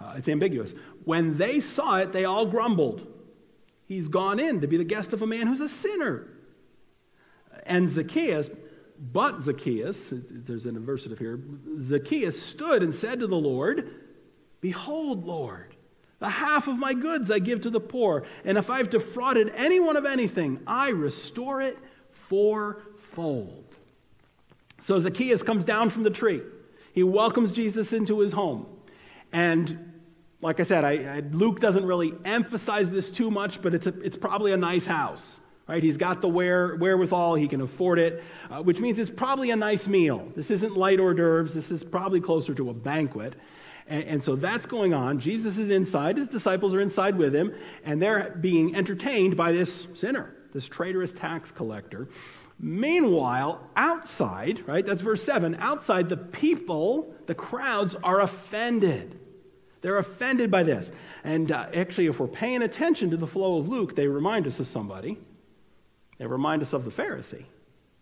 Uh, 0.00 0.14
it's 0.16 0.28
ambiguous. 0.28 0.74
When 1.04 1.36
they 1.36 1.60
saw 1.60 1.96
it, 1.96 2.12
they 2.12 2.24
all 2.24 2.46
grumbled. 2.46 3.06
He's 3.86 4.08
gone 4.08 4.40
in 4.40 4.60
to 4.62 4.66
be 4.66 4.76
the 4.76 4.84
guest 4.84 5.12
of 5.12 5.22
a 5.22 5.26
man 5.26 5.46
who's 5.46 5.60
a 5.60 5.68
sinner. 5.68 6.26
And 7.64 7.88
Zacchaeus, 7.88 8.50
but 9.12 9.40
Zacchaeus, 9.42 10.12
there's 10.12 10.66
an 10.66 10.76
adversative 10.76 11.18
here, 11.18 11.38
Zacchaeus 11.80 12.40
stood 12.40 12.82
and 12.82 12.94
said 12.94 13.20
to 13.20 13.26
the 13.26 13.36
Lord, 13.36 13.90
Behold, 14.60 15.24
Lord, 15.24 15.76
the 16.18 16.30
half 16.30 16.66
of 16.66 16.78
my 16.78 16.94
goods 16.94 17.30
I 17.30 17.38
give 17.40 17.62
to 17.62 17.70
the 17.70 17.80
poor, 17.80 18.24
and 18.44 18.56
if 18.56 18.70
I've 18.70 18.88
defrauded 18.88 19.52
anyone 19.54 19.96
of 19.96 20.06
anything, 20.06 20.60
I 20.66 20.90
restore 20.90 21.60
it 21.60 21.78
fourfold. 23.16 23.64
So 24.80 25.00
Zacchaeus 25.00 25.42
comes 25.42 25.64
down 25.64 25.90
from 25.90 26.02
the 26.02 26.10
tree. 26.10 26.42
He 26.92 27.02
welcomes 27.02 27.50
Jesus 27.50 27.92
into 27.92 28.20
his 28.20 28.30
home. 28.30 28.66
And 29.32 29.94
like 30.42 30.60
I 30.60 30.64
said, 30.64 30.84
I, 30.84 31.16
I, 31.16 31.20
Luke 31.32 31.60
doesn't 31.60 31.84
really 31.84 32.12
emphasize 32.24 32.90
this 32.90 33.10
too 33.10 33.30
much, 33.30 33.62
but 33.62 33.74
it's, 33.74 33.86
a, 33.86 34.00
it's 34.00 34.16
probably 34.16 34.52
a 34.52 34.56
nice 34.56 34.84
house. 34.84 35.40
Right? 35.66 35.82
He's 35.82 35.96
got 35.96 36.20
the 36.20 36.28
where, 36.28 36.76
wherewithal, 36.76 37.34
he 37.34 37.48
can 37.48 37.60
afford 37.60 37.98
it, 37.98 38.22
uh, 38.50 38.62
which 38.62 38.78
means 38.78 39.00
it's 39.00 39.10
probably 39.10 39.50
a 39.50 39.56
nice 39.56 39.88
meal. 39.88 40.30
This 40.36 40.50
isn't 40.52 40.76
light 40.76 41.00
hors 41.00 41.14
d'oeuvres, 41.14 41.54
this 41.54 41.72
is 41.72 41.82
probably 41.82 42.20
closer 42.20 42.54
to 42.54 42.70
a 42.70 42.74
banquet. 42.74 43.34
And, 43.88 44.04
and 44.04 44.22
so 44.22 44.36
that's 44.36 44.66
going 44.66 44.94
on. 44.94 45.18
Jesus 45.18 45.58
is 45.58 45.70
inside, 45.70 46.18
his 46.18 46.28
disciples 46.28 46.72
are 46.72 46.80
inside 46.80 47.16
with 47.16 47.34
him, 47.34 47.52
and 47.84 48.00
they're 48.00 48.36
being 48.40 48.76
entertained 48.76 49.36
by 49.36 49.52
this 49.52 49.88
sinner 49.94 50.36
this 50.56 50.66
traitorous 50.66 51.12
tax 51.12 51.50
collector. 51.50 52.08
Meanwhile, 52.58 53.60
outside, 53.76 54.66
right, 54.66 54.84
that's 54.84 55.02
verse 55.02 55.22
7, 55.22 55.56
outside 55.60 56.08
the 56.08 56.16
people, 56.16 57.14
the 57.26 57.34
crowds 57.34 57.94
are 57.96 58.20
offended. 58.22 59.18
They're 59.82 59.98
offended 59.98 60.50
by 60.50 60.62
this. 60.62 60.90
And 61.22 61.52
uh, 61.52 61.66
actually, 61.74 62.06
if 62.06 62.18
we're 62.18 62.28
paying 62.28 62.62
attention 62.62 63.10
to 63.10 63.16
the 63.16 63.26
flow 63.26 63.58
of 63.58 63.68
Luke, 63.68 63.94
they 63.94 64.06
remind 64.06 64.46
us 64.46 64.58
of 64.58 64.68
somebody. 64.68 65.18
They 66.18 66.26
remind 66.26 66.62
us 66.62 66.72
of 66.72 66.84
the 66.84 66.90
Pharisee, 66.90 67.44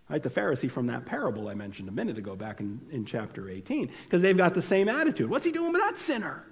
right? 0.09 0.23
The 0.23 0.31
Pharisee 0.31 0.71
from 0.71 0.87
that 0.87 1.05
parable 1.05 1.49
I 1.49 1.55
mentioned 1.55 1.89
a 1.89 1.93
minute 1.93 2.17
ago 2.17 2.37
back 2.37 2.61
in, 2.61 2.81
in 2.93 3.05
chapter 3.05 3.51
18, 3.51 3.91
because 4.05 4.23
they've 4.23 4.37
got 4.37 4.55
the 4.55 4.63
same 4.63 4.89
attitude. 4.89 5.29
What's 5.29 5.45
he 5.45 5.51
doing 5.51 5.73
with 5.73 5.83
that 5.83 5.99
sinner? 5.99 6.45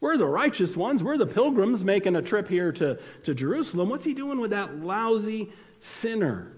We're 0.00 0.16
the 0.16 0.26
righteous 0.26 0.76
ones. 0.76 1.04
We're 1.04 1.16
the 1.16 1.26
pilgrims 1.26 1.84
making 1.84 2.16
a 2.16 2.22
trip 2.22 2.48
here 2.48 2.72
to, 2.72 2.98
to 3.24 3.34
Jerusalem. 3.34 3.88
What's 3.88 4.04
he 4.04 4.14
doing 4.14 4.40
with 4.40 4.50
that 4.50 4.76
lousy 4.80 5.52
sinner? 5.80 6.52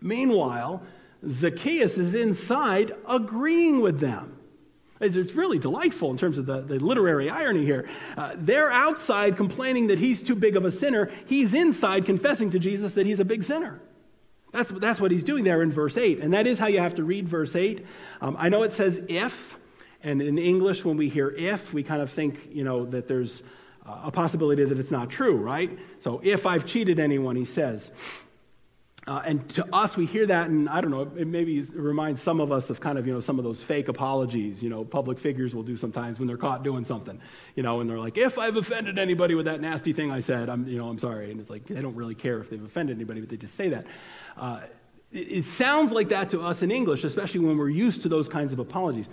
Meanwhile, 0.00 0.82
Zacchaeus 1.28 1.98
is 1.98 2.14
inside 2.14 2.92
agreeing 3.08 3.80
with 3.80 4.00
them. 4.00 4.38
It's 5.00 5.34
really 5.34 5.58
delightful 5.58 6.10
in 6.10 6.16
terms 6.16 6.38
of 6.38 6.46
the, 6.46 6.62
the 6.62 6.78
literary 6.78 7.28
irony 7.28 7.64
here. 7.64 7.88
Uh, 8.16 8.32
they're 8.36 8.70
outside 8.70 9.36
complaining 9.36 9.88
that 9.88 9.98
he's 9.98 10.22
too 10.22 10.34
big 10.34 10.56
of 10.56 10.64
a 10.64 10.70
sinner. 10.70 11.10
He's 11.26 11.52
inside 11.52 12.06
confessing 12.06 12.50
to 12.50 12.58
Jesus 12.58 12.94
that 12.94 13.04
he's 13.04 13.20
a 13.20 13.24
big 13.24 13.42
sinner. 13.42 13.80
That's, 14.52 14.70
that's 14.70 15.00
what 15.00 15.10
he's 15.10 15.24
doing 15.24 15.42
there 15.42 15.62
in 15.62 15.72
verse 15.72 15.96
8. 15.96 16.20
And 16.20 16.32
that 16.32 16.46
is 16.46 16.58
how 16.58 16.68
you 16.68 16.78
have 16.78 16.94
to 16.94 17.04
read 17.04 17.28
verse 17.28 17.56
8. 17.56 17.84
Um, 18.20 18.36
I 18.38 18.48
know 18.48 18.62
it 18.62 18.70
says 18.70 19.02
if, 19.08 19.56
and 20.02 20.22
in 20.22 20.38
English, 20.38 20.84
when 20.84 20.96
we 20.96 21.08
hear 21.08 21.30
if, 21.30 21.74
we 21.74 21.82
kind 21.82 22.00
of 22.00 22.10
think, 22.10 22.48
you 22.52 22.62
know, 22.62 22.86
that 22.86 23.08
there's 23.08 23.42
a 23.84 24.10
possibility 24.10 24.64
that 24.64 24.78
it's 24.78 24.90
not 24.90 25.10
true, 25.10 25.36
right? 25.36 25.78
So 26.00 26.20
if 26.22 26.46
I've 26.46 26.64
cheated 26.64 26.98
anyone, 27.00 27.36
he 27.36 27.44
says. 27.44 27.90
Uh, 29.06 29.20
and 29.26 29.46
to 29.50 29.66
us, 29.74 29.98
we 29.98 30.06
hear 30.06 30.24
that, 30.24 30.48
and 30.48 30.66
I 30.66 30.80
don't 30.80 30.90
know, 30.90 31.02
it 31.02 31.26
maybe 31.26 31.60
reminds 31.60 32.22
some 32.22 32.40
of 32.40 32.50
us 32.50 32.70
of 32.70 32.80
kind 32.80 32.96
of, 32.96 33.06
you 33.06 33.12
know, 33.12 33.20
some 33.20 33.38
of 33.38 33.44
those 33.44 33.60
fake 33.60 33.88
apologies, 33.88 34.62
you 34.62 34.70
know, 34.70 34.82
public 34.82 35.18
figures 35.18 35.54
will 35.54 35.62
do 35.62 35.76
sometimes 35.76 36.18
when 36.18 36.26
they're 36.26 36.38
caught 36.38 36.62
doing 36.62 36.86
something, 36.86 37.20
you 37.54 37.62
know, 37.62 37.80
and 37.80 37.90
they're 37.90 37.98
like, 37.98 38.16
if 38.16 38.38
I've 38.38 38.56
offended 38.56 38.98
anybody 38.98 39.34
with 39.34 39.44
that 39.44 39.60
nasty 39.60 39.92
thing 39.92 40.10
I 40.10 40.20
said, 40.20 40.48
I'm, 40.48 40.66
you 40.66 40.78
know, 40.78 40.88
I'm 40.88 40.98
sorry. 40.98 41.30
And 41.30 41.38
it's 41.38 41.50
like, 41.50 41.66
they 41.66 41.82
don't 41.82 41.94
really 41.94 42.14
care 42.14 42.38
if 42.40 42.48
they've 42.48 42.64
offended 42.64 42.96
anybody, 42.96 43.20
but 43.20 43.28
they 43.28 43.36
just 43.36 43.56
say 43.56 43.68
that. 43.68 43.86
Uh, 44.38 44.60
it, 45.12 45.18
it 45.18 45.44
sounds 45.44 45.92
like 45.92 46.08
that 46.08 46.30
to 46.30 46.40
us 46.40 46.62
in 46.62 46.70
English, 46.70 47.04
especially 47.04 47.40
when 47.40 47.58
we're 47.58 47.68
used 47.68 48.00
to 48.02 48.08
those 48.08 48.30
kinds 48.30 48.54
of 48.54 48.58
apologies. 48.58 49.06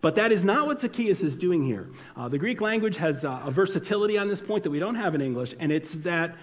But 0.00 0.16
that 0.16 0.32
is 0.32 0.42
not 0.42 0.66
what 0.66 0.80
Zacchaeus 0.80 1.22
is 1.22 1.36
doing 1.36 1.64
here. 1.64 1.88
Uh, 2.16 2.28
the 2.28 2.38
Greek 2.38 2.60
language 2.60 2.96
has 2.96 3.24
uh, 3.24 3.42
a 3.44 3.50
versatility 3.52 4.18
on 4.18 4.28
this 4.28 4.40
point 4.40 4.64
that 4.64 4.70
we 4.70 4.80
don't 4.80 4.96
have 4.96 5.14
in 5.14 5.20
English, 5.20 5.54
and 5.60 5.70
it's 5.70 5.94
that 5.96 6.34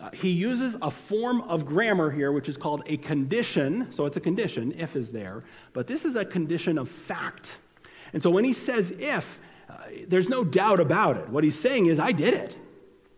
uh, 0.00 0.10
he 0.12 0.30
uses 0.30 0.76
a 0.80 0.90
form 0.90 1.42
of 1.42 1.66
grammar 1.66 2.10
here, 2.10 2.32
which 2.32 2.48
is 2.48 2.56
called 2.56 2.82
a 2.86 2.96
condition. 2.96 3.86
So 3.92 4.06
it's 4.06 4.16
a 4.16 4.20
condition, 4.20 4.74
if 4.78 4.96
is 4.96 5.12
there, 5.12 5.44
but 5.72 5.86
this 5.86 6.04
is 6.04 6.16
a 6.16 6.24
condition 6.24 6.78
of 6.78 6.88
fact. 6.88 7.56
And 8.12 8.22
so 8.22 8.30
when 8.30 8.44
he 8.44 8.52
says 8.52 8.90
if, 8.98 9.38
uh, 9.68 9.74
there's 10.08 10.28
no 10.28 10.42
doubt 10.42 10.80
about 10.80 11.16
it. 11.16 11.28
What 11.28 11.44
he's 11.44 11.58
saying 11.58 11.86
is, 11.86 12.00
I 12.00 12.12
did 12.12 12.34
it. 12.34 12.58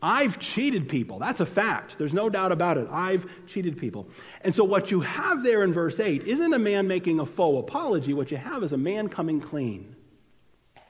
I've 0.02 0.40
cheated 0.40 0.88
people. 0.88 1.20
That's 1.20 1.40
a 1.40 1.46
fact. 1.46 1.96
There's 1.96 2.12
no 2.12 2.28
doubt 2.28 2.50
about 2.50 2.76
it. 2.76 2.88
I've 2.90 3.24
cheated 3.46 3.78
people. 3.78 4.08
And 4.42 4.52
so, 4.52 4.64
what 4.64 4.90
you 4.90 5.00
have 5.00 5.44
there 5.44 5.62
in 5.62 5.72
verse 5.72 6.00
8 6.00 6.24
isn't 6.24 6.52
a 6.52 6.58
man 6.58 6.88
making 6.88 7.20
a 7.20 7.26
faux 7.26 7.60
apology. 7.60 8.12
What 8.12 8.32
you 8.32 8.36
have 8.36 8.64
is 8.64 8.72
a 8.72 8.76
man 8.76 9.08
coming 9.08 9.40
clean. 9.40 9.94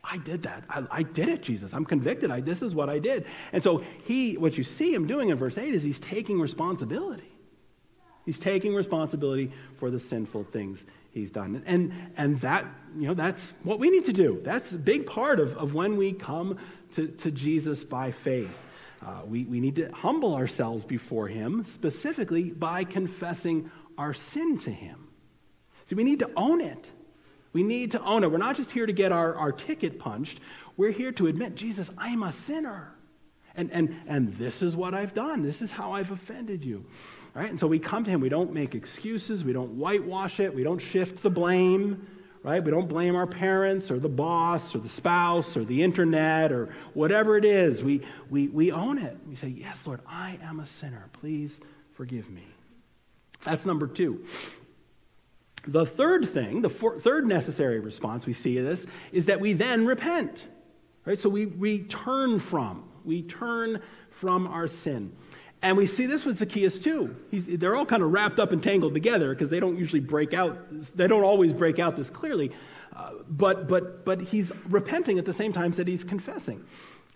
I 0.05 0.19
did 0.19 0.43
that. 0.43 0.65
I, 0.69 0.85
I 0.91 1.03
did 1.03 1.29
it, 1.29 1.43
Jesus. 1.43 1.73
I'm 1.73 1.85
convicted. 1.85 2.31
I, 2.31 2.41
this 2.41 2.63
is 2.63 2.75
what 2.75 2.89
I 2.89 2.99
did. 2.99 3.27
And 3.53 3.63
so, 3.63 3.83
he, 4.05 4.37
what 4.37 4.59
you 4.59 4.65
see 4.65 4.93
him 4.93 5.07
doing 5.07 5.31
in 5.31 5.37
verse 5.37 5.57
8 5.57 5.75
is 5.75 5.83
he's 5.83 6.01
taking 6.01 6.41
responsibility. 6.41 7.33
He's 8.25 8.39
taking 8.39 8.75
responsibility 8.75 9.53
for 9.79 9.91
the 9.91 9.99
sinful 9.99 10.45
things 10.45 10.85
he's 11.11 11.31
done. 11.31 11.63
And, 11.67 11.93
and 12.17 12.41
that, 12.41 12.67
you 12.97 13.09
know, 13.09 13.15
that's 13.15 13.53
what 13.63 13.79
we 13.79 13.91
need 13.91 14.07
to 14.07 14.13
do. 14.13 14.41
That's 14.45 14.73
a 14.73 14.79
big 14.79 15.07
part 15.07 15.41
of, 15.41 15.57
of 15.57 15.75
when 15.75 15.97
we 15.97 16.13
come 16.13 16.59
to, 16.93 17.09
to 17.09 17.31
Jesus 17.31 17.85
by 17.85 18.13
faith. 18.13 18.57
Uh, 19.05 19.23
we, 19.27 19.45
we 19.45 19.61
need 19.61 19.77
to 19.77 19.91
humble 19.93 20.35
ourselves 20.35 20.85
before 20.85 21.27
Him, 21.27 21.65
specifically 21.65 22.51
by 22.51 22.85
confessing 22.85 23.71
our 23.99 24.15
sin 24.15 24.59
to 24.59 24.71
Him. 24.71 25.09
See, 25.87 25.97
we 25.97 26.05
need 26.05 26.21
to 26.21 26.31
own 26.37 26.61
it. 26.61 26.89
We 27.53 27.63
need 27.63 27.93
to 27.93 28.03
own 28.03 28.25
it. 28.25 28.31
We're 28.31 28.39
not 28.39 28.57
just 28.57 28.71
here 28.71 28.87
to 28.87 28.93
get 28.93 29.13
our, 29.13 29.35
our 29.35 29.53
ticket 29.53 29.99
punched, 29.99 30.41
we're 30.77 30.91
here 30.91 31.13
to 31.13 31.27
admit, 31.27 31.55
Jesus, 31.55 31.91
I'm 31.99 32.23
a 32.23 32.33
sinner. 32.33 32.95
And, 33.55 33.71
and, 33.71 33.95
and 34.07 34.35
this 34.39 34.63
is 34.63 34.75
what 34.75 34.95
I've 34.95 35.13
done. 35.13 35.43
This 35.43 35.61
is 35.61 35.71
how 35.71 35.93
I've 35.93 36.11
offended 36.11 36.65
you. 36.65 36.87
Right? 37.35 37.51
And 37.51 37.61
so 37.61 37.67
we 37.67 37.79
come 37.79 38.03
to 38.05 38.11
Him. 38.11 38.23
We 38.23 38.31
don't 38.31 38.55
make 38.55 38.75
excuses. 38.75 39.45
We 39.45 39.53
don't 39.53 39.77
whitewash 39.77 40.41
it. 40.41 40.55
We 40.55 40.63
don't 40.63 40.79
shift 40.79 41.23
the 41.23 41.31
blame 41.31 42.07
right? 42.43 42.63
We 42.63 42.71
don't 42.71 42.89
blame 42.89 43.15
our 43.15 43.27
parents 43.27 43.91
or 43.91 43.99
the 43.99 44.09
boss 44.09 44.75
or 44.75 44.79
the 44.79 44.89
spouse 44.89 45.57
or 45.57 45.65
the 45.65 45.83
internet 45.83 46.53
or 46.53 46.75
whatever 46.95 47.37
it 47.37 47.45
is. 47.45 47.83
We, 47.83 48.03
we, 48.31 48.49
we 48.49 48.73
own 48.73 48.99
it. 48.99 49.17
We 49.29 49.37
say, 49.37 49.49
Yes, 49.49 49.87
Lord, 49.87 50.01
I 50.07 50.39
am 50.43 50.61
a 50.61 50.67
sinner. 50.67 51.09
Please 51.13 51.61
forgive 51.95 52.29
me. 52.31 52.45
That's 53.43 53.67
number 53.67 53.87
two. 53.87 54.25
The 55.67 55.87
third 55.87 56.29
thing, 56.29 56.63
the 56.63 56.69
for, 56.69 56.99
third 56.99 57.27
necessary 57.27 57.79
response 57.79 58.27
we 58.27 58.33
see 58.33 58.59
of 58.59 58.65
this 58.65 58.87
is 59.13 59.27
that 59.27 59.41
we 59.41 59.53
then 59.53 59.87
repent. 59.87 60.45
Right? 61.05 61.19
So 61.19 61.29
we, 61.29 61.47
we 61.47 61.81
turn 61.85 62.39
from, 62.41 62.85
we 63.05 63.23
turn 63.23 63.81
from 64.11 64.47
our 64.47 64.69
sin. 64.69 65.13
And 65.63 65.77
we 65.77 65.87
see 65.87 66.07
this 66.07 66.25
with 66.25 66.39
Zacchaeus 66.39 66.81
too. 66.81 67.15
He's, 67.31 67.47
they're 67.47 67.77
all 67.77 67.87
kind 67.87 68.03
of 68.03 68.13
wrapped 68.13 68.41
up 68.41 68.51
and 68.51 68.61
tangled 68.61 68.95
together 68.95 69.33
because 69.33 69.49
they 69.49 69.61
don't 69.61 69.79
usually 69.79 70.01
break 70.01 70.35
out, 70.35 70.59
they 70.97 71.07
don't 71.07 71.23
always 71.23 71.53
break 71.53 71.79
out 71.79 71.97
this 71.97 72.11
clearly. 72.11 72.51
Uh, 72.95 73.13
but, 73.29 73.69
but, 73.69 74.05
but 74.05 74.21
he's 74.21 74.51
repenting 74.69 75.19
at 75.19 75.25
the 75.25 75.33
same 75.33 75.53
time 75.53 75.71
that 75.73 75.87
he's 75.87 76.03
confessing. 76.03 76.65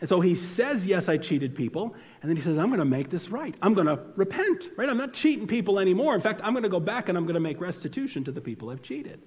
And 0.01 0.09
so 0.09 0.21
he 0.21 0.35
says, 0.35 0.85
Yes, 0.87 1.09
I 1.09 1.17
cheated 1.17 1.55
people. 1.55 1.95
And 2.21 2.29
then 2.29 2.37
he 2.37 2.43
says, 2.43 2.59
I'm 2.59 2.69
going 2.69 2.81
to 2.81 2.85
make 2.85 3.09
this 3.09 3.29
right. 3.29 3.55
I'm 3.63 3.75
going 3.75 3.87
to 3.87 3.99
repent, 4.17 4.69
right? 4.77 4.89
I'm 4.89 4.99
not 4.99 5.15
cheating 5.15 5.47
people 5.47 5.79
anymore. 5.79 6.15
In 6.15 6.21
fact, 6.21 6.41
I'm 6.45 6.53
going 6.53 6.65
to 6.65 6.69
go 6.69 6.81
back 6.81 7.09
and 7.09 7.17
I'm 7.17 7.25
going 7.25 7.35
to 7.35 7.41
make 7.41 7.61
restitution 7.61 8.25
to 8.25 8.33
the 8.33 8.41
people 8.41 8.71
I've 8.71 8.83
cheated. 8.83 9.23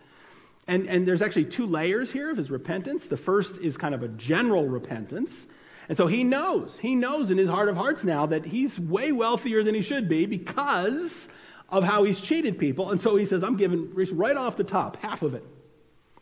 And, 0.67 0.87
and 0.87 1.07
there's 1.07 1.23
actually 1.23 1.45
two 1.45 1.65
layers 1.65 2.11
here 2.11 2.29
of 2.29 2.37
his 2.37 2.51
repentance. 2.51 3.07
The 3.07 3.17
first 3.17 3.57
is 3.57 3.75
kind 3.77 3.95
of 3.95 4.03
a 4.03 4.07
general 4.09 4.67
repentance. 4.67 5.47
And 5.87 5.97
so 5.97 6.05
he 6.05 6.23
knows, 6.23 6.77
he 6.77 6.93
knows 6.93 7.31
in 7.31 7.39
his 7.39 7.49
heart 7.49 7.69
of 7.69 7.75
hearts 7.75 8.03
now 8.03 8.27
that 8.27 8.45
he's 8.45 8.79
way 8.79 9.11
wealthier 9.11 9.63
than 9.63 9.73
he 9.73 9.81
should 9.81 10.07
be 10.07 10.27
because 10.27 11.27
of 11.69 11.83
how 11.83 12.03
he's 12.03 12.21
cheated 12.21 12.59
people. 12.59 12.91
And 12.91 13.01
so 13.01 13.15
he 13.15 13.25
says, 13.25 13.43
I'm 13.43 13.57
giving 13.57 13.91
right 13.95 14.37
off 14.37 14.57
the 14.57 14.63
top, 14.63 14.97
half 14.97 15.23
of 15.23 15.33
it. 15.33 15.43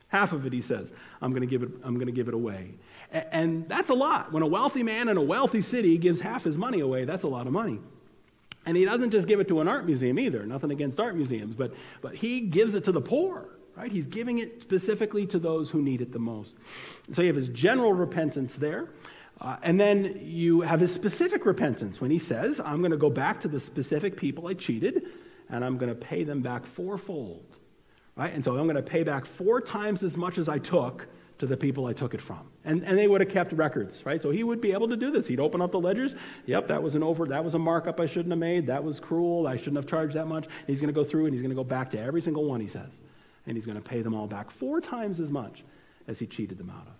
Half 0.07 0.31
of 0.31 0.45
it, 0.45 0.53
he 0.53 0.62
says, 0.62 0.93
I'm 1.21 1.31
going 1.31 1.41
to 1.41 1.47
give 1.47 1.63
it, 1.63 1.69
I'm 1.83 1.95
going 1.95 2.07
to 2.07 2.13
give 2.13 2.29
it 2.29 2.33
away. 2.33 2.75
And 3.11 3.67
that's 3.69 3.89
a 3.89 3.93
lot. 3.93 4.33
When 4.33 4.43
a 4.43 4.47
wealthy 4.47 4.83
man 4.83 5.07
in 5.07 5.17
a 5.17 5.21
wealthy 5.21 5.61
city 5.61 5.97
gives 5.97 6.19
half 6.19 6.43
his 6.43 6.57
money 6.57 6.81
away, 6.81 7.05
that's 7.05 7.23
a 7.23 7.27
lot 7.27 7.47
of 7.47 7.53
money. 7.53 7.79
And 8.65 8.75
he 8.75 8.83
doesn't 8.83 9.11
just 9.11 9.29
give 9.29 9.39
it 9.39 9.47
to 9.47 9.61
an 9.61 9.67
art 9.69 9.85
museum 9.85 10.19
either, 10.19 10.45
nothing 10.45 10.71
against 10.71 10.99
art 10.99 11.15
museums, 11.15 11.55
but, 11.55 11.73
but 12.01 12.13
he 12.13 12.41
gives 12.41 12.75
it 12.75 12.83
to 12.83 12.91
the 12.91 12.99
poor, 12.99 13.47
right? 13.77 13.89
He's 13.89 14.07
giving 14.07 14.39
it 14.39 14.61
specifically 14.61 15.25
to 15.27 15.39
those 15.39 15.69
who 15.69 15.81
need 15.81 16.01
it 16.01 16.11
the 16.11 16.19
most. 16.19 16.57
So 17.13 17.21
you 17.21 17.27
have 17.27 17.37
his 17.37 17.47
general 17.47 17.93
repentance 17.93 18.55
there. 18.55 18.89
Uh, 19.39 19.55
and 19.61 19.79
then 19.79 20.19
you 20.21 20.61
have 20.61 20.81
his 20.81 20.93
specific 20.93 21.45
repentance 21.45 22.01
when 22.01 22.11
he 22.11 22.19
says, 22.19 22.59
I'm 22.59 22.79
going 22.79 22.91
to 22.91 22.97
go 22.97 23.09
back 23.09 23.39
to 23.41 23.47
the 23.47 23.59
specific 23.59 24.17
people 24.17 24.47
I 24.47 24.53
cheated 24.53 25.03
and 25.49 25.63
I'm 25.63 25.77
going 25.77 25.89
to 25.89 25.95
pay 25.95 26.25
them 26.25 26.41
back 26.41 26.65
fourfold. 26.65 27.55
Right? 28.17 28.33
And 28.33 28.43
so 28.43 28.57
I'm 28.57 28.63
going 28.63 28.75
to 28.75 28.81
pay 28.81 29.03
back 29.03 29.25
four 29.25 29.61
times 29.61 30.03
as 30.03 30.17
much 30.17 30.39
as 30.39 30.49
I 30.49 30.57
took 30.57 31.07
to 31.39 31.45
the 31.45 31.58
people 31.58 31.86
I 31.86 31.93
took 31.93 32.13
it 32.13 32.21
from. 32.21 32.39
And, 32.65 32.84
and 32.84 32.97
they 32.97 33.08
would 33.08 33.21
have 33.21 33.30
kept 33.30 33.54
records, 33.54 34.06
right? 34.06 34.21
So 34.21 34.32
he 34.32 34.43
would 34.43 34.60
be 34.60 34.71
able 34.71 34.88
to 34.89 34.97
do 34.97 35.12
this. 35.12 35.28
He'd 35.28 35.39
open 35.39 35.62
up 35.62 35.71
the 35.71 35.80
ledgers. 35.80 36.15
Yep, 36.45 36.67
that 36.67 36.82
was 36.82 36.95
an 36.95 37.04
over, 37.04 37.26
that 37.28 37.43
was 37.43 37.54
a 37.54 37.60
markup 37.60 38.00
I 38.00 38.08
shouldn't 38.08 38.32
have 38.32 38.39
made. 38.39 38.67
That 38.67 38.84
was 38.84 39.00
cruel. 39.00 39.47
I 39.47 39.58
shouldn't 39.58 39.78
have 39.78 39.88
charged 39.88 40.15
that 40.15 40.26
much. 40.26 40.47
he's 40.65 40.82
going 40.82 40.93
to 40.93 41.00
go 41.00 41.04
through 41.04 41.26
and 41.26 41.34
he's 41.34 41.41
going 41.41 41.52
to 41.52 41.56
go 41.56 41.63
back 41.63 41.91
to 41.91 42.00
every 42.00 42.21
single 42.21 42.45
one, 42.45 42.60
he 42.60 42.67
says. 42.67 42.91
And 43.45 43.56
he's 43.56 43.65
going 43.65 43.82
to 43.82 43.88
pay 43.88 44.02
them 44.02 44.13
all 44.13 44.28
back 44.28 44.52
four 44.52 44.82
times 44.82 45.19
as 45.19 45.32
much 45.32 45.63
as 46.08 46.19
he 46.19 46.26
cheated 46.26 46.58
them 46.58 46.69
out 46.69 46.88
of. 46.88 46.93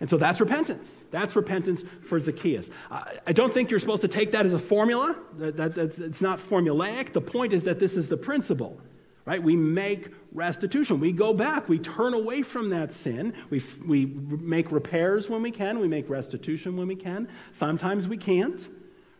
And 0.00 0.10
so 0.10 0.16
that's 0.16 0.40
repentance. 0.40 1.04
That's 1.10 1.36
repentance 1.36 1.82
for 2.06 2.18
Zacchaeus. 2.18 2.68
I 2.90 3.32
don't 3.32 3.54
think 3.54 3.70
you're 3.70 3.80
supposed 3.80 4.02
to 4.02 4.08
take 4.08 4.32
that 4.32 4.44
as 4.44 4.52
a 4.52 4.58
formula. 4.58 5.16
That, 5.38 5.56
that, 5.56 5.74
that, 5.76 5.98
it's 5.98 6.20
not 6.20 6.38
formulaic. 6.40 7.12
The 7.12 7.20
point 7.20 7.52
is 7.52 7.62
that 7.62 7.78
this 7.78 7.96
is 7.96 8.08
the 8.08 8.16
principle, 8.16 8.80
right? 9.24 9.42
We 9.42 9.56
make 9.56 10.12
restitution. 10.32 11.00
We 11.00 11.12
go 11.12 11.32
back. 11.32 11.68
We 11.68 11.78
turn 11.78 12.14
away 12.14 12.42
from 12.42 12.70
that 12.70 12.92
sin. 12.92 13.34
We, 13.50 13.62
we 13.84 14.06
make 14.06 14.70
repairs 14.70 15.28
when 15.28 15.42
we 15.42 15.50
can. 15.50 15.78
We 15.78 15.88
make 15.88 16.08
restitution 16.10 16.76
when 16.76 16.88
we 16.88 16.96
can. 16.96 17.28
Sometimes 17.52 18.06
we 18.06 18.16
can't, 18.16 18.66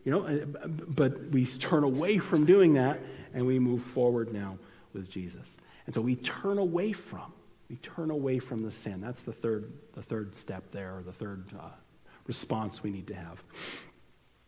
you 0.04 0.12
know, 0.12 0.26
uh, 0.26 0.66
but 0.66 1.30
we 1.30 1.46
turn 1.46 1.84
away 1.84 2.18
from 2.18 2.44
doing 2.44 2.74
that 2.74 3.00
and 3.32 3.46
we 3.46 3.58
move 3.58 3.82
forward 3.82 4.32
now 4.32 4.58
with 4.92 5.10
Jesus. 5.10 5.56
And 5.86 5.94
so 5.94 6.00
we 6.00 6.16
turn 6.16 6.58
away 6.58 6.92
from 6.92 7.32
we 7.68 7.76
turn 7.76 8.10
away 8.10 8.38
from 8.38 8.62
the 8.62 8.70
sin. 8.70 9.00
That's 9.00 9.22
the 9.22 9.32
third, 9.32 9.72
the 9.94 10.02
third 10.02 10.34
step 10.36 10.70
there, 10.70 10.98
or 10.98 11.02
the 11.02 11.12
third 11.12 11.44
uh, 11.58 11.70
response 12.26 12.82
we 12.82 12.90
need 12.90 13.06
to 13.08 13.14
have. 13.14 13.42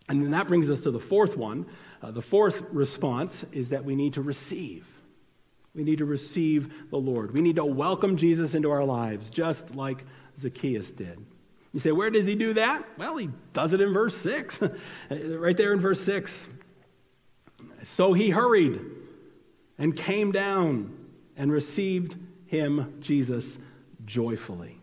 And 0.09 0.23
then 0.23 0.31
that 0.31 0.47
brings 0.47 0.71
us 0.71 0.83
to 0.83 0.91
the 0.91 1.01
fourth 1.01 1.37
one. 1.37 1.67
Uh, 2.03 2.11
the 2.11 2.23
fourth 2.23 2.63
response 2.71 3.45
is 3.53 3.71
that 3.71 3.85
we 3.85 3.97
need 3.97 4.15
to 4.15 4.23
receive. 4.23 4.87
We 5.77 5.85
need 5.85 5.99
to 5.99 6.07
receive 6.07 6.73
the 6.91 6.97
Lord. 6.97 7.33
We 7.33 7.43
need 7.43 7.57
to 7.57 7.65
welcome 7.65 8.17
Jesus 8.17 8.55
into 8.55 8.71
our 8.71 8.85
lives, 8.85 9.29
just 9.29 9.75
like 9.75 10.05
Zacchaeus 10.41 10.91
did. 10.91 11.25
You 11.73 11.81
say, 11.81 11.93
where 11.93 12.09
does 12.09 12.27
he 12.27 12.35
do 12.35 12.55
that? 12.55 12.89
Well, 12.97 13.19
he 13.19 13.29
does 13.53 13.75
it 13.75 13.83
in 13.83 13.93
verse 13.93 14.17
6. 14.17 14.61
right 15.11 15.57
there 15.57 15.75
in 15.75 15.81
verse 15.81 16.03
6. 16.03 16.49
So 17.85 18.15
he 18.15 18.31
hurried 18.31 18.81
and 19.77 19.95
came 19.95 20.33
down 20.33 20.97
and 21.37 21.53
received 21.53 22.17
him, 22.47 22.95
Jesus, 23.01 23.59
joyfully. 24.07 24.81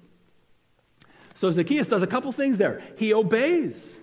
So 1.33 1.49
Zacchaeus 1.49 1.87
does 1.87 2.03
a 2.03 2.07
couple 2.07 2.31
things 2.31 2.59
there. 2.59 2.83
He 2.95 3.13
obeys. 3.13 3.97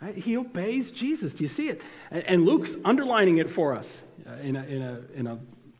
Right? 0.00 0.16
He 0.16 0.36
obeys 0.36 0.90
Jesus. 0.90 1.34
Do 1.34 1.44
you 1.44 1.48
see 1.48 1.68
it? 1.68 1.80
And 2.10 2.44
Luke's 2.44 2.74
underlining 2.84 3.38
it 3.38 3.48
for 3.48 3.74
us 3.74 4.02
uh, 4.28 4.32
in 4.42 4.56
a, 4.56 4.62
in 4.64 4.82
a, 4.82 5.00
in 5.14 5.26
a 5.26 5.38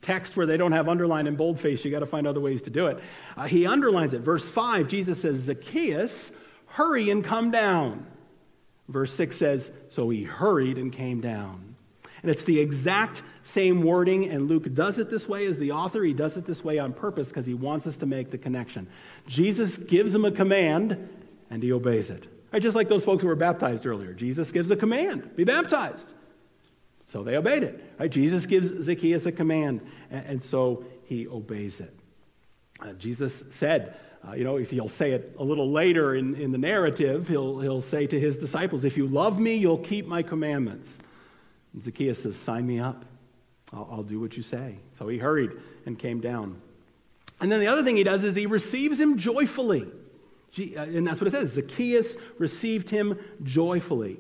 text 0.09 0.38
where 0.38 0.47
they 0.47 0.57
don't 0.57 0.73
have 0.73 0.88
underline 0.88 1.27
and 1.27 1.37
boldface. 1.37 1.85
You 1.85 1.90
got 1.90 1.99
to 1.99 2.07
find 2.07 2.27
other 2.27 2.40
ways 2.40 2.62
to 2.62 2.71
do 2.71 2.87
it. 2.87 2.99
Uh, 3.37 3.47
he 3.47 3.66
underlines 3.66 4.14
it. 4.14 4.23
Verse 4.23 4.49
5, 4.49 4.88
Jesus 4.88 5.21
says, 5.21 5.37
Zacchaeus, 5.40 6.33
hurry 6.66 7.11
and 7.11 7.23
come 7.23 7.51
down. 7.51 8.07
Verse 8.88 9.12
6 9.12 9.37
says, 9.37 9.71
So 9.90 10.09
he 10.09 10.25
hurried 10.25 10.79
and 10.79 10.90
came 10.90 11.21
down. 11.21 11.77
And 12.23 12.31
it's 12.31 12.42
the 12.44 12.59
exact 12.59 13.23
same 13.42 13.83
wording, 13.83 14.31
and 14.31 14.49
Luke 14.49 14.73
does 14.75 14.99
it 14.99 15.11
this 15.11 15.29
way 15.29 15.44
as 15.44 15.59
the 15.59 15.73
author. 15.73 16.03
He 16.03 16.14
does 16.14 16.38
it 16.38 16.47
this 16.47 16.64
way 16.64 16.79
on 16.79 16.94
purpose 16.94 17.29
because 17.29 17.44
he 17.44 17.53
wants 17.53 17.87
us 17.87 17.99
to 17.99 18.07
make 18.07 18.31
the 18.31 18.38
connection. 18.38 18.88
Jesus 19.27 19.77
gives 19.77 20.14
him 20.14 20.25
a 20.25 20.33
command, 20.33 20.97
and 21.51 21.62
he 21.62 21.71
obeys 21.71 22.09
it. 22.09 22.25
Just 22.59 22.75
like 22.75 22.88
those 22.88 23.05
folks 23.05 23.21
who 23.21 23.29
were 23.29 23.37
baptized 23.37 23.85
earlier. 23.85 24.14
Jesus 24.14 24.51
gives 24.53 24.71
a 24.71 24.77
command 24.77 25.37
be 25.37 25.44
baptized. 25.44 26.11
So 27.09 27.25
they 27.25 27.37
obeyed 27.37 27.64
it. 27.64 27.83
Right? 27.99 28.11
Jesus 28.11 28.47
gives 28.47 28.68
Zacchaeus 28.85 29.27
a 29.27 29.33
command, 29.33 29.81
and, 30.11 30.27
and 30.27 30.42
so 30.42 30.85
he 31.05 31.27
obeys 31.27 31.81
it. 31.81 31.92
Uh, 32.81 32.92
Jesus 32.92 33.42
said, 33.51 33.97
uh, 34.27 34.35
you 34.35 34.44
know, 34.44 34.57
he'll 34.57 34.88
say 34.88 35.12
it 35.12 35.35
a 35.38 35.44
little 35.44 35.73
later 35.73 36.14
in, 36.14 36.35
in 36.37 36.53
the 36.53 36.59
narrative. 36.59 37.27
He'll, 37.27 37.59
he'll 37.61 37.81
say 37.81 38.07
to 38.07 38.21
his 38.21 38.37
disciples, 38.37 38.85
If 38.85 38.97
you 38.97 39.07
love 39.07 39.40
me, 39.40 39.57
you'll 39.57 39.79
keep 39.79 40.07
my 40.07 40.23
commandments. 40.23 40.99
And 41.73 41.83
Zacchaeus 41.83 42.23
says, 42.23 42.37
Sign 42.37 42.66
me 42.66 42.79
up. 42.79 43.05
I'll, 43.73 43.88
I'll 43.90 44.03
do 44.03 44.21
what 44.21 44.37
you 44.37 44.42
say. 44.42 44.77
So 44.99 45.09
he 45.09 45.18
hurried 45.18 45.53
and 45.87 45.99
came 45.99 46.21
down. 46.21 46.61
And 47.40 47.51
then 47.51 47.61
the 47.61 47.68
other 47.68 47.83
thing 47.83 47.97
he 47.97 48.05
does 48.05 48.23
is 48.23 48.35
he 48.35 48.47
receives 48.47 49.01
him 49.01 49.16
joyfully. 49.16 49.87
Uh, 50.59 50.81
and 50.81 51.07
that's 51.07 51.21
what 51.21 51.29
it 51.29 51.31
says 51.31 51.53
Zacchaeus 51.53 52.16
received 52.38 52.91
him 52.91 53.18
joyfully. 53.45 54.18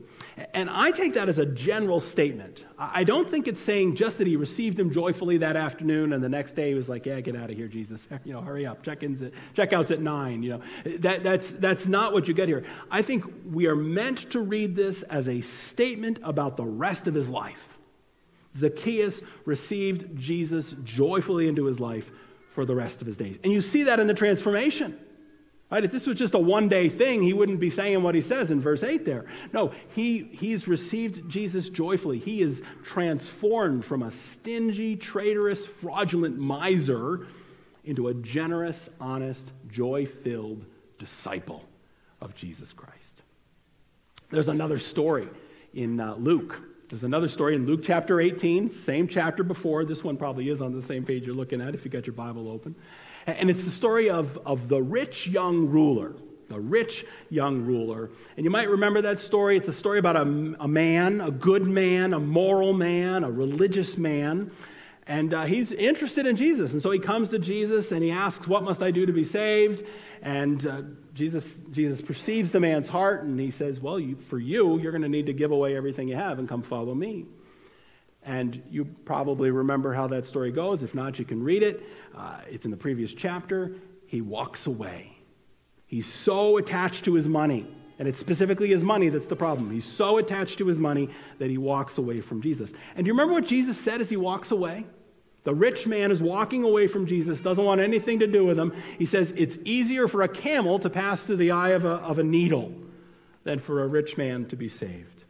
And 0.54 0.70
I 0.70 0.90
take 0.90 1.14
that 1.14 1.28
as 1.28 1.38
a 1.38 1.46
general 1.46 2.00
statement. 2.00 2.64
I 2.78 3.04
don't 3.04 3.28
think 3.28 3.48
it's 3.48 3.60
saying 3.60 3.96
just 3.96 4.18
that 4.18 4.26
he 4.26 4.36
received 4.36 4.78
him 4.78 4.90
joyfully 4.90 5.38
that 5.38 5.56
afternoon 5.56 6.12
and 6.12 6.22
the 6.22 6.28
next 6.28 6.54
day 6.54 6.68
he 6.68 6.74
was 6.74 6.88
like, 6.88 7.06
yeah, 7.06 7.20
get 7.20 7.34
out 7.36 7.50
of 7.50 7.56
here, 7.56 7.68
Jesus. 7.68 8.06
You 8.24 8.34
know, 8.34 8.40
hurry 8.42 8.66
up. 8.66 8.82
Check-ins 8.82 9.22
at, 9.22 9.32
checkouts 9.56 9.90
at 9.90 10.02
9. 10.02 10.42
You 10.42 10.50
know, 10.50 10.62
that, 10.98 11.22
that's, 11.22 11.52
that's 11.52 11.86
not 11.86 12.12
what 12.12 12.28
you 12.28 12.34
get 12.34 12.48
here. 12.48 12.64
I 12.90 13.00
think 13.00 13.24
we 13.50 13.66
are 13.66 13.76
meant 13.76 14.30
to 14.30 14.40
read 14.40 14.76
this 14.76 15.02
as 15.04 15.28
a 15.28 15.40
statement 15.40 16.18
about 16.22 16.56
the 16.56 16.64
rest 16.64 17.06
of 17.06 17.14
his 17.14 17.28
life. 17.28 17.78
Zacchaeus 18.56 19.22
received 19.44 20.18
Jesus 20.18 20.74
joyfully 20.84 21.48
into 21.48 21.64
his 21.64 21.80
life 21.80 22.10
for 22.50 22.66
the 22.66 22.74
rest 22.74 23.00
of 23.00 23.06
his 23.06 23.16
days. 23.16 23.38
And 23.44 23.52
you 23.52 23.60
see 23.60 23.84
that 23.84 24.00
in 24.00 24.06
the 24.06 24.14
transformation. 24.14 24.98
Right? 25.70 25.84
If 25.84 25.92
this 25.92 26.06
was 26.06 26.16
just 26.16 26.32
a 26.34 26.38
one 26.38 26.68
day 26.68 26.88
thing, 26.88 27.22
he 27.22 27.34
wouldn't 27.34 27.60
be 27.60 27.68
saying 27.68 28.02
what 28.02 28.14
he 28.14 28.22
says 28.22 28.50
in 28.50 28.60
verse 28.60 28.82
8 28.82 29.04
there. 29.04 29.26
No, 29.52 29.72
he, 29.94 30.28
he's 30.32 30.66
received 30.66 31.28
Jesus 31.28 31.68
joyfully. 31.68 32.18
He 32.18 32.40
is 32.40 32.62
transformed 32.84 33.84
from 33.84 34.02
a 34.02 34.10
stingy, 34.10 34.96
traitorous, 34.96 35.66
fraudulent 35.66 36.38
miser 36.38 37.26
into 37.84 38.08
a 38.08 38.14
generous, 38.14 38.88
honest, 38.98 39.50
joy 39.70 40.06
filled 40.06 40.64
disciple 40.98 41.64
of 42.22 42.34
Jesus 42.34 42.72
Christ. 42.72 43.22
There's 44.30 44.48
another 44.48 44.78
story 44.78 45.28
in 45.74 46.00
uh, 46.00 46.14
Luke. 46.14 46.60
There's 46.88 47.04
another 47.04 47.28
story 47.28 47.54
in 47.54 47.66
Luke 47.66 47.80
chapter 47.82 48.20
18, 48.20 48.70
same 48.70 49.06
chapter 49.06 49.42
before. 49.42 49.84
This 49.84 50.02
one 50.02 50.16
probably 50.16 50.48
is 50.48 50.62
on 50.62 50.72
the 50.72 50.80
same 50.80 51.04
page 51.04 51.24
you're 51.24 51.34
looking 51.34 51.60
at 51.60 51.74
if 51.74 51.84
you 51.84 51.90
got 51.90 52.06
your 52.06 52.14
Bible 52.14 52.50
open. 52.50 52.74
And 53.28 53.50
it's 53.50 53.62
the 53.62 53.70
story 53.70 54.08
of, 54.08 54.38
of 54.46 54.68
the 54.68 54.82
rich 54.82 55.26
young 55.26 55.68
ruler. 55.68 56.14
The 56.48 56.58
rich 56.58 57.04
young 57.28 57.66
ruler. 57.66 58.08
And 58.36 58.44
you 58.44 58.50
might 58.50 58.70
remember 58.70 59.02
that 59.02 59.18
story. 59.18 59.58
It's 59.58 59.68
a 59.68 59.72
story 59.72 59.98
about 59.98 60.16
a, 60.16 60.22
a 60.60 60.68
man, 60.68 61.20
a 61.20 61.30
good 61.30 61.66
man, 61.66 62.14
a 62.14 62.18
moral 62.18 62.72
man, 62.72 63.24
a 63.24 63.30
religious 63.30 63.98
man. 63.98 64.50
And 65.06 65.34
uh, 65.34 65.44
he's 65.44 65.72
interested 65.72 66.26
in 66.26 66.36
Jesus. 66.36 66.72
And 66.72 66.80
so 66.80 66.90
he 66.90 66.98
comes 66.98 67.28
to 67.30 67.38
Jesus 67.38 67.92
and 67.92 68.02
he 68.02 68.10
asks, 68.10 68.48
What 68.48 68.62
must 68.62 68.82
I 68.82 68.90
do 68.90 69.04
to 69.04 69.12
be 69.12 69.24
saved? 69.24 69.86
And 70.22 70.66
uh, 70.66 70.82
Jesus, 71.12 71.56
Jesus 71.70 72.00
perceives 72.00 72.50
the 72.50 72.60
man's 72.60 72.88
heart 72.88 73.24
and 73.24 73.38
he 73.38 73.50
says, 73.50 73.78
Well, 73.78 74.00
you, 74.00 74.16
for 74.16 74.38
you, 74.38 74.78
you're 74.78 74.92
going 74.92 75.02
to 75.02 75.08
need 75.08 75.26
to 75.26 75.34
give 75.34 75.50
away 75.50 75.76
everything 75.76 76.08
you 76.08 76.16
have 76.16 76.38
and 76.38 76.48
come 76.48 76.62
follow 76.62 76.94
me. 76.94 77.26
And 78.28 78.62
you 78.70 78.84
probably 79.06 79.50
remember 79.50 79.94
how 79.94 80.06
that 80.08 80.26
story 80.26 80.52
goes. 80.52 80.82
If 80.82 80.94
not, 80.94 81.18
you 81.18 81.24
can 81.24 81.42
read 81.42 81.62
it. 81.62 81.82
Uh, 82.14 82.40
it's 82.46 82.66
in 82.66 82.70
the 82.70 82.76
previous 82.76 83.14
chapter. 83.14 83.72
He 84.06 84.20
walks 84.20 84.66
away. 84.66 85.16
He's 85.86 86.04
so 86.04 86.58
attached 86.58 87.06
to 87.06 87.14
his 87.14 87.26
money. 87.26 87.66
And 87.98 88.06
it's 88.06 88.20
specifically 88.20 88.68
his 88.68 88.84
money 88.84 89.08
that's 89.08 89.26
the 89.26 89.34
problem. 89.34 89.70
He's 89.70 89.86
so 89.86 90.18
attached 90.18 90.58
to 90.58 90.66
his 90.66 90.78
money 90.78 91.08
that 91.38 91.48
he 91.48 91.56
walks 91.56 91.96
away 91.96 92.20
from 92.20 92.42
Jesus. 92.42 92.70
And 92.94 93.04
do 93.04 93.08
you 93.08 93.14
remember 93.14 93.32
what 93.32 93.46
Jesus 93.46 93.80
said 93.80 94.02
as 94.02 94.10
he 94.10 94.18
walks 94.18 94.50
away? 94.50 94.84
The 95.44 95.54
rich 95.54 95.86
man 95.86 96.10
is 96.10 96.20
walking 96.20 96.64
away 96.64 96.86
from 96.86 97.06
Jesus, 97.06 97.40
doesn't 97.40 97.64
want 97.64 97.80
anything 97.80 98.18
to 98.18 98.26
do 98.26 98.44
with 98.44 98.58
him. 98.58 98.74
He 98.98 99.06
says, 99.06 99.32
It's 99.38 99.56
easier 99.64 100.06
for 100.06 100.20
a 100.20 100.28
camel 100.28 100.78
to 100.80 100.90
pass 100.90 101.22
through 101.22 101.36
the 101.36 101.52
eye 101.52 101.70
of 101.70 101.86
a, 101.86 101.92
of 101.92 102.18
a 102.18 102.24
needle 102.24 102.74
than 103.44 103.58
for 103.58 103.84
a 103.84 103.86
rich 103.86 104.18
man 104.18 104.44
to 104.48 104.56
be 104.56 104.68
saved. 104.68 105.24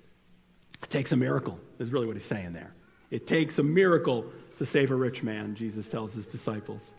It 0.83 0.91
takes 0.91 1.13
a 1.13 1.17
miracle, 1.17 1.61
is 1.79 1.93
really 1.93 2.07
what 2.09 2.17
he's 2.17 2.25
saying 2.25 2.53
there. 2.55 2.75
It 3.11 3.27
takes 3.27 3.59
a 3.59 3.63
miracle 3.63 4.27
to 4.59 4.67
save 4.67 4.91
a 4.91 4.95
rich 4.95 5.23
man, 5.23 5.55
Jesus 5.55 5.89
tells 5.89 6.13
his 6.13 6.27
disciples. 6.27 6.91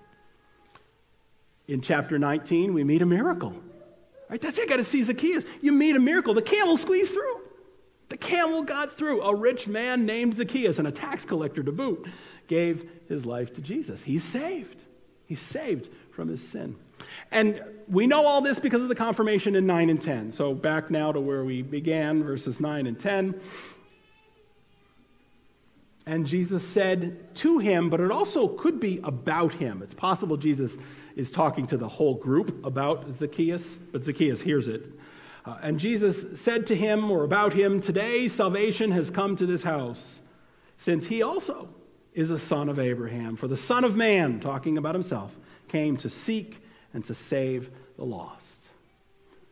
In 1.67 1.81
chapter 1.81 2.17
19, 2.17 2.73
we 2.73 2.83
meet 2.83 3.01
a 3.01 3.05
miracle. 3.05 3.53
Right? 4.29 4.41
That's 4.41 4.57
you 4.57 4.67
got 4.67 4.77
to 4.77 4.83
see 4.83 5.03
Zacchaeus. 5.03 5.43
You 5.61 5.71
meet 5.71 5.95
a 5.95 5.99
miracle. 5.99 6.33
The 6.33 6.41
camel 6.41 6.77
squeezed 6.77 7.13
through. 7.13 7.41
The 8.09 8.17
camel 8.17 8.63
got 8.63 8.97
through. 8.97 9.21
A 9.21 9.35
rich 9.35 9.67
man 9.67 10.05
named 10.05 10.35
Zacchaeus, 10.35 10.79
and 10.79 10.87
a 10.87 10.91
tax 10.91 11.25
collector 11.25 11.61
to 11.61 11.71
boot, 11.71 12.07
gave 12.47 12.89
his 13.07 13.25
life 13.25 13.53
to 13.55 13.61
Jesus. 13.61 14.01
He's 14.01 14.23
saved. 14.23 14.81
He's 15.25 15.41
saved 15.41 15.89
from 16.11 16.27
his 16.27 16.41
sin. 16.41 16.75
And 17.31 17.63
we 17.87 18.07
know 18.07 18.25
all 18.25 18.41
this 18.41 18.59
because 18.59 18.81
of 18.81 18.89
the 18.89 18.95
confirmation 18.95 19.55
in 19.55 19.65
9 19.65 19.89
and 19.89 20.01
10. 20.01 20.31
So 20.31 20.53
back 20.53 20.89
now 20.89 21.11
to 21.11 21.19
where 21.19 21.43
we 21.43 21.61
began, 21.61 22.23
verses 22.23 22.59
9 22.59 22.87
and 22.87 22.99
10. 22.99 23.39
And 26.09 26.25
Jesus 26.25 26.67
said 26.67 27.35
to 27.35 27.59
him, 27.59 27.87
but 27.87 27.99
it 27.99 28.09
also 28.09 28.47
could 28.47 28.79
be 28.79 28.99
about 29.03 29.53
him. 29.53 29.83
It's 29.83 29.93
possible 29.93 30.37
Jesus 30.37 30.79
is 31.15 31.29
talking 31.29 31.67
to 31.67 31.77
the 31.77 31.87
whole 31.87 32.15
group 32.15 32.65
about 32.65 33.11
Zacchaeus, 33.11 33.77
but 33.91 34.03
Zacchaeus 34.03 34.41
hears 34.41 34.67
it. 34.67 34.89
Uh, 35.45 35.57
and 35.61 35.79
Jesus 35.79 36.25
said 36.33 36.65
to 36.65 36.75
him 36.75 37.11
or 37.11 37.25
about 37.25 37.53
him, 37.53 37.79
Today 37.79 38.27
salvation 38.27 38.89
has 38.89 39.11
come 39.11 39.35
to 39.35 39.45
this 39.45 39.61
house, 39.61 40.19
since 40.77 41.05
he 41.05 41.21
also 41.21 41.69
is 42.15 42.31
a 42.31 42.39
son 42.39 42.69
of 42.69 42.79
Abraham. 42.79 43.35
For 43.35 43.47
the 43.47 43.55
Son 43.55 43.83
of 43.83 43.95
Man, 43.95 44.39
talking 44.39 44.79
about 44.79 44.95
himself, 44.95 45.37
came 45.67 45.95
to 45.97 46.09
seek 46.09 46.57
and 46.91 47.05
to 47.05 47.13
save 47.13 47.69
the 47.97 48.03
lost. 48.03 48.63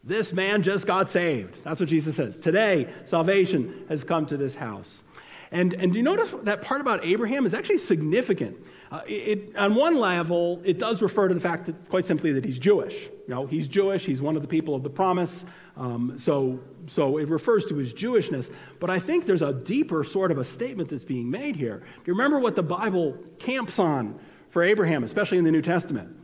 This 0.04 0.34
man 0.34 0.64
just 0.64 0.88
got 0.88 1.08
saved. 1.08 1.64
That's 1.64 1.80
what 1.80 1.90
Jesus 1.90 2.16
says. 2.16 2.40
Today, 2.40 2.88
salvation 3.06 3.86
has 3.90 4.04
come 4.04 4.26
to 4.26 4.38
this 4.38 4.56
house. 4.56 5.04
And, 5.52 5.74
and 5.74 5.94
do 5.94 5.98
you 5.98 6.04
notice 6.04 6.34
that 6.44 6.62
part 6.62 6.82
about 6.82 7.06
Abraham 7.06 7.46
is 7.46 7.54
actually 7.54 7.78
significant? 7.78 8.58
Uh, 8.92 9.02
it, 9.08 9.56
on 9.56 9.76
one 9.76 9.96
level, 9.96 10.62
it 10.64 10.78
does 10.78 11.02
refer 11.02 11.28
to 11.28 11.34
the 11.34 11.40
fact 11.40 11.66
that, 11.66 11.90
quite 11.90 12.06
simply, 12.06 12.32
that 12.34 12.44
he's 12.44 12.60
Jewish. 12.60 13.06
You 13.28 13.34
know, 13.34 13.46
he's 13.46 13.68
Jewish, 13.68 14.06
he's 14.06 14.22
one 14.22 14.36
of 14.36 14.42
the 14.42 14.48
people 14.48 14.76
of 14.76 14.84
the 14.84 14.90
promise, 14.90 15.46
um, 15.76 16.18
so, 16.18 16.60
so 16.86 17.18
it 17.18 17.28
refers 17.28 17.66
to 17.66 17.76
his 17.76 17.94
Jewishness. 17.94 18.52
But 18.80 18.90
I 18.90 19.00
think 19.00 19.26
there's 19.26 19.42
a 19.42 19.54
deeper 19.54 20.04
sort 20.04 20.32
of 20.32 20.38
a 20.38 20.44
statement 20.44 20.90
that's 20.90 21.04
being 21.04 21.30
made 21.30 21.56
here. 21.56 21.80
Do 21.80 22.02
you 22.06 22.14
remember 22.14 22.40
what 22.40 22.56
the 22.56 22.64
Bible 22.64 23.18
camps 23.40 23.80
on 23.80 24.20
for 24.50 24.64
Abraham, 24.64 25.04
especially 25.04 25.38
in 25.38 25.44
the 25.44 25.52
New 25.52 25.62
Testament? 25.62 26.16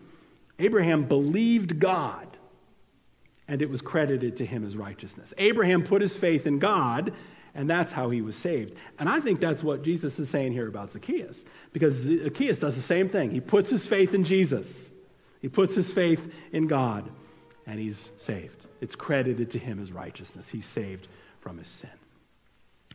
Abraham 0.60 1.06
believed 1.06 1.80
God, 1.80 2.28
and 3.48 3.62
it 3.62 3.70
was 3.70 3.82
credited 3.82 4.38
to 4.38 4.46
him 4.46 4.66
as 4.66 4.78
righteousness. 4.78 5.34
Abraham 5.38 5.84
put 5.84 6.02
his 6.02 6.16
faith 6.16 6.48
in 6.48 6.60
God, 6.60 7.14
and 7.56 7.70
that's 7.70 7.92
how 7.92 8.10
he 8.10 8.22
was 8.22 8.36
saved. 8.36 8.76
And 9.00 9.08
I 9.08 9.20
think 9.20 9.40
that's 9.40 9.64
what 9.64 9.84
Jesus 9.84 10.20
is 10.20 10.30
saying 10.30 10.54
here 10.54 10.68
about 10.68 10.92
Zacchaeus, 10.92 11.44
because 11.72 11.94
Zacchaeus 11.96 12.60
does 12.60 12.76
the 12.76 12.82
same 12.82 13.10
thing. 13.10 13.32
He 13.32 13.40
puts 13.40 13.70
his 13.70 13.86
faith 13.86 14.14
in 14.14 14.24
Jesus, 14.24 14.90
he 15.42 15.50
puts 15.50 15.76
his 15.76 15.92
faith 15.92 16.32
in 16.52 16.68
God, 16.68 17.10
and 17.68 17.80
he's 17.80 18.10
saved. 18.18 18.66
It's 18.82 18.96
credited 18.96 19.52
to 19.52 19.60
him 19.60 19.80
as 19.80 19.92
righteousness. 19.92 20.50
He's 20.50 20.66
saved 20.66 21.08
from 21.40 21.58
his 21.58 21.68
sin. 21.68 21.90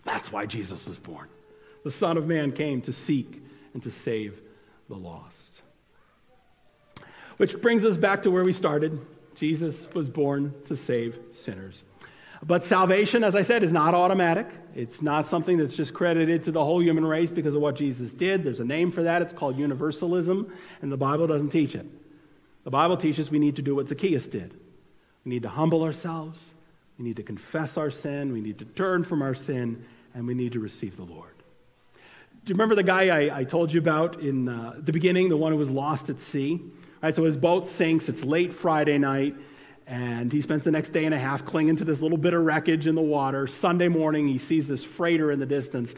That's 0.05 0.31
why 0.33 0.47
Jesus 0.47 0.87
was 0.87 0.99
born. 0.99 1.29
The 1.85 1.91
Son 1.91 2.17
of 2.17 2.27
Man 2.27 2.53
came 2.53 2.83
to 2.83 2.93
seek 2.93 3.43
and 3.75 3.83
to 3.83 3.91
save 3.91 4.41
the 4.89 4.97
lost. 4.97 5.63
Which 7.37 7.61
brings 7.61 7.85
us 7.85 7.97
back 7.97 8.23
to 8.25 8.31
where 8.31 8.45
we 8.45 8.53
started. 8.53 9.01
Jesus 9.35 9.89
was 9.95 10.11
born 10.11 10.53
to 10.67 10.77
save 10.77 11.19
sinners. 11.33 11.85
But 12.43 12.65
salvation, 12.65 13.25
as 13.25 13.35
I 13.35 13.43
said, 13.43 13.63
is 13.65 13.73
not 13.73 13.95
automatic. 13.95 14.47
It's 14.75 15.03
not 15.03 15.27
something 15.27 15.57
that's 15.57 15.75
just 15.75 15.93
credited 15.93 16.45
to 16.45 16.53
the 16.53 16.65
whole 16.65 16.81
human 16.81 17.05
race 17.05 17.33
because 17.33 17.55
of 17.55 17.61
what 17.61 17.75
Jesus 17.75 18.13
did. 18.13 18.45
There's 18.45 18.61
a 18.61 18.65
name 18.65 18.93
for 18.93 19.03
that. 19.03 19.23
It's 19.23 19.33
called 19.33 19.57
universalism, 19.57 20.53
and 20.81 20.93
the 20.93 20.97
Bible 20.97 21.27
doesn't 21.27 21.51
teach 21.51 21.75
it. 21.75 21.87
The 22.65 22.71
Bible 22.71 22.97
teaches 22.97 23.31
we 23.31 23.39
need 23.39 23.57
to 23.57 23.63
do 23.63 23.75
what 23.75 23.89
Zacchaeus 23.89 24.29
did. 24.29 24.53
We 25.25 25.31
need 25.31 25.43
to 25.43 25.49
humble 25.49 25.83
ourselves. 25.83 26.43
We 26.97 27.05
need 27.05 27.17
to 27.17 27.23
confess 27.23 27.77
our 27.77 27.91
sin. 27.91 28.33
We 28.33 28.41
need 28.41 28.59
to 28.59 28.65
turn 28.65 29.03
from 29.03 29.23
our 29.23 29.35
sin, 29.35 29.85
and 30.15 30.27
we 30.27 30.35
need 30.35 30.53
to 30.53 30.61
receive 30.61 30.97
the 30.97 31.05
Lord. 31.05 31.35
Do 32.45 32.51
you 32.51 32.55
remember 32.55 32.77
the 32.77 32.85
guy 32.85 33.09
I, 33.09 33.41
I 33.41 33.45
told 33.45 33.73
you 33.73 33.81
about 33.81 34.21
in 34.21 34.49
uh, 34.49 34.75
the 34.79 34.93
beginning, 34.93 35.29
the 35.29 35.37
one 35.37 35.53
who 35.53 35.59
was 35.59 35.71
lost 35.71 36.09
at 36.09 36.21
sea? 36.21 36.61
All 36.63 36.71
right, 37.03 37.15
so 37.15 37.25
his 37.25 37.37
boat 37.37 37.67
sinks. 37.67 38.09
It's 38.09 38.25
late 38.25 38.55
Friday 38.55 38.97
night. 38.97 39.35
And 39.89 40.31
he 40.31 40.43
spends 40.43 40.65
the 40.65 40.71
next 40.71 40.91
day 40.91 41.07
and 41.07 41.15
a 41.15 41.19
half 41.19 41.47
clinging 41.47 41.77
to 41.77 41.85
this 41.85 42.03
little 42.03 42.19
bit 42.19 42.35
of 42.35 42.45
wreckage 42.45 42.87
in 42.87 42.95
the 42.95 43.01
water. 43.01 43.47
Sunday 43.47 43.89
morning, 43.89 44.29
he 44.29 44.37
sees 44.37 44.69
this 44.69 44.85
freighter 44.85 45.33
in 45.33 45.41
the 45.41 45.47
distance. 45.47 45.95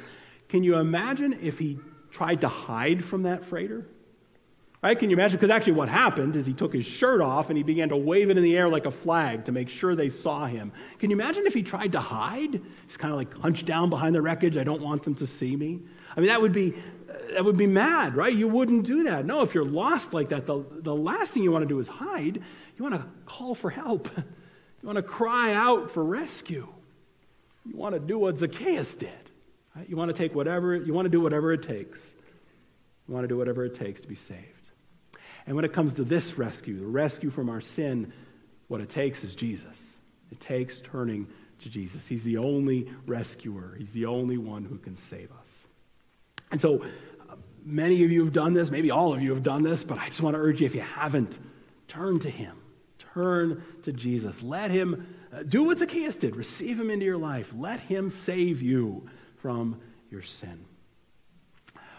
Can 0.48 0.62
you 0.62 0.76
imagine 0.76 1.40
if 1.42 1.58
he 1.58 1.78
tried 2.12 2.42
to 2.42 2.48
hide 2.48 3.04
from 3.04 3.24
that 3.24 3.44
freighter? 3.44 3.84
Right? 4.80 4.96
Can 4.96 5.10
you 5.10 5.16
imagine? 5.16 5.36
Because 5.36 5.50
actually, 5.50 5.72
what 5.74 5.88
happened 5.88 6.36
is 6.36 6.46
he 6.46 6.54
took 6.54 6.72
his 6.72 6.86
shirt 6.86 7.20
off 7.20 7.50
and 7.50 7.56
he 7.56 7.64
began 7.64 7.90
to 7.90 7.96
wave 7.96 8.30
it 8.30 8.38
in 8.38 8.44
the 8.44 8.56
air 8.56 8.68
like 8.68 8.86
a 8.86 8.90
flag 8.90 9.44
to 9.46 9.52
make 9.52 9.68
sure 9.68 9.94
they 9.94 10.08
saw 10.08 10.46
him. 10.46 10.72
Can 11.00 11.10
you 11.10 11.16
imagine 11.16 11.46
if 11.46 11.52
he 11.52 11.62
tried 11.62 11.92
to 11.92 12.00
hide? 12.00 12.62
He's 12.86 12.96
kind 12.96 13.12
of 13.12 13.18
like 13.18 13.36
hunched 13.36 13.66
down 13.66 13.90
behind 13.90 14.14
the 14.14 14.22
wreckage. 14.22 14.56
I 14.56 14.64
don't 14.64 14.80
want 14.80 15.02
them 15.02 15.16
to 15.16 15.26
see 15.26 15.54
me. 15.54 15.80
I 16.16 16.20
mean, 16.20 16.28
that 16.28 16.40
would 16.40 16.52
be 16.52 16.74
that 17.34 17.44
would 17.44 17.56
be 17.56 17.66
mad, 17.66 18.16
right? 18.16 18.34
You 18.34 18.48
wouldn't 18.48 18.86
do 18.86 19.04
that. 19.04 19.26
No, 19.26 19.42
if 19.42 19.54
you're 19.54 19.64
lost 19.64 20.12
like 20.12 20.30
that, 20.30 20.46
the, 20.46 20.64
the 20.70 20.94
last 20.94 21.32
thing 21.32 21.42
you 21.42 21.52
want 21.52 21.62
to 21.62 21.68
do 21.68 21.78
is 21.78 21.88
hide. 21.88 22.42
You 22.80 22.84
want 22.84 22.94
to 22.94 23.06
call 23.26 23.54
for 23.54 23.70
help. 23.70 24.08
You 24.82 24.86
want 24.86 24.96
to 24.96 25.02
cry 25.02 25.52
out 25.52 25.90
for 25.90 26.02
rescue. 26.02 26.66
You 27.66 27.76
want 27.76 27.94
to 27.94 28.00
do 28.00 28.18
what 28.18 28.38
Zacchaeus 28.38 28.96
did. 28.96 29.10
Right? 29.76 29.86
You 29.86 29.94
want 29.94 30.08
to 30.08 30.16
take 30.16 30.34
whatever, 30.34 30.74
you 30.74 30.94
want 30.94 31.04
to 31.04 31.10
do 31.10 31.20
whatever 31.20 31.52
it 31.52 31.62
takes. 31.62 31.98
You 33.06 33.12
want 33.12 33.24
to 33.24 33.28
do 33.28 33.36
whatever 33.36 33.66
it 33.66 33.74
takes 33.74 34.00
to 34.00 34.08
be 34.08 34.14
saved. 34.14 34.70
And 35.46 35.54
when 35.54 35.66
it 35.66 35.74
comes 35.74 35.96
to 35.96 36.02
this 36.02 36.38
rescue, 36.38 36.80
the 36.80 36.86
rescue 36.86 37.28
from 37.28 37.50
our 37.50 37.60
sin, 37.60 38.10
what 38.68 38.80
it 38.80 38.88
takes 38.88 39.22
is 39.22 39.34
Jesus. 39.34 39.76
It 40.32 40.40
takes 40.40 40.80
turning 40.80 41.26
to 41.58 41.68
Jesus. 41.68 42.06
He's 42.06 42.24
the 42.24 42.38
only 42.38 42.90
rescuer, 43.04 43.74
He's 43.76 43.92
the 43.92 44.06
only 44.06 44.38
one 44.38 44.64
who 44.64 44.78
can 44.78 44.96
save 44.96 45.30
us. 45.32 45.48
And 46.50 46.58
so, 46.58 46.86
many 47.62 48.02
of 48.02 48.10
you 48.10 48.24
have 48.24 48.32
done 48.32 48.54
this, 48.54 48.70
maybe 48.70 48.90
all 48.90 49.12
of 49.12 49.20
you 49.20 49.34
have 49.34 49.42
done 49.42 49.62
this, 49.62 49.84
but 49.84 49.98
I 49.98 50.06
just 50.06 50.22
want 50.22 50.36
to 50.36 50.40
urge 50.40 50.62
you 50.62 50.66
if 50.66 50.74
you 50.74 50.80
haven't, 50.80 51.36
turn 51.86 52.18
to 52.20 52.30
Him. 52.30 52.56
Turn 53.14 53.62
to 53.84 53.92
Jesus. 53.92 54.42
Let 54.42 54.70
Him 54.70 55.14
uh, 55.32 55.42
do 55.42 55.64
what 55.64 55.78
Zacchaeus 55.78 56.16
did 56.16 56.36
receive 56.36 56.78
Him 56.78 56.90
into 56.90 57.04
your 57.04 57.18
life. 57.18 57.50
Let 57.54 57.80
Him 57.80 58.10
save 58.10 58.62
you 58.62 59.08
from 59.42 59.80
your 60.10 60.22
sin. 60.22 60.64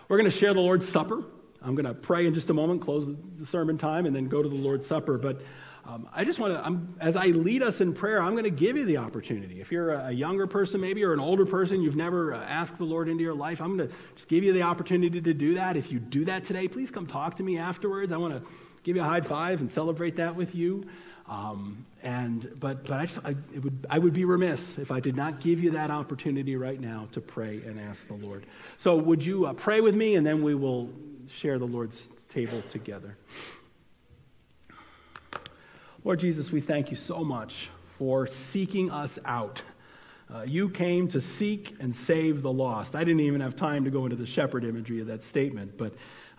We're 0.08 0.18
going 0.18 0.30
to 0.30 0.38
share 0.38 0.54
the 0.54 0.60
Lord's 0.60 0.88
Supper. 0.88 1.24
I'm 1.62 1.76
going 1.76 1.86
to 1.86 1.94
pray 1.94 2.26
in 2.26 2.34
just 2.34 2.50
a 2.50 2.54
moment, 2.54 2.82
close 2.82 3.08
the 3.38 3.46
sermon 3.46 3.78
time, 3.78 4.06
and 4.06 4.16
then 4.16 4.28
go 4.28 4.42
to 4.42 4.50
the 4.50 4.56
Lord's 4.56 4.86
Supper. 4.86 5.18
But 5.18 5.42
um, 5.86 6.08
I 6.14 6.24
just 6.24 6.40
want 6.40 6.54
to, 6.54 7.04
as 7.04 7.16
I 7.16 7.28
lead 7.28 7.64
us 7.64 7.82
in 7.82 7.94
prayer, 7.94 8.22
I'm 8.22 8.34
going 8.34 8.44
to 8.44 8.50
give 8.50 8.78
you 8.78 8.86
the 8.86 8.98
opportunity. 8.98 9.62
If 9.62 9.72
you're 9.72 9.92
a 9.92 10.12
younger 10.12 10.48
person, 10.48 10.80
maybe, 10.80 11.04
or 11.04 11.14
an 11.14 11.20
older 11.20 11.46
person, 11.46 11.82
you've 11.82 11.96
never 11.96 12.34
uh, 12.34 12.44
asked 12.44 12.78
the 12.78 12.84
Lord 12.84 13.10
into 13.10 13.24
your 13.24 13.34
life, 13.34 13.62
I'm 13.62 13.78
going 13.78 13.90
to 13.90 13.96
just 14.16 14.28
give 14.28 14.44
you 14.44 14.54
the 14.54 14.62
opportunity 14.62 15.22
to 15.22 15.34
do 15.34 15.56
that. 15.56 15.78
If 15.78 15.92
you 15.92 16.00
do 16.00 16.26
that 16.26 16.44
today, 16.44 16.68
please 16.68 16.92
come 16.92 17.08
talk 17.08 17.38
to 17.38 17.44
me 17.44 17.58
afterwards. 17.58 18.12
I 18.12 18.18
want 18.18 18.34
to 18.34 18.48
give 18.84 18.96
you 18.96 19.02
a 19.02 19.06
high 19.06 19.22
five 19.22 19.62
and 19.62 19.70
celebrate 19.70 20.16
that 20.18 20.36
with 20.36 20.56
you. 20.56 20.86
Um, 21.28 21.86
and 22.04 22.52
but 22.60 22.84
but 22.86 22.94
I, 23.00 23.06
just, 23.06 23.20
I, 23.24 23.36
would 23.62 23.86
I 23.90 24.00
would 24.00 24.14
be 24.14 24.26
remiss 24.26 24.78
if 24.78 24.92
I 24.92 25.00
did 25.00 25.16
not 25.16 25.40
give 25.40 25.64
you 25.64 25.72
that 25.72 25.90
opportunity 25.90 26.56
right 26.56 26.80
now 26.80 27.08
to 27.14 27.22
pray 27.22 27.62
and 27.66 27.80
ask 27.80 28.08
the 28.08 28.16
Lord. 28.16 28.46
So 28.78 28.96
would 28.96 29.24
you 29.24 29.46
uh, 29.46 29.54
pray 29.54 29.82
with 29.82 29.96
me, 29.96 30.16
and 30.16 30.26
then 30.26 30.44
we 30.44 30.56
will 30.56 30.90
share 31.30 31.58
the 31.58 31.66
Lord's 31.66 32.08
table 32.30 32.62
together. 32.70 33.18
Lord 36.04 36.20
Jesus, 36.20 36.52
we 36.52 36.62
thank 36.62 36.90
you 36.90 36.98
so 36.98 37.24
much 37.24 37.70
for 37.98 38.26
seeking 38.26 38.90
us 38.92 39.20
out. 39.26 39.62
Uh, 40.34 40.44
you 40.44 40.70
came 40.70 41.08
to 41.10 41.22
seek 41.22 41.76
and 41.80 41.94
save 41.94 42.42
the 42.42 42.52
lost. 42.52 42.96
I 42.96 43.04
didn't 43.04 43.20
even 43.20 43.42
have 43.42 43.56
time 43.56 43.84
to 43.84 43.92
go 43.92 44.06
into 44.06 44.16
the 44.16 44.26
shepherd 44.26 44.64
imagery 44.64 45.00
of 45.00 45.08
that 45.08 45.22
statement, 45.22 45.78
but 45.78 45.94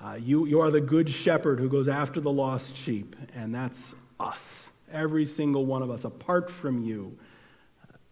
uh, 0.05 0.15
you, 0.15 0.47
you 0.47 0.61
are 0.61 0.71
the 0.71 0.81
good 0.81 1.09
shepherd 1.09 1.61
who 1.61 1.69
goes 1.69 1.89
after 1.89 2.21
the 2.21 2.31
lost 2.31 2.77
sheep, 2.77 3.15
and 3.35 3.55
that's 3.55 3.95
us. 4.19 4.69
Every 4.93 5.25
single 5.25 5.65
one 5.65 5.83
of 5.83 5.91
us, 5.91 6.05
apart 6.05 6.51
from 6.51 6.83
you, 6.83 7.17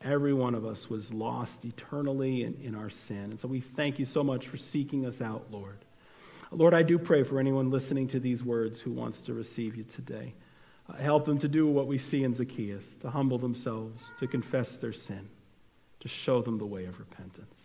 every 0.02 0.32
one 0.32 0.54
of 0.54 0.64
us 0.64 0.88
was 0.88 1.12
lost 1.12 1.64
eternally 1.64 2.44
in, 2.44 2.54
in 2.62 2.74
our 2.74 2.90
sin. 2.90 3.24
And 3.24 3.40
so 3.40 3.48
we 3.48 3.60
thank 3.60 3.98
you 3.98 4.04
so 4.04 4.22
much 4.22 4.46
for 4.46 4.56
seeking 4.56 5.04
us 5.04 5.20
out, 5.20 5.46
Lord. 5.50 5.78
Lord, 6.52 6.74
I 6.74 6.82
do 6.82 6.98
pray 6.98 7.22
for 7.22 7.38
anyone 7.38 7.70
listening 7.70 8.08
to 8.08 8.20
these 8.20 8.42
words 8.42 8.80
who 8.80 8.90
wants 8.90 9.20
to 9.22 9.34
receive 9.34 9.76
you 9.76 9.84
today. 9.84 10.34
Uh, 10.88 10.94
help 10.94 11.24
them 11.24 11.38
to 11.38 11.48
do 11.48 11.66
what 11.66 11.86
we 11.86 11.98
see 11.98 12.24
in 12.24 12.34
Zacchaeus, 12.34 12.84
to 13.02 13.10
humble 13.10 13.38
themselves, 13.38 14.02
to 14.18 14.26
confess 14.26 14.76
their 14.76 14.92
sin, 14.92 15.28
to 16.00 16.08
show 16.08 16.42
them 16.42 16.58
the 16.58 16.66
way 16.66 16.86
of 16.86 16.98
repentance, 16.98 17.59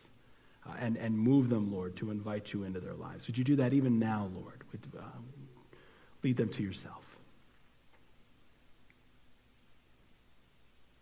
uh, 0.68 0.74
and, 0.80 0.98
and 0.98 1.18
move 1.18 1.50
them, 1.50 1.72
Lord, 1.72 1.96
to 1.98 2.12
invite 2.12 2.54
you 2.54 2.64
into 2.64 2.80
their 2.80 2.96
lives. 2.96 3.28
Would 3.28 3.38
you 3.38 3.44
do 3.44 3.56
that 3.58 3.74
even 3.74 4.00
now, 4.00 4.30
Lord? 4.34 4.64
Would, 4.72 4.82
uh, 4.98 5.04
lead 6.24 6.38
them 6.38 6.50
to 6.50 6.64
yourself. 6.64 7.05